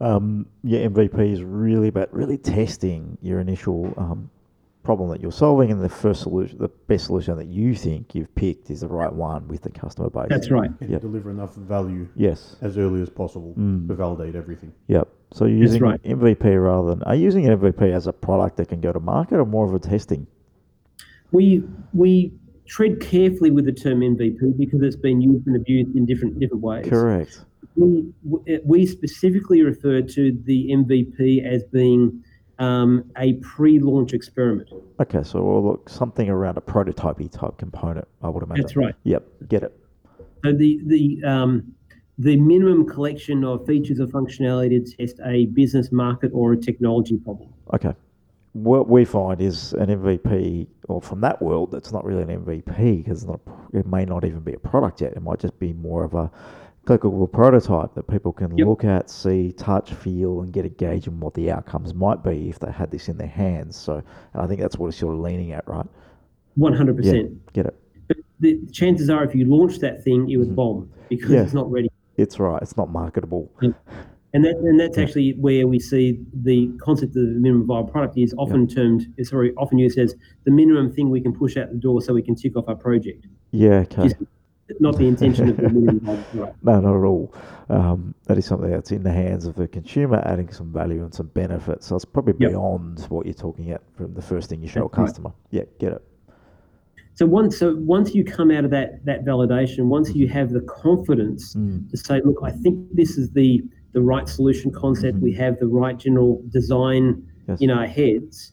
um, 0.00 0.46
your 0.62 0.88
MVP 0.90 1.32
is 1.32 1.42
really 1.42 1.88
about 1.88 2.12
really 2.12 2.36
testing 2.38 3.16
your 3.22 3.40
initial 3.40 3.92
um, 3.96 4.30
problem 4.82 5.10
that 5.10 5.20
you're 5.20 5.32
solving, 5.32 5.70
and 5.72 5.82
the 5.82 5.88
first 5.88 6.22
solution, 6.22 6.58
the 6.58 6.68
best 6.68 7.06
solution 7.06 7.36
that 7.36 7.46
you 7.48 7.74
think 7.74 8.14
you've 8.14 8.32
picked 8.34 8.70
is 8.70 8.80
the 8.82 8.88
right 8.88 9.12
one 9.12 9.48
with 9.48 9.62
the 9.62 9.70
customer 9.70 10.08
base. 10.10 10.26
That's 10.28 10.50
right. 10.50 10.70
And 10.80 10.90
Yep. 10.90 11.00
deliver 11.00 11.30
enough 11.30 11.54
value 11.56 12.06
Yes. 12.14 12.56
as 12.60 12.78
early 12.78 13.00
as 13.02 13.10
possible 13.10 13.54
Mm. 13.58 13.88
to 13.88 13.94
validate 13.94 14.36
everything. 14.36 14.72
Yep. 14.88 15.08
So 15.32 15.46
you're 15.46 15.58
using 15.58 15.82
right. 15.82 16.00
MVP 16.04 16.56
rather 16.56 16.90
than 16.90 17.02
are 17.02 17.16
you 17.16 17.24
using 17.24 17.46
an 17.46 17.52
MVP 17.52 17.90
as 17.90 18.06
a 18.06 18.12
product 18.12 18.58
that 18.58 18.68
can 18.68 18.80
go 18.80 18.92
to 18.92 19.00
market 19.00 19.40
or 19.40 19.44
more 19.44 19.66
of 19.66 19.74
a 19.74 19.78
testing? 19.80 20.26
We 21.32 21.64
we 21.92 22.32
tread 22.66 23.00
carefully 23.00 23.50
with 23.50 23.64
the 23.64 23.72
term 23.72 24.00
MVP 24.02 24.56
because 24.56 24.82
it's 24.82 24.96
been 24.96 25.20
used 25.20 25.46
and 25.48 25.56
abused 25.56 25.96
in 25.96 26.06
different 26.06 26.38
different 26.38 26.62
ways. 26.62 26.86
Correct. 26.88 27.44
We 27.76 28.12
we 28.64 28.86
specifically 28.86 29.62
refer 29.62 30.02
to 30.02 30.38
the 30.44 30.68
MVP 30.70 31.44
as 31.44 31.62
being 31.64 32.22
um, 32.58 33.10
a 33.18 33.34
pre-launch 33.34 34.12
experiment. 34.12 34.70
Okay, 35.00 35.22
so 35.22 35.42
well, 35.42 35.64
look, 35.64 35.88
something 35.88 36.28
around 36.28 36.56
a 36.56 36.60
prototypey 36.60 37.30
type 37.30 37.58
component, 37.58 38.08
I 38.22 38.28
would 38.28 38.42
imagine. 38.42 38.62
That's 38.62 38.76
right. 38.76 38.94
Yep. 39.04 39.26
Get 39.48 39.62
it. 39.62 39.78
So 40.44 40.52
the 40.52 40.80
the 40.86 41.22
um, 41.24 41.74
the 42.18 42.36
minimum 42.36 42.86
collection 42.86 43.44
of 43.44 43.66
features 43.66 44.00
or 44.00 44.06
functionality 44.06 44.84
to 44.84 44.96
test 44.96 45.20
a 45.24 45.46
business 45.46 45.92
market 45.92 46.30
or 46.32 46.52
a 46.52 46.56
technology 46.56 47.18
problem. 47.18 47.52
Okay. 47.74 47.94
What 48.52 48.88
we 48.88 49.04
find 49.04 49.42
is 49.42 49.74
an 49.74 49.88
MVP, 49.88 50.66
or 50.88 51.02
from 51.02 51.20
that 51.20 51.42
world, 51.42 51.72
that's 51.72 51.92
not 51.92 52.06
really 52.06 52.22
an 52.22 52.42
MVP 52.42 53.04
because 53.04 53.26
it 53.74 53.86
may 53.86 54.06
not 54.06 54.24
even 54.24 54.40
be 54.40 54.54
a 54.54 54.58
product 54.58 55.02
yet. 55.02 55.12
It 55.12 55.22
might 55.22 55.40
just 55.40 55.58
be 55.58 55.74
more 55.74 56.04
of 56.04 56.14
a 56.14 56.30
clickable 56.86 57.30
prototype 57.30 57.94
that 57.94 58.06
people 58.06 58.32
can 58.32 58.56
Yep. 58.56 58.66
look 58.66 58.84
at, 58.84 59.10
see, 59.10 59.52
touch, 59.52 59.92
feel, 59.92 60.40
and 60.40 60.52
get 60.52 60.64
a 60.64 60.68
gauge 60.68 61.08
on 61.08 61.18
what 61.20 61.34
the 61.34 61.50
outcomes 61.50 61.92
might 61.94 62.22
be 62.22 62.48
if 62.48 62.58
they 62.58 62.70
had 62.70 62.90
this 62.90 63.08
in 63.08 63.18
their 63.18 63.26
hands. 63.26 63.76
So, 63.76 63.94
and 64.32 64.42
I 64.42 64.46
think 64.46 64.60
that's 64.60 64.78
what 64.78 64.88
it's 64.88 64.96
sort 64.96 65.14
of 65.14 65.20
leaning 65.20 65.52
at, 65.52 65.66
right? 65.68 65.86
One 66.54 66.72
hundred 66.72 66.96
percent. 66.96 67.52
get 67.52 67.66
it. 67.66 67.74
But 68.08 68.16
the 68.40 68.58
chances 68.72 69.10
are, 69.10 69.24
if 69.24 69.34
you 69.34 69.44
launch 69.44 69.78
that 69.80 70.02
thing, 70.04 70.30
it 70.30 70.36
would 70.38 70.54
bomb 70.56 70.88
because 71.08 71.26
Mm-hmm. 71.26 71.34
Yeah. 71.34 71.42
it's 71.42 71.52
not 71.54 71.70
ready. 71.70 71.90
It's 72.16 72.38
right. 72.38 72.62
It's 72.62 72.76
not 72.76 72.88
marketable. 72.90 73.50
And 74.32 74.44
that 74.44 74.56
and 74.56 74.78
that's 74.78 74.98
actually 74.98 75.32
where 75.34 75.66
we 75.66 75.78
see 75.78 76.18
the 76.32 76.68
concept 76.78 77.10
of 77.16 77.22
the 77.22 77.40
minimum 77.40 77.66
viable 77.66 77.88
product 77.90 78.18
is 78.18 78.34
often 78.36 78.66
termed, 78.66 79.06
sorry, 79.22 79.52
often 79.56 79.78
used 79.78 79.98
as 79.98 80.14
the 80.44 80.50
minimum 80.50 80.92
thing 80.92 81.10
we 81.10 81.20
can 81.20 81.32
push 81.32 81.56
out 81.56 81.70
the 81.70 81.76
door 81.76 82.00
so 82.02 82.12
we 82.12 82.22
can 82.22 82.34
tick 82.34 82.54
off 82.56 82.68
our 82.68 82.74
project. 82.74 83.26
Yeah. 83.52 83.80
Okay. 83.90 84.02
Just 84.04 84.16
not 84.80 84.96
the 84.96 85.06
intention 85.06 85.48
of 85.48 85.56
the 85.56 85.62
minimum 85.68 86.00
viable 86.00 86.22
product. 86.32 86.64
No, 86.64 86.80
not 86.80 86.96
at 86.98 87.04
all. 87.04 87.34
Um, 87.68 88.14
that 88.26 88.38
is 88.38 88.46
something 88.46 88.70
that's 88.70 88.92
in 88.92 89.02
the 89.02 89.12
hands 89.12 89.46
of 89.46 89.54
the 89.56 89.66
consumer, 89.68 90.22
adding 90.24 90.50
some 90.52 90.72
value 90.72 91.02
and 91.02 91.12
some 91.14 91.28
benefit. 91.28 91.82
So 91.82 91.96
it's 91.96 92.04
probably 92.04 92.34
Yep. 92.38 92.50
beyond 92.50 93.00
what 93.08 93.26
you're 93.26 93.34
talking 93.34 93.70
at 93.70 93.82
from 93.94 94.14
the 94.14 94.22
first 94.22 94.48
thing 94.50 94.60
you 94.62 94.68
show 94.68 94.80
a 94.80 94.88
That's 94.88 94.98
right. 94.98 95.06
customer. 95.06 95.32
Yeah, 95.50 95.62
get 95.78 95.92
it. 95.92 96.02
So 97.14 97.24
once 97.26 97.56
so 97.56 97.76
once 97.76 98.14
you 98.14 98.24
come 98.24 98.50
out 98.50 98.64
of 98.64 98.70
that 98.72 99.04
that 99.06 99.24
validation, 99.24 99.86
once 99.86 100.14
you 100.14 100.28
have 100.28 100.50
the 100.50 100.60
confidence 100.60 101.54
Mm. 101.54 101.88
to 101.90 101.96
say, 101.96 102.20
look, 102.22 102.40
I 102.42 102.50
think 102.50 102.94
this 102.94 103.16
is 103.16 103.30
the 103.30 103.64
the 103.92 104.02
right 104.02 104.28
solution 104.28 104.70
concept. 104.70 105.18
We 105.20 105.32
have 105.32 105.58
the 105.58 105.66
right 105.66 105.96
general 105.98 106.42
design 106.50 107.22
Yes. 107.48 107.60
in 107.62 107.70
our 107.70 107.86
heads. 107.86 108.52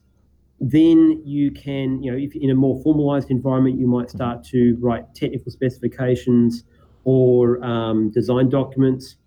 Then 0.66 1.22
you 1.26 1.52
can, 1.52 2.02
you 2.02 2.10
know, 2.10 2.18
if 2.18 2.34
in 2.38 2.50
a 2.50 2.56
more 2.56 2.82
formalized 2.84 3.30
environment, 3.30 3.78
you 3.78 3.86
might 3.86 4.10
start 4.10 4.46
to 4.46 4.78
write 4.80 5.14
technical 5.14 5.52
specifications 5.52 6.64
or 7.04 7.62
um, 7.66 8.12
design 8.12 8.48
documents. 8.48 9.18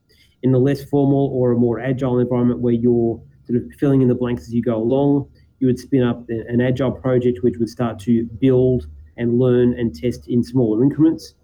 In 0.42 0.54
a 0.54 0.58
less 0.58 0.82
formal 0.84 1.30
or 1.34 1.52
a 1.52 1.56
more 1.56 1.78
agile 1.78 2.20
environment 2.20 2.60
where 2.60 2.72
you're 2.72 3.20
sort 3.46 3.62
of 3.62 3.70
filling 3.78 4.00
in 4.00 4.08
the 4.08 4.14
blanks 4.14 4.44
as 4.44 4.54
you 4.54 4.62
go 4.62 4.76
along, 4.76 5.28
you 5.58 5.66
would 5.66 5.78
spin 5.78 6.02
up 6.02 6.26
an 6.30 6.62
agile 6.62 6.92
project 6.92 7.40
which 7.42 7.58
would 7.58 7.68
start 7.68 7.98
to 8.00 8.24
build 8.40 8.86
and 9.18 9.38
learn 9.38 9.78
and 9.78 9.94
test 9.94 10.28
in 10.28 10.42
smaller 10.42 10.82
increments. 10.82 11.34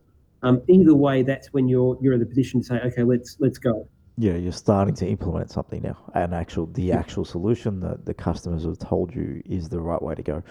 Um, 0.43 0.63
either 0.69 0.95
way, 0.95 1.23
that's 1.23 1.53
when 1.53 1.69
you're 1.69 1.99
you're 2.01 2.15
in 2.15 2.21
the 2.21 2.27
position 2.27 2.61
to 2.61 2.67
say, 2.67 2.81
okay, 2.81 3.03
let's 3.03 3.37
let's 3.41 3.59
go. 3.59 3.87
Yeah, 4.19 4.35
you're 4.37 4.53
starting 4.53 4.95
to 4.97 5.07
implement 5.09 5.51
something 5.51 5.83
now, 5.83 5.97
an 6.15 6.35
actual 6.35 6.67
the 6.67 6.93
actual 6.93 7.25
solution 7.25 7.81
that 7.81 8.05
the 8.05 8.13
customers 8.15 8.65
have 8.65 8.79
told 8.79 9.15
you 9.15 9.43
is 9.47 9.69
the 9.69 9.81
right 9.81 10.01
way 10.01 10.15
to 10.15 10.23
go. 10.23 10.43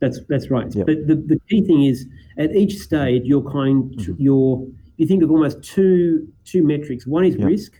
That's 0.00 0.20
that's 0.28 0.50
right. 0.50 0.72
Yep. 0.74 0.86
But 0.86 1.06
the, 1.08 1.16
the 1.16 1.40
key 1.48 1.62
thing 1.62 1.84
is 1.84 2.06
at 2.38 2.54
each 2.54 2.78
stage 2.78 3.22
you're 3.24 3.42
kind 3.50 3.92
Mhm. 3.96 4.14
you're 4.18 4.66
you 4.98 5.06
think 5.06 5.22
of 5.22 5.30
almost 5.30 5.62
two 5.62 6.28
two 6.44 6.62
metrics. 6.62 7.06
One 7.06 7.24
is 7.24 7.34
Yep. 7.36 7.46
risk 7.48 7.72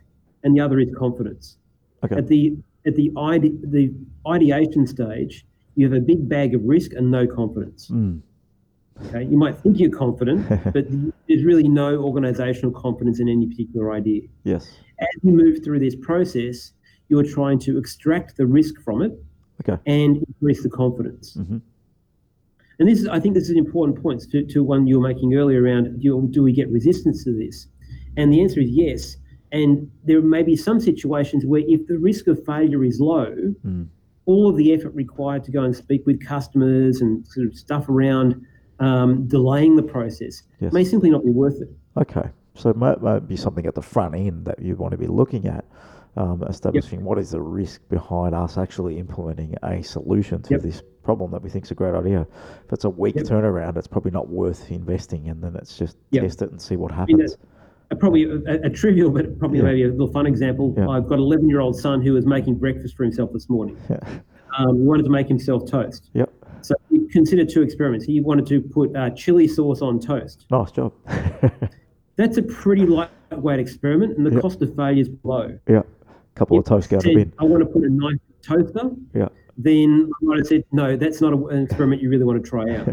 and 0.42 0.56
the 0.56 0.60
other 0.60 0.80
is 0.80 0.88
confidence. 0.96 1.56
Okay. 2.04 2.16
At 2.16 2.26
the 2.26 2.56
at 2.86 2.96
the 2.96 3.12
ide, 3.16 3.42
the 3.70 3.92
ideation 4.26 4.86
stage, 4.86 5.46
you 5.76 5.86
have 5.88 5.96
a 5.96 6.00
big 6.00 6.28
bag 6.28 6.54
of 6.54 6.64
risk 6.64 6.94
and 6.94 7.10
no 7.10 7.26
confidence. 7.26 7.90
Mm. 7.90 8.20
Okay, 9.06 9.24
you 9.24 9.36
might 9.36 9.56
think 9.58 9.78
you're 9.78 9.90
confident, 9.90 10.48
but 10.72 10.86
there's 11.28 11.44
really 11.44 11.68
no 11.68 11.96
organizational 12.02 12.70
confidence 12.72 13.18
in 13.20 13.28
any 13.28 13.46
particular 13.46 13.92
idea. 13.92 14.22
Yes. 14.44 14.70
As 15.00 15.08
you 15.22 15.32
move 15.32 15.64
through 15.64 15.78
this 15.80 15.96
process, 15.96 16.72
you're 17.08 17.24
trying 17.24 17.58
to 17.60 17.78
extract 17.78 18.36
the 18.36 18.46
risk 18.46 18.80
from 18.82 19.02
it 19.02 19.12
Okay. 19.62 19.80
and 19.86 20.16
increase 20.26 20.62
the 20.62 20.70
confidence. 20.70 21.34
hmm 21.34 21.58
And 22.78 22.88
this 22.88 23.00
is, 23.00 23.08
I 23.08 23.20
think, 23.20 23.34
this 23.34 23.44
is 23.44 23.50
an 23.50 23.58
important 23.58 24.00
point 24.02 24.22
to, 24.30 24.44
to 24.46 24.62
one 24.64 24.86
you 24.86 24.98
were 25.00 25.08
making 25.08 25.34
earlier 25.34 25.62
around 25.62 26.00
do, 26.00 26.26
do 26.30 26.42
we 26.42 26.52
get 26.52 26.68
resistance 26.70 27.24
to 27.24 27.36
this? 27.36 27.66
And 28.16 28.32
the 28.32 28.40
answer 28.40 28.60
is 28.60 28.70
yes. 28.70 29.16
And 29.52 29.90
there 30.04 30.22
may 30.22 30.42
be 30.42 30.56
some 30.56 30.78
situations 30.80 31.44
where 31.44 31.62
if 31.66 31.86
the 31.88 31.98
risk 31.98 32.26
of 32.26 32.44
failure 32.46 32.84
is 32.84 33.00
low, 33.00 33.34
Mm. 33.66 33.88
all 34.26 34.48
of 34.48 34.56
the 34.56 34.72
effort 34.72 34.94
required 34.94 35.42
to 35.44 35.50
go 35.50 35.62
and 35.62 35.74
speak 35.74 36.06
with 36.06 36.24
customers 36.24 37.00
and 37.00 37.26
sort 37.26 37.46
of 37.48 37.54
stuff 37.56 37.88
around 37.88 38.40
um, 38.80 39.26
delaying 39.28 39.76
the 39.76 39.82
process 39.82 40.42
Yes. 40.60 40.72
may 40.72 40.84
simply 40.84 41.10
not 41.10 41.24
be 41.24 41.30
worth 41.30 41.60
it. 41.60 41.68
Okay. 41.96 42.28
So 42.54 42.70
it 42.70 42.76
might, 42.76 43.00
might 43.00 43.28
be 43.28 43.36
something 43.36 43.66
at 43.66 43.74
the 43.74 43.82
front 43.82 44.14
end 44.14 44.44
that 44.46 44.58
you 44.60 44.74
want 44.76 44.92
to 44.92 44.98
be 44.98 45.06
looking 45.06 45.46
at, 45.46 45.64
um, 46.16 46.42
establishing 46.48 47.04
what 47.04 47.18
is 47.18 47.30
the 47.30 47.40
risk 47.40 47.80
behind 47.88 48.34
us 48.34 48.58
actually 48.58 48.98
implementing 48.98 49.54
a 49.62 49.82
solution 49.82 50.42
to 50.42 50.50
Yep. 50.54 50.62
this 50.62 50.82
problem 51.02 51.30
that 51.30 51.42
we 51.42 51.48
think 51.48 51.64
is 51.64 51.70
a 51.70 51.74
great 51.74 51.94
idea. 51.94 52.26
If 52.66 52.72
it's 52.72 52.84
a 52.84 52.90
weak 52.90 53.16
Yep. 53.16 53.26
turnaround, 53.26 53.76
it's 53.76 53.86
probably 53.86 54.10
not 54.10 54.28
worth 54.28 54.70
investing 54.70 55.26
in. 55.26 55.32
And 55.32 55.42
then 55.42 55.56
it's 55.56 55.78
just 55.78 55.96
Yep. 56.10 56.22
test 56.24 56.42
it 56.42 56.50
and 56.50 56.60
see 56.60 56.76
what 56.76 56.90
happens. 56.90 57.36
a, 57.92 57.96
probably 57.96 58.22
a, 58.24 58.60
a 58.66 58.70
trivial, 58.70 59.10
but 59.10 59.36
probably 59.38 59.58
Yeah. 59.58 59.64
maybe 59.64 59.82
a 59.84 59.88
little 59.88 60.06
fun 60.12 60.24
example. 60.26 60.74
Yeah. 60.76 60.88
I've 60.88 61.08
got 61.08 61.14
an 61.18 61.24
11 61.24 61.48
year 61.48 61.58
old 61.60 61.76
son 61.76 62.00
who 62.02 62.12
was 62.12 62.24
making 62.26 62.54
breakfast 62.56 62.96
for 62.96 63.02
himself 63.04 63.32
this 63.32 63.48
morning. 63.50 63.76
Yeah. 63.90 63.98
Um, 64.58 64.76
he 64.78 64.82
wanted 64.82 65.04
to 65.04 65.10
make 65.10 65.28
himself 65.28 65.64
toast. 65.70 66.10
Yep. 66.14 66.32
Considered 67.12 67.48
two 67.48 67.62
experiments. 67.62 68.04
He 68.04 68.20
wanted 68.20 68.46
to 68.46 68.60
put 68.60 68.94
uh, 68.96 69.10
chili 69.10 69.48
sauce 69.48 69.82
on 69.82 69.98
toast. 70.00 70.46
Nice 70.50 70.70
job. 70.70 70.92
That's 72.16 72.36
a 72.36 72.42
pretty 72.42 72.86
lightweight 72.86 73.58
experiment, 73.60 74.16
and 74.16 74.26
the 74.26 74.32
Yep. 74.32 74.42
cost 74.42 74.62
of 74.62 74.74
failure 74.76 75.00
is 75.02 75.10
low. 75.24 75.58
yeah. 75.68 75.78
a 75.80 75.84
Couple 76.34 76.58
of 76.58 76.64
toast 76.66 76.90
to 76.90 77.00
Said, 77.00 77.14
bin. 77.14 77.32
I 77.38 77.44
want 77.44 77.62
to 77.62 77.66
put 77.66 77.82
a 77.82 77.88
nice 77.90 78.18
toaster. 78.42 78.90
Yeah. 79.14 79.28
Then 79.56 80.10
I 80.22 80.24
might 80.24 80.38
have 80.38 80.46
said, 80.46 80.64
no, 80.72 80.96
that's 80.96 81.20
not 81.20 81.32
a, 81.32 81.46
an 81.46 81.64
experiment 81.64 82.02
you 82.02 82.08
really 82.10 82.24
want 82.24 82.42
to 82.42 82.48
try 82.48 82.76
out. 82.76 82.86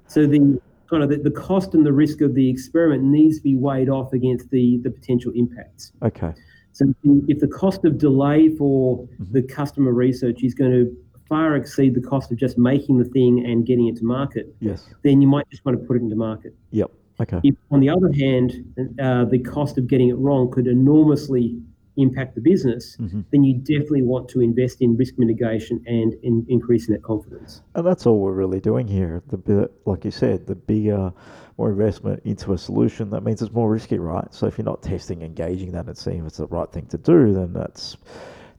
so 0.06 0.26
the 0.26 0.60
kind 0.88 1.02
of 1.02 1.10
the, 1.10 1.18
the 1.18 1.30
cost 1.30 1.74
and 1.74 1.84
the 1.84 1.92
risk 1.92 2.20
of 2.22 2.34
the 2.34 2.48
experiment 2.48 3.02
needs 3.02 3.36
to 3.38 3.42
be 3.42 3.54
weighed 3.56 3.88
off 3.90 4.12
against 4.14 4.48
the 4.50 4.78
the 4.78 4.90
potential 4.90 5.32
impacts. 5.34 5.92
okay. 6.02 6.32
So 6.72 6.94
if 7.26 7.40
the 7.40 7.48
cost 7.48 7.84
of 7.84 7.98
delay 7.98 8.48
for 8.56 8.98
Mm-hmm. 8.98 9.32
the 9.32 9.42
customer 9.42 9.92
research 9.92 10.42
is 10.44 10.54
going 10.54 10.70
to 10.70 10.96
far 11.28 11.56
exceed 11.56 11.94
the 11.94 12.00
cost 12.00 12.30
of 12.32 12.38
just 12.38 12.58
making 12.58 12.98
the 12.98 13.04
thing 13.04 13.44
and 13.44 13.66
getting 13.66 13.86
it 13.88 13.96
to 13.96 14.04
market, 14.04 14.54
Yes. 14.60 14.88
then 15.02 15.20
you 15.20 15.28
might 15.28 15.48
just 15.50 15.64
want 15.64 15.78
to 15.78 15.86
put 15.86 15.96
it 15.96 16.02
into 16.02 16.16
market. 16.16 16.54
Yep. 16.70 16.90
Okay. 17.20 17.40
If, 17.42 17.54
on 17.70 17.80
the 17.80 17.90
other 17.90 18.12
hand, 18.12 18.64
uh, 19.00 19.24
the 19.24 19.38
cost 19.40 19.76
of 19.76 19.86
getting 19.88 20.08
it 20.08 20.14
wrong 20.14 20.50
could 20.50 20.66
enormously 20.66 21.60
impact 21.96 22.36
the 22.36 22.40
business, 22.40 22.96
Mhm. 23.00 23.24
then 23.32 23.42
you 23.42 23.54
definitely 23.54 24.02
want 24.02 24.28
to 24.28 24.40
invest 24.40 24.80
in 24.80 24.96
risk 24.96 25.18
mitigation 25.18 25.82
and 25.88 26.14
in 26.22 26.46
increasing 26.48 26.94
that 26.94 27.02
confidence. 27.02 27.60
And 27.74 27.84
that's 27.84 28.06
all 28.06 28.20
we're 28.20 28.34
really 28.34 28.60
doing 28.60 28.86
here. 28.86 29.20
The 29.28 29.36
bit, 29.36 29.72
like 29.84 30.04
you 30.04 30.12
said, 30.12 30.46
the 30.46 30.54
bigger, 30.54 31.12
more 31.58 31.70
investment 31.70 32.22
into 32.24 32.52
a 32.52 32.58
solution, 32.58 33.10
that 33.10 33.24
means 33.24 33.42
it's 33.42 33.52
more 33.52 33.68
risky, 33.68 33.98
right? 33.98 34.32
So 34.32 34.46
if 34.46 34.58
you're 34.58 34.64
not 34.64 34.80
testing, 34.80 35.22
engaging 35.22 35.72
that, 35.72 35.86
and 35.88 35.96
seeing 35.98 36.20
if 36.20 36.26
it's 36.26 36.36
the 36.36 36.46
right 36.46 36.70
thing 36.70 36.86
to 36.86 36.98
do, 36.98 37.32
then 37.32 37.52
that's 37.52 37.96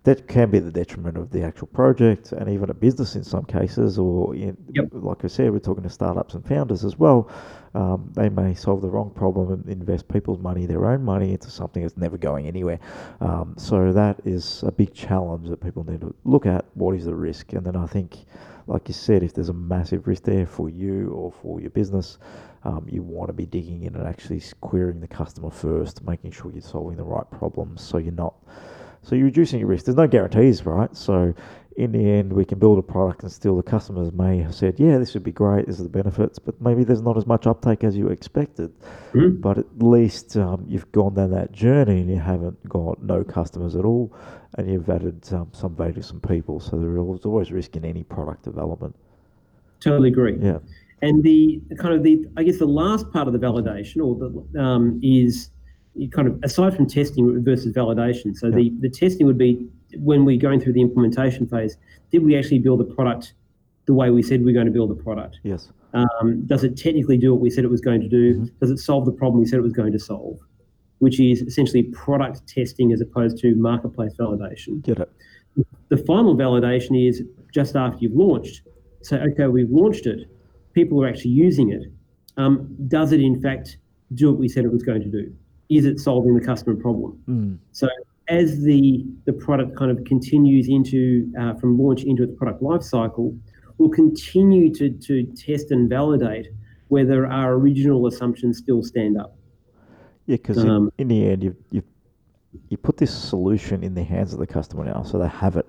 that 0.03 0.27
can 0.27 0.49
be 0.49 0.59
the 0.59 0.71
detriment 0.71 1.17
of 1.17 1.29
the 1.29 1.43
actual 1.43 1.67
project 1.67 2.31
and 2.31 2.49
even 2.49 2.69
a 2.69 2.73
business 2.73 3.15
in 3.15 3.23
some 3.23 3.43
cases. 3.45 3.99
Or 3.99 4.33
in, 4.35 4.57
Yep. 4.73 4.87
like 4.93 5.25
I 5.25 5.27
said, 5.27 5.51
we're 5.51 5.59
talking 5.59 5.83
to 5.83 5.89
startups 5.89 6.33
and 6.35 6.45
founders 6.45 6.85
as 6.85 6.97
well. 6.97 7.29
Um, 7.75 8.09
they 8.15 8.29
may 8.29 8.55
solve 8.55 8.81
the 8.81 8.89
wrong 8.89 9.11
problem 9.11 9.51
and 9.51 9.69
invest 9.69 10.07
people's 10.07 10.39
money, 10.39 10.65
their 10.65 10.85
own 10.87 11.03
money, 11.03 11.33
into 11.33 11.51
something 11.51 11.83
that's 11.83 11.97
never 11.97 12.17
going 12.17 12.47
anywhere. 12.47 12.79
Um, 13.21 13.53
so 13.57 13.91
that 13.93 14.19
is 14.25 14.63
a 14.63 14.71
big 14.71 14.93
challenge 14.93 15.49
that 15.49 15.61
people 15.61 15.83
need 15.83 16.01
to 16.01 16.15
look 16.23 16.45
at. 16.45 16.65
What 16.73 16.95
is 16.95 17.05
the 17.05 17.13
risk? 17.15 17.53
And 17.53 17.65
then 17.65 17.75
I 17.75 17.85
think 17.85 18.17
like 18.67 18.87
you 18.87 18.93
said, 18.93 19.23
if 19.23 19.33
there's 19.33 19.49
a 19.49 19.53
massive 19.53 20.07
risk 20.07 20.23
there 20.23 20.45
for 20.45 20.69
you 20.69 21.09
or 21.09 21.31
for 21.31 21.59
your 21.59 21.71
business, 21.71 22.19
um, 22.63 22.85
you 22.87 23.01
want 23.01 23.27
to 23.29 23.33
be 23.33 23.45
digging 23.47 23.83
in 23.83 23.95
and 23.95 24.07
actually 24.07 24.41
querying 24.61 24.99
the 24.99 25.07
customer 25.07 25.49
first, 25.49 26.03
making 26.03 26.31
sure 26.31 26.51
you're 26.51 26.61
solving 26.61 26.95
the 26.95 27.03
right 27.03 27.29
problems, 27.31 27.81
so 27.81 27.97
you're 27.97 28.11
not, 28.13 28.35
so 29.01 29.15
you're 29.15 29.25
reducing 29.25 29.59
your 29.59 29.69
risk. 29.69 29.85
There's 29.85 29.97
no 29.97 30.07
guarantees, 30.07 30.65
right? 30.65 30.95
So 30.95 31.33
in 31.79 31.93
the 31.93 32.11
end, 32.11 32.33
we 32.33 32.43
can 32.43 32.59
build 32.59 32.77
a 32.77 32.81
product 32.81 33.23
and 33.23 33.31
still 33.31 33.55
the 33.55 33.63
customers 33.63 34.11
may 34.11 34.39
have 34.39 34.53
said, 34.53 34.79
yeah, 34.79 34.97
this 34.97 35.13
would 35.13 35.23
be 35.23 35.31
great, 35.31 35.65
this 35.65 35.77
is 35.77 35.83
the 35.83 35.89
benefits, 35.89 36.37
but 36.37 36.59
maybe 36.61 36.83
there's 36.83 37.01
not 37.01 37.15
as 37.17 37.25
much 37.25 37.47
uptake 37.47 37.85
as 37.85 37.95
you 37.95 38.09
expected. 38.09 38.71
Mhm. 39.13 39.39
But 39.39 39.57
at 39.59 39.65
least 39.79 40.35
um, 40.35 40.65
you've 40.67 40.91
gone 40.91 41.13
down 41.13 41.31
that 41.31 41.53
journey 41.53 42.01
and 42.01 42.09
you 42.09 42.19
haven't 42.19 42.67
got 42.67 43.01
no 43.01 43.23
customers 43.23 43.77
at 43.77 43.85
all, 43.85 44.13
and 44.57 44.69
you've 44.69 44.89
added 44.89 45.25
um, 45.31 45.49
some 45.53 45.73
value 45.73 45.93
to 45.93 46.03
some 46.03 46.19
people. 46.19 46.59
So 46.59 46.77
there's 46.77 47.25
always 47.25 47.51
risk 47.51 47.77
in 47.77 47.85
any 47.85 48.03
product 48.03 48.43
development. 48.43 48.95
Totally 49.79 50.09
agree. 50.09 50.37
Yeah. 50.41 50.59
And 51.01 51.23
the 51.23 51.61
kind 51.77 51.93
of 51.93 52.03
the, 52.03 52.27
I 52.35 52.43
guess 52.43 52.57
the 52.57 52.65
last 52.65 53.09
part 53.13 53.27
of 53.27 53.33
the 53.33 53.39
validation, 53.39 54.03
or 54.03 54.15
the 54.15 54.61
um, 54.61 54.99
is 55.01 55.49
you 55.99 56.09
kind 56.09 56.27
of 56.27 56.39
aside 56.43 56.75
from 56.75 56.87
testing 56.87 57.43
versus 57.43 57.73
validation. 57.73 58.35
So 58.35 58.49
the 58.49 58.71
the 58.79 58.89
testing 58.89 59.25
would 59.27 59.37
be 59.37 59.67
when 59.97 60.25
we're 60.25 60.39
going 60.39 60.59
through 60.61 60.73
the 60.73 60.81
implementation 60.81 61.47
phase. 61.47 61.77
Did 62.11 62.23
we 62.23 62.37
actually 62.37 62.59
build 62.59 62.81
a 62.81 62.83
product 62.83 63.33
the 63.85 63.93
way 63.93 64.09
we 64.09 64.21
said 64.21 64.43
we 64.43 64.51
are 64.51 64.53
going 64.53 64.67
to 64.67 64.71
build 64.71 64.89
the 64.89 65.03
product? 65.03 65.39
Yes. 65.43 65.69
Um, 65.93 66.45
does 66.45 66.63
it 66.63 66.77
technically 66.77 67.17
do 67.17 67.33
what 67.33 67.41
we 67.41 67.49
said 67.49 67.63
it 67.63 67.71
was 67.71 67.81
going 67.81 68.01
to 68.01 68.07
do? 68.07 68.35
Mm-hmm. 68.35 68.45
Does 68.59 68.71
it 68.71 68.77
solve 68.77 69.05
the 69.05 69.11
problem 69.11 69.41
we 69.41 69.47
said 69.47 69.57
it 69.59 69.63
was 69.63 69.73
going 69.73 69.91
to 69.91 69.99
solve? 69.99 70.37
Which 70.99 71.19
is 71.19 71.41
essentially 71.41 71.83
product 71.83 72.47
testing 72.47 72.91
as 72.91 73.01
opposed 73.01 73.37
to 73.39 73.55
marketplace 73.55 74.13
validation. 74.19 74.81
Get 74.83 74.99
it. 74.99 75.11
The 75.89 75.97
final 75.97 76.35
validation 76.35 77.07
is 77.07 77.23
just 77.53 77.75
after 77.75 77.97
you've 77.99 78.13
launched. 78.13 78.61
So, 79.01 79.17
okay, 79.17 79.47
we've 79.47 79.69
launched 79.71 80.05
it, 80.05 80.29
people 80.73 81.03
are 81.03 81.07
actually 81.07 81.31
using 81.31 81.71
it. 81.71 81.83
Um, 82.37 82.75
does 82.87 83.11
it 83.11 83.21
in 83.21 83.41
fact 83.41 83.77
do 84.13 84.29
what 84.29 84.39
we 84.39 84.47
said 84.47 84.65
it 84.65 84.71
was 84.71 84.83
going 84.83 85.01
to 85.01 85.09
do? 85.09 85.33
Is 85.69 85.85
it 85.85 85.99
solving 85.99 86.35
the 86.35 86.43
customer 86.43 86.75
problem? 86.75 87.19
Mm. 87.27 87.57
So 87.71 87.87
as 88.27 88.61
the 88.61 89.05
the 89.25 89.33
product 89.33 89.75
kind 89.75 89.91
of 89.91 90.03
continues 90.05 90.67
into 90.67 91.31
uh, 91.39 91.53
from 91.55 91.79
launch 91.79 92.03
into 92.03 92.23
its 92.23 92.33
product 92.37 92.61
life 92.61 92.83
cycle, 92.83 93.35
we'll 93.77 93.89
continue 93.89 94.73
to 94.75 94.89
to 94.89 95.23
test 95.35 95.71
and 95.71 95.89
validate 95.89 96.47
whether 96.87 97.27
our 97.27 97.53
original 97.53 98.07
assumptions 98.07 98.57
still 98.57 98.83
stand 98.83 99.17
up. 99.19 99.35
Yeah, 100.25 100.37
because 100.37 100.57
Um, 100.57 100.91
in, 100.97 101.03
in 101.03 101.07
the 101.07 101.29
end, 101.29 101.43
you 101.43 101.55
you 101.71 101.83
you 102.69 102.77
put 102.77 102.97
this 102.97 103.15
solution 103.15 103.83
in 103.83 103.93
the 103.93 104.03
hands 104.03 104.33
of 104.33 104.39
the 104.39 104.47
customer 104.47 104.85
now, 104.85 105.03
so 105.03 105.17
they 105.19 105.27
have 105.27 105.55
it. 105.55 105.67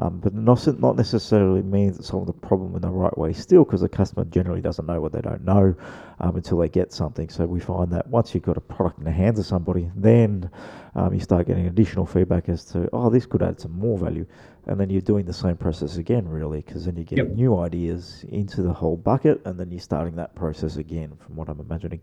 Um, 0.00 0.20
but 0.20 0.32
not 0.32 0.64
not 0.78 0.96
necessarily 0.96 1.60
means 1.60 1.98
it's 1.98 2.08
solving 2.08 2.26
the 2.26 2.32
problem 2.32 2.76
in 2.76 2.82
the 2.82 2.88
right 2.88 3.16
way 3.18 3.32
still, 3.32 3.64
because 3.64 3.80
the 3.80 3.88
customer 3.88 4.24
generally 4.26 4.60
doesn't 4.60 4.86
know 4.86 5.00
what 5.00 5.12
they 5.12 5.20
don't 5.20 5.44
know 5.44 5.74
um, 6.20 6.36
until 6.36 6.58
they 6.58 6.68
get 6.68 6.92
something. 6.92 7.28
So 7.28 7.46
we 7.46 7.58
find 7.58 7.90
that 7.90 8.06
once 8.06 8.32
you've 8.32 8.44
got 8.44 8.56
a 8.56 8.60
product 8.60 8.98
in 9.00 9.04
the 9.04 9.10
hands 9.10 9.40
of 9.40 9.46
somebody, 9.46 9.90
then 9.96 10.50
um, 10.94 11.12
you 11.12 11.20
start 11.20 11.48
getting 11.48 11.66
additional 11.66 12.06
feedback 12.06 12.48
as 12.48 12.64
to, 12.66 12.88
oh, 12.92 13.10
this 13.10 13.26
could 13.26 13.42
add 13.42 13.60
some 13.60 13.72
more 13.72 13.98
value. 13.98 14.24
And 14.66 14.78
then 14.78 14.88
you're 14.88 15.00
doing 15.00 15.24
the 15.24 15.32
same 15.32 15.56
process 15.56 15.96
again, 15.96 16.28
really, 16.28 16.60
because 16.60 16.84
then 16.84 16.94
you're 16.96 17.04
getting 17.04 17.28
Yep. 17.30 17.36
new 17.36 17.58
ideas 17.58 18.24
into 18.28 18.62
the 18.62 18.72
whole 18.72 18.96
bucket, 18.96 19.40
and 19.46 19.58
then 19.58 19.70
you're 19.72 19.80
starting 19.80 20.14
that 20.16 20.34
process 20.34 20.76
again, 20.76 21.12
from 21.18 21.34
what 21.36 21.48
I'm 21.48 21.58
imagining. 21.58 22.00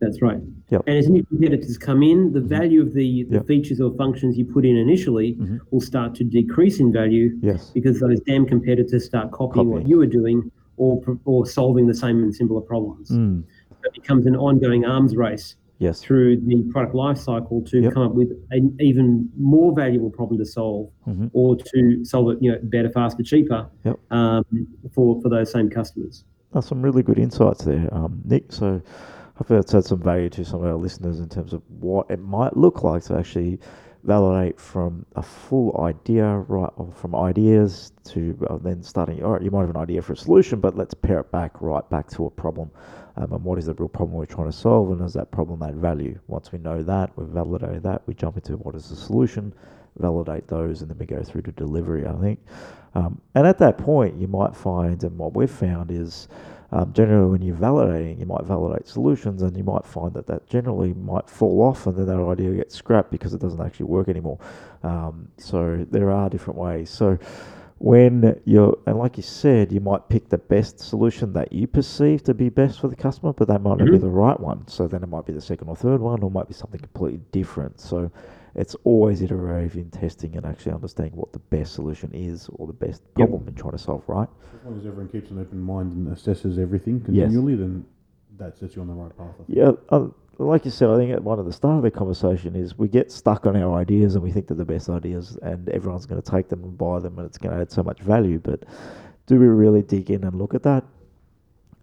That's 0.00 0.20
right. 0.20 0.40
Yep. 0.70 0.82
And 0.86 0.98
as 0.98 1.08
new 1.08 1.24
competitors 1.24 1.78
come 1.78 2.02
in, 2.02 2.32
the 2.32 2.40
value 2.40 2.82
of 2.82 2.92
the, 2.94 3.24
the 3.24 3.34
Yep. 3.36 3.46
features 3.46 3.80
or 3.80 3.94
functions 3.94 4.36
you 4.36 4.44
put 4.44 4.64
in 4.66 4.76
initially 4.76 5.34
Mhm. 5.36 5.60
will 5.70 5.80
start 5.80 6.14
to 6.16 6.24
decrease 6.24 6.80
in 6.80 6.92
value 6.92 7.36
Yes. 7.40 7.70
because 7.72 8.00
those 8.00 8.20
damn 8.20 8.44
competitors 8.44 9.04
start 9.04 9.30
copying 9.30 9.70
what 9.70 9.88
you 9.88 9.98
were 9.98 10.06
doing 10.06 10.50
or 10.76 11.00
or 11.24 11.46
solving 11.46 11.86
the 11.86 11.94
same 11.94 12.22
and 12.22 12.34
similar 12.34 12.60
problems. 12.60 13.10
Mm. 13.10 13.44
It 13.84 13.92
becomes 13.94 14.26
an 14.26 14.34
ongoing 14.34 14.84
arms 14.84 15.14
race 15.16 15.54
Yes. 15.78 16.02
through 16.02 16.38
the 16.38 16.62
product 16.72 16.94
life 16.94 17.18
cycle 17.18 17.62
to 17.62 17.80
Yep. 17.82 17.92
come 17.92 18.02
up 18.02 18.14
with 18.14 18.32
an 18.50 18.74
even 18.80 19.28
more 19.38 19.72
valuable 19.72 20.10
problem 20.10 20.38
to 20.38 20.44
solve 20.44 20.88
Mhm. 21.06 21.30
or 21.32 21.56
to 21.56 22.04
solve 22.04 22.30
it 22.32 22.38
you 22.42 22.50
know 22.50 22.58
better 22.64 22.90
faster 22.90 23.22
cheaper 23.22 23.66
Yep. 23.84 23.96
um, 24.10 24.44
for 24.90 25.20
for 25.22 25.28
those 25.28 25.50
same 25.52 25.68
customers 25.70 26.24
That's 26.52 26.66
some 26.68 26.82
really 26.82 27.02
good 27.02 27.18
insights 27.18 27.64
there, 27.64 27.88
um, 27.92 28.20
Nick. 28.24 28.52
So 28.52 28.80
hopefully 29.36 29.58
that's 29.58 29.72
had 29.72 29.84
some 29.84 30.00
value 30.02 30.28
to 30.30 30.44
some 30.44 30.60
of 30.60 30.66
our 30.66 30.76
listeners 30.76 31.20
in 31.20 31.28
terms 31.28 31.52
of 31.52 31.62
what 31.80 32.10
it 32.10 32.20
might 32.20 32.56
look 32.56 32.82
like 32.82 33.02
to 33.04 33.16
actually 33.16 33.58
validate 34.04 34.60
from 34.60 35.04
a 35.16 35.22
full 35.22 35.80
idea, 35.80 36.26
right, 36.26 36.70
from 36.94 37.14
ideas 37.14 37.92
to 38.04 38.36
uh, 38.50 38.58
then 38.58 38.82
starting. 38.82 39.22
All 39.24 39.32
right, 39.32 39.42
you 39.42 39.50
might 39.50 39.62
have 39.62 39.70
an 39.70 39.78
idea 39.78 40.02
for 40.02 40.12
a 40.12 40.16
solution, 40.16 40.60
but 40.60 40.76
let's 40.76 40.94
pare 40.94 41.20
it 41.20 41.32
back 41.32 41.60
right 41.60 41.88
back 41.90 42.08
to 42.10 42.26
a 42.26 42.30
problem. 42.30 42.70
Um, 43.16 43.32
and 43.32 43.44
what 43.44 43.58
is 43.58 43.66
the 43.66 43.74
real 43.74 43.88
problem 43.88 44.18
we're 44.18 44.26
trying 44.26 44.50
to 44.50 44.56
solve, 44.56 44.90
and 44.90 44.98
does 44.98 45.14
that 45.14 45.30
problem 45.30 45.62
add 45.62 45.76
value? 45.76 46.18
Once 46.26 46.52
we 46.52 46.58
know 46.58 46.82
that, 46.82 47.16
we've 47.16 47.28
validated 47.28 47.82
that, 47.84 48.02
we 48.06 48.14
jump 48.14 48.36
into 48.36 48.56
what 48.58 48.74
is 48.74 48.90
the 48.90 48.96
solution, 48.96 49.54
validate 49.98 50.48
those, 50.48 50.82
and 50.82 50.90
then 50.90 50.98
we 50.98 51.06
go 51.06 51.22
through 51.22 51.42
to 51.42 51.52
delivery. 51.52 52.06
I 52.06 52.12
think, 52.14 52.40
um, 52.94 53.20
and 53.34 53.46
at 53.46 53.58
that 53.58 53.78
point, 53.78 54.20
you 54.20 54.26
might 54.28 54.54
find, 54.54 55.02
and 55.02 55.16
what 55.16 55.34
we've 55.34 55.50
found 55.50 55.90
is 55.90 56.28
um, 56.72 56.92
generally 56.92 57.30
when 57.30 57.42
you're 57.42 57.56
validating, 57.56 58.18
you 58.18 58.26
might 58.26 58.44
validate 58.44 58.86
solutions, 58.86 59.42
and 59.42 59.56
you 59.56 59.64
might 59.64 59.84
find 59.86 60.12
that 60.14 60.26
that 60.26 60.46
generally 60.48 60.92
might 60.94 61.28
fall 61.28 61.62
off, 61.62 61.86
and 61.86 61.96
then 61.96 62.06
that 62.06 62.18
idea 62.20 62.52
gets 62.52 62.74
scrapped 62.74 63.10
because 63.10 63.34
it 63.34 63.40
doesn't 63.40 63.60
actually 63.60 63.86
work 63.86 64.08
anymore. 64.08 64.38
Um, 64.82 65.28
so 65.38 65.86
there 65.90 66.10
are 66.10 66.28
different 66.28 66.58
ways. 66.58 66.90
So 66.90 67.18
when 67.78 68.40
you're, 68.44 68.78
and 68.86 68.98
like 68.98 69.16
you 69.16 69.22
said, 69.22 69.72
you 69.72 69.80
might 69.80 70.08
pick 70.08 70.28
the 70.28 70.38
best 70.38 70.80
solution 70.80 71.32
that 71.34 71.52
you 71.52 71.66
perceive 71.66 72.22
to 72.24 72.34
be 72.34 72.48
best 72.48 72.80
for 72.80 72.88
the 72.88 72.96
customer, 72.96 73.32
but 73.32 73.48
that 73.48 73.60
might 73.60 73.78
not 73.78 73.90
be 73.90 73.98
Mhm. 73.98 74.00
the 74.00 74.08
right 74.08 74.38
one. 74.40 74.66
So 74.68 74.86
then 74.86 75.02
it 75.02 75.08
might 75.08 75.26
be 75.26 75.32
the 75.32 75.40
second 75.40 75.68
or 75.68 75.76
third 75.76 76.00
one, 76.00 76.22
or 76.22 76.30
might 76.30 76.48
be 76.48 76.54
something 76.54 76.80
completely 76.80 77.20
different. 77.32 77.80
So 77.80 78.10
it's 78.54 78.74
always 78.84 79.20
iterative 79.22 79.74
in 79.76 79.90
testing 79.90 80.36
and 80.36 80.46
actually 80.46 80.72
understanding 80.72 81.16
what 81.16 81.32
the 81.32 81.38
best 81.38 81.74
solution 81.74 82.10
is 82.12 82.48
or 82.54 82.66
the 82.66 82.72
best 82.72 83.02
Yep. 83.16 83.28
problem 83.28 83.48
in 83.48 83.54
trying 83.54 83.72
to 83.72 83.78
solve, 83.78 84.02
right? 84.08 84.28
As 84.54 84.64
long 84.64 84.78
as 84.78 84.86
everyone 84.86 85.08
keeps 85.08 85.30
an 85.30 85.38
open 85.40 85.60
mind 85.60 85.92
and 85.92 86.06
assesses 86.08 86.58
everything 86.58 87.00
continually, 87.00 87.56
then 87.56 87.84
that 88.38 88.56
sets 88.56 88.76
you 88.76 88.82
on 88.82 88.88
the 88.88 88.94
right 88.94 89.16
path. 89.16 89.34
Yeah, 89.48 89.72
uh, 89.90 90.08
like 90.38 90.64
you 90.64 90.70
said, 90.70 90.88
I 90.90 90.96
think 90.96 91.12
at 91.12 91.22
one 91.22 91.38
of 91.38 91.46
the 91.46 91.52
start 91.52 91.76
of 91.76 91.82
the 91.82 91.90
conversation 91.90 92.56
is 92.56 92.76
we 92.78 92.88
get 92.88 93.12
stuck 93.12 93.46
on 93.46 93.56
our 93.56 93.78
ideas 93.78 94.14
and 94.14 94.24
we 94.24 94.32
think 94.32 94.48
they're 94.48 94.56
the 94.56 94.64
best 94.64 94.88
ideas, 94.88 95.36
and 95.42 95.68
everyone's 95.68 96.06
going 96.06 96.20
to 96.20 96.30
take 96.30 96.48
them 96.48 96.62
and 96.64 96.76
buy 96.76 96.98
them, 97.00 97.18
and 97.18 97.26
it's 97.26 97.38
going 97.38 97.54
to 97.54 97.60
add 97.60 97.70
so 97.70 97.82
much 97.82 98.00
value. 98.00 98.38
But 98.40 98.64
do 99.26 99.38
we 99.38 99.46
really 99.46 99.82
dig 99.82 100.10
in 100.10 100.24
and 100.24 100.36
look 100.36 100.54
at 100.54 100.62
that? 100.64 100.84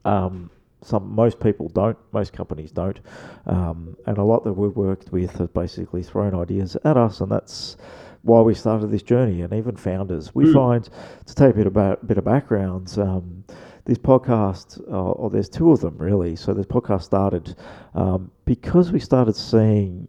Um, 0.06 0.50
some 0.84 1.14
most 1.14 1.40
people 1.40 1.70
don't, 1.70 1.98
most 2.12 2.34
companies 2.34 2.72
don't, 2.72 3.00
um, 3.46 3.96
and 4.06 4.18
a 4.18 4.24
lot 4.24 4.44
that 4.44 4.54
we've 4.54 4.76
worked 4.76 5.12
with 5.12 5.32
have 5.38 5.54
basically 5.54 6.04
thrown 6.04 6.34
ideas 6.36 6.76
at 6.84 6.98
us, 6.98 7.22
and 7.22 7.32
that's 7.32 7.78
why 8.24 8.42
we 8.42 8.54
started 8.54 8.88
this 8.92 9.04
journey. 9.04 9.42
And 9.42 9.54
even 9.54 9.76
founders, 9.76 10.34
we 10.36 10.46
Mm. 10.46 10.54
find 10.54 10.90
to 11.26 11.36
take 11.36 11.54
a 11.54 11.58
bit 11.58 11.68
about 11.68 12.06
bit 12.08 12.18
of 12.18 12.26
background. 12.26 12.96
Um, 12.98 13.44
this 13.86 13.98
podcast, 13.98 14.80
uh, 14.92 15.12
or 15.14 15.32
there's 15.32 15.50
two 15.50 15.72
of 15.72 15.80
them 15.82 15.98
really. 15.98 16.36
So 16.36 16.54
this 16.54 16.68
podcast 16.68 17.02
started 17.02 17.56
um, 17.96 18.30
because 18.46 18.92
we 18.92 19.00
started 19.00 19.36
seeing 19.36 20.08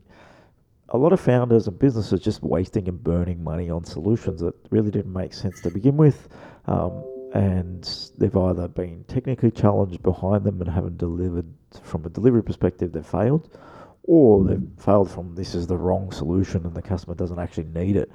a 0.90 0.98
lot 0.98 1.14
of 1.14 1.20
founders 1.20 1.66
and 1.68 1.78
businesses 1.78 2.20
just 2.20 2.42
wasting 2.42 2.86
and 2.86 3.02
burning 3.02 3.42
money 3.42 3.70
on 3.70 3.82
solutions 3.84 4.40
that 4.42 4.54
really 4.70 4.90
didn't 4.90 5.12
make 5.14 5.32
sense 5.32 5.62
to 5.62 5.70
begin 5.70 5.96
with. 5.96 6.28
Um, 6.66 7.02
and 7.34 8.10
they've 8.18 8.36
either 8.36 8.68
been 8.68 9.04
technically 9.08 9.50
challenged 9.50 10.02
behind 10.02 10.44
them 10.44 10.60
and 10.60 10.70
haven't 10.70 10.98
delivered 10.98 11.46
from 11.82 12.04
a 12.04 12.08
delivery 12.08 12.42
perspective, 12.42 12.92
they've 12.92 13.06
failed, 13.06 13.56
or 14.04 14.44
they've 14.44 14.68
failed 14.78 15.10
from 15.10 15.34
this 15.34 15.54
is 15.54 15.66
the 15.66 15.76
wrong 15.76 16.10
solution 16.10 16.66
and 16.66 16.74
the 16.74 16.82
customer 16.82 17.14
doesn't 17.14 17.38
actually 17.38 17.68
need 17.72 17.96
it. 17.96 18.10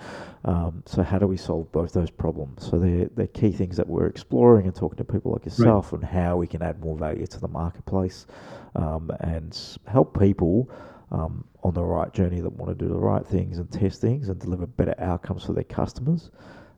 Um, 0.46 0.84
so 0.86 1.02
how 1.02 1.18
do 1.18 1.28
we 1.28 1.38
solve 1.38 1.72
both 1.72 1.94
those 1.94 2.12
problems? 2.12 2.68
So 2.70 2.78
they're, 2.78 3.10
they're 3.16 3.28
key 3.28 3.52
things 3.52 3.78
that 3.78 3.88
we're 3.88 4.08
exploring 4.08 4.68
and 4.68 4.76
talking 4.76 4.98
to 4.98 5.04
people 5.04 5.32
like 5.32 5.46
yourself 5.46 5.94
and 5.94 6.04
how 6.04 6.38
we 6.38 6.46
can 6.46 6.62
add 6.62 6.80
more 6.80 6.98
value 6.98 7.26
to 7.26 7.40
the 7.40 7.48
marketplace 7.48 8.28
um, 8.76 9.12
and 9.22 9.58
help 9.88 10.20
people 10.20 10.70
um, 11.12 11.46
on 11.64 11.74
the 11.74 11.84
right 11.84 12.14
journey 12.14 12.42
that 12.42 12.52
want 12.52 12.78
to 12.78 12.86
do 12.86 12.92
the 12.92 13.00
right 13.00 13.26
things 13.26 13.58
and 13.58 13.72
test 13.72 14.02
things 14.02 14.30
and 14.30 14.40
deliver 14.40 14.68
better 14.68 14.96
outcomes 15.00 15.46
for 15.46 15.54
their 15.54 15.64
customers 15.64 16.32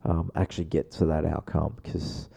um, 0.06 0.32
actually 0.36 0.66
get 0.66 0.92
to 0.92 1.06
that 1.06 1.26
outcome 1.26 1.74
because 1.82 2.30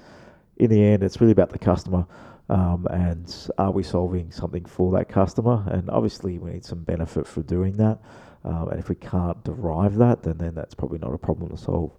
in 0.57 0.71
the 0.71 0.83
end 0.83 1.03
it's 1.03 1.21
really 1.21 1.33
about 1.33 1.51
the 1.51 1.59
customer 1.59 2.07
um, 2.49 2.87
and 2.91 3.49
are 3.59 3.71
we 3.71 3.83
solving 3.83 4.31
something 4.31 4.65
for 4.65 4.93
that 4.93 5.09
customer 5.09 5.65
and 5.69 5.89
obviously 5.91 6.39
we 6.39 6.51
need 6.51 6.65
some 6.65 6.83
benefit 6.83 7.27
for 7.27 7.43
doing 7.43 7.77
that 7.77 7.99
um, 8.45 8.69
and 8.69 8.81
if 8.81 8.89
we 8.89 8.95
can't 8.97 9.43
derive 9.45 9.97
that 9.97 10.23
then 10.23 10.37
then 10.39 10.55
that's 10.55 10.75
probably 10.75 10.99
not 10.99 11.13
a 11.15 11.19
problem 11.19 11.49
to 11.51 11.57
solve 11.57 11.91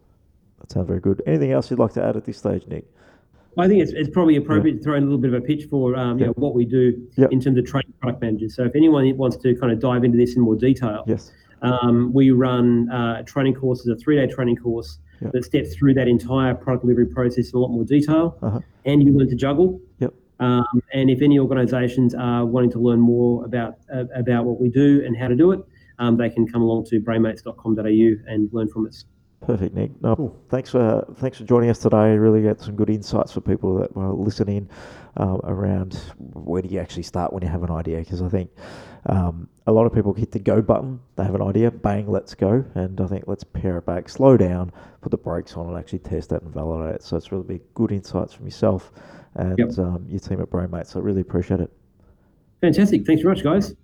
that 0.60 0.72
sounds 0.72 0.88
very 0.88 1.00
good 1.00 1.22
anything 1.26 1.52
else 1.52 1.70
you'd 1.70 1.80
like 1.80 1.94
to 1.94 2.04
add 2.04 2.16
at 2.18 2.26
this 2.26 2.38
stage 2.38 2.66
nick 2.68 2.86
I 3.56 3.68
think 3.68 3.84
it's, 3.84 3.92
it's 3.92 4.10
probably 4.10 4.36
appropriate 4.38 4.78
to 4.78 4.84
throw 4.84 4.96
in 4.96 5.04
a 5.04 5.06
little 5.06 5.20
bit 5.20 5.32
of 5.32 5.44
a 5.44 5.46
pitch 5.46 5.66
for 5.70 5.96
um, 5.96 6.18
you 6.18 6.24
Yeah. 6.26 6.28
know 6.30 6.34
what 6.38 6.56
we 6.56 6.66
do 6.66 7.08
Yep. 7.18 7.32
in 7.32 7.40
terms 7.40 7.60
of 7.60 7.66
training 7.68 7.94
product 8.02 8.20
managers. 8.20 8.56
So 8.56 8.64
if 8.64 8.76
anyone 8.76 9.16
wants 9.16 9.38
to 9.38 9.54
kind 9.54 9.72
of 9.72 9.80
dive 9.80 10.04
into 10.04 10.18
this 10.18 10.36
in 10.36 10.42
more 10.42 10.56
detail, 10.56 11.04
yes 11.06 11.32
um, 11.64 12.12
we 12.14 12.32
run 12.32 12.90
uh, 12.92 13.24
training 13.24 13.56
courses, 13.56 13.88
a 13.88 13.96
three-day 13.96 14.28
training 14.28 14.58
course 14.58 15.00
Yep. 15.24 15.32
that 15.34 15.46
steps 15.46 15.76
through 15.76 15.94
that 15.96 16.08
entire 16.08 16.54
product 16.54 16.84
delivery 16.84 17.06
process 17.06 17.52
in 17.52 17.58
a 17.58 17.60
lot 17.60 17.70
more 17.72 17.84
detail, 17.86 18.38
Uh-huh. 18.42 18.60
and 18.86 19.02
you 19.04 19.12
learn 19.18 19.30
to 19.30 19.36
juggle. 19.36 19.80
Yep. 20.00 20.14
Um, 20.40 20.66
and 20.94 21.10
if 21.10 21.22
any 21.22 21.40
organisations 21.40 22.14
are 22.16 22.46
wanting 22.46 22.72
to 22.72 22.80
learn 22.80 23.00
more 23.00 23.46
about 23.46 23.78
uh, 23.94 24.06
about 24.16 24.46
what 24.46 24.60
we 24.60 24.70
do 24.70 25.02
and 25.06 25.16
how 25.16 25.28
to 25.28 25.36
do 25.36 25.52
it, 25.52 25.62
um, 26.00 26.18
they 26.18 26.30
can 26.30 26.46
come 26.48 26.62
along 26.62 26.86
to 26.86 27.00
brainmates.com.au 27.00 28.32
and 28.32 28.50
learn 28.52 28.68
from 28.68 28.86
us. 28.88 29.06
Perfect, 29.46 29.76
Nick. 29.76 29.92
No, 30.02 30.16
Cool. 30.16 30.36
thanks 30.50 30.70
for 30.70 31.06
thanks 31.18 31.38
for 31.38 31.44
joining 31.44 31.70
us 31.70 31.80
today. 31.80 32.16
Really 32.18 32.42
got 32.44 32.62
some 32.62 32.76
good 32.76 32.90
insights 32.90 33.32
for 33.34 33.42
people 33.42 33.76
that 33.80 33.96
were 33.96 34.14
listening 34.14 34.70
um, 35.18 35.42
around 35.44 35.96
where 36.34 36.62
do 36.62 36.70
you 36.70 36.80
actually 36.80 37.04
start 37.04 37.34
when 37.34 37.44
you 37.44 37.50
have 37.50 37.64
an 37.64 37.72
idea? 37.72 38.00
Because 38.00 38.22
I 38.22 38.30
think 38.30 38.50
um, 39.08 39.50
a 39.68 39.72
lot 39.72 39.86
of 39.86 39.94
people 39.94 40.14
hit 40.14 40.32
the 40.32 40.40
go 40.40 40.62
button. 40.62 41.00
They 41.18 41.24
have 41.24 41.36
an 41.36 41.42
idea, 41.42 41.72
bang, 41.72 42.10
let's 42.10 42.34
go. 42.34 42.64
And 42.76 43.00
I 43.02 43.08
think 43.08 43.26
let's 43.28 43.44
pare 43.44 43.78
it 43.78 43.86
back, 43.86 44.08
slow 44.08 44.38
down, 44.38 44.72
put 45.02 45.12
the 45.12 45.18
brakes 45.18 45.54
on, 45.58 45.68
and 45.68 45.78
actually 45.78 46.00
test 46.00 46.32
it 46.32 46.42
and 46.42 46.54
validate 46.54 46.96
it. 46.96 47.04
So 47.04 47.18
it's 47.18 47.32
really 47.32 47.60
good 47.74 47.92
insights 47.92 48.34
from 48.34 48.46
yourself 48.46 48.92
and 49.36 49.60
Yep. 49.60 49.78
um, 49.80 50.06
your 50.08 50.20
team 50.20 50.40
at 50.42 50.50
BrainMate. 50.50 50.88
So 50.88 51.00
I 51.00 51.04
really 51.04 51.22
appreciate 51.22 51.60
it. 51.60 51.70
Fantastic. 52.62 53.06
Thanks 53.06 53.22
very 53.24 53.36
much, 53.36 53.44
guys. 53.44 53.76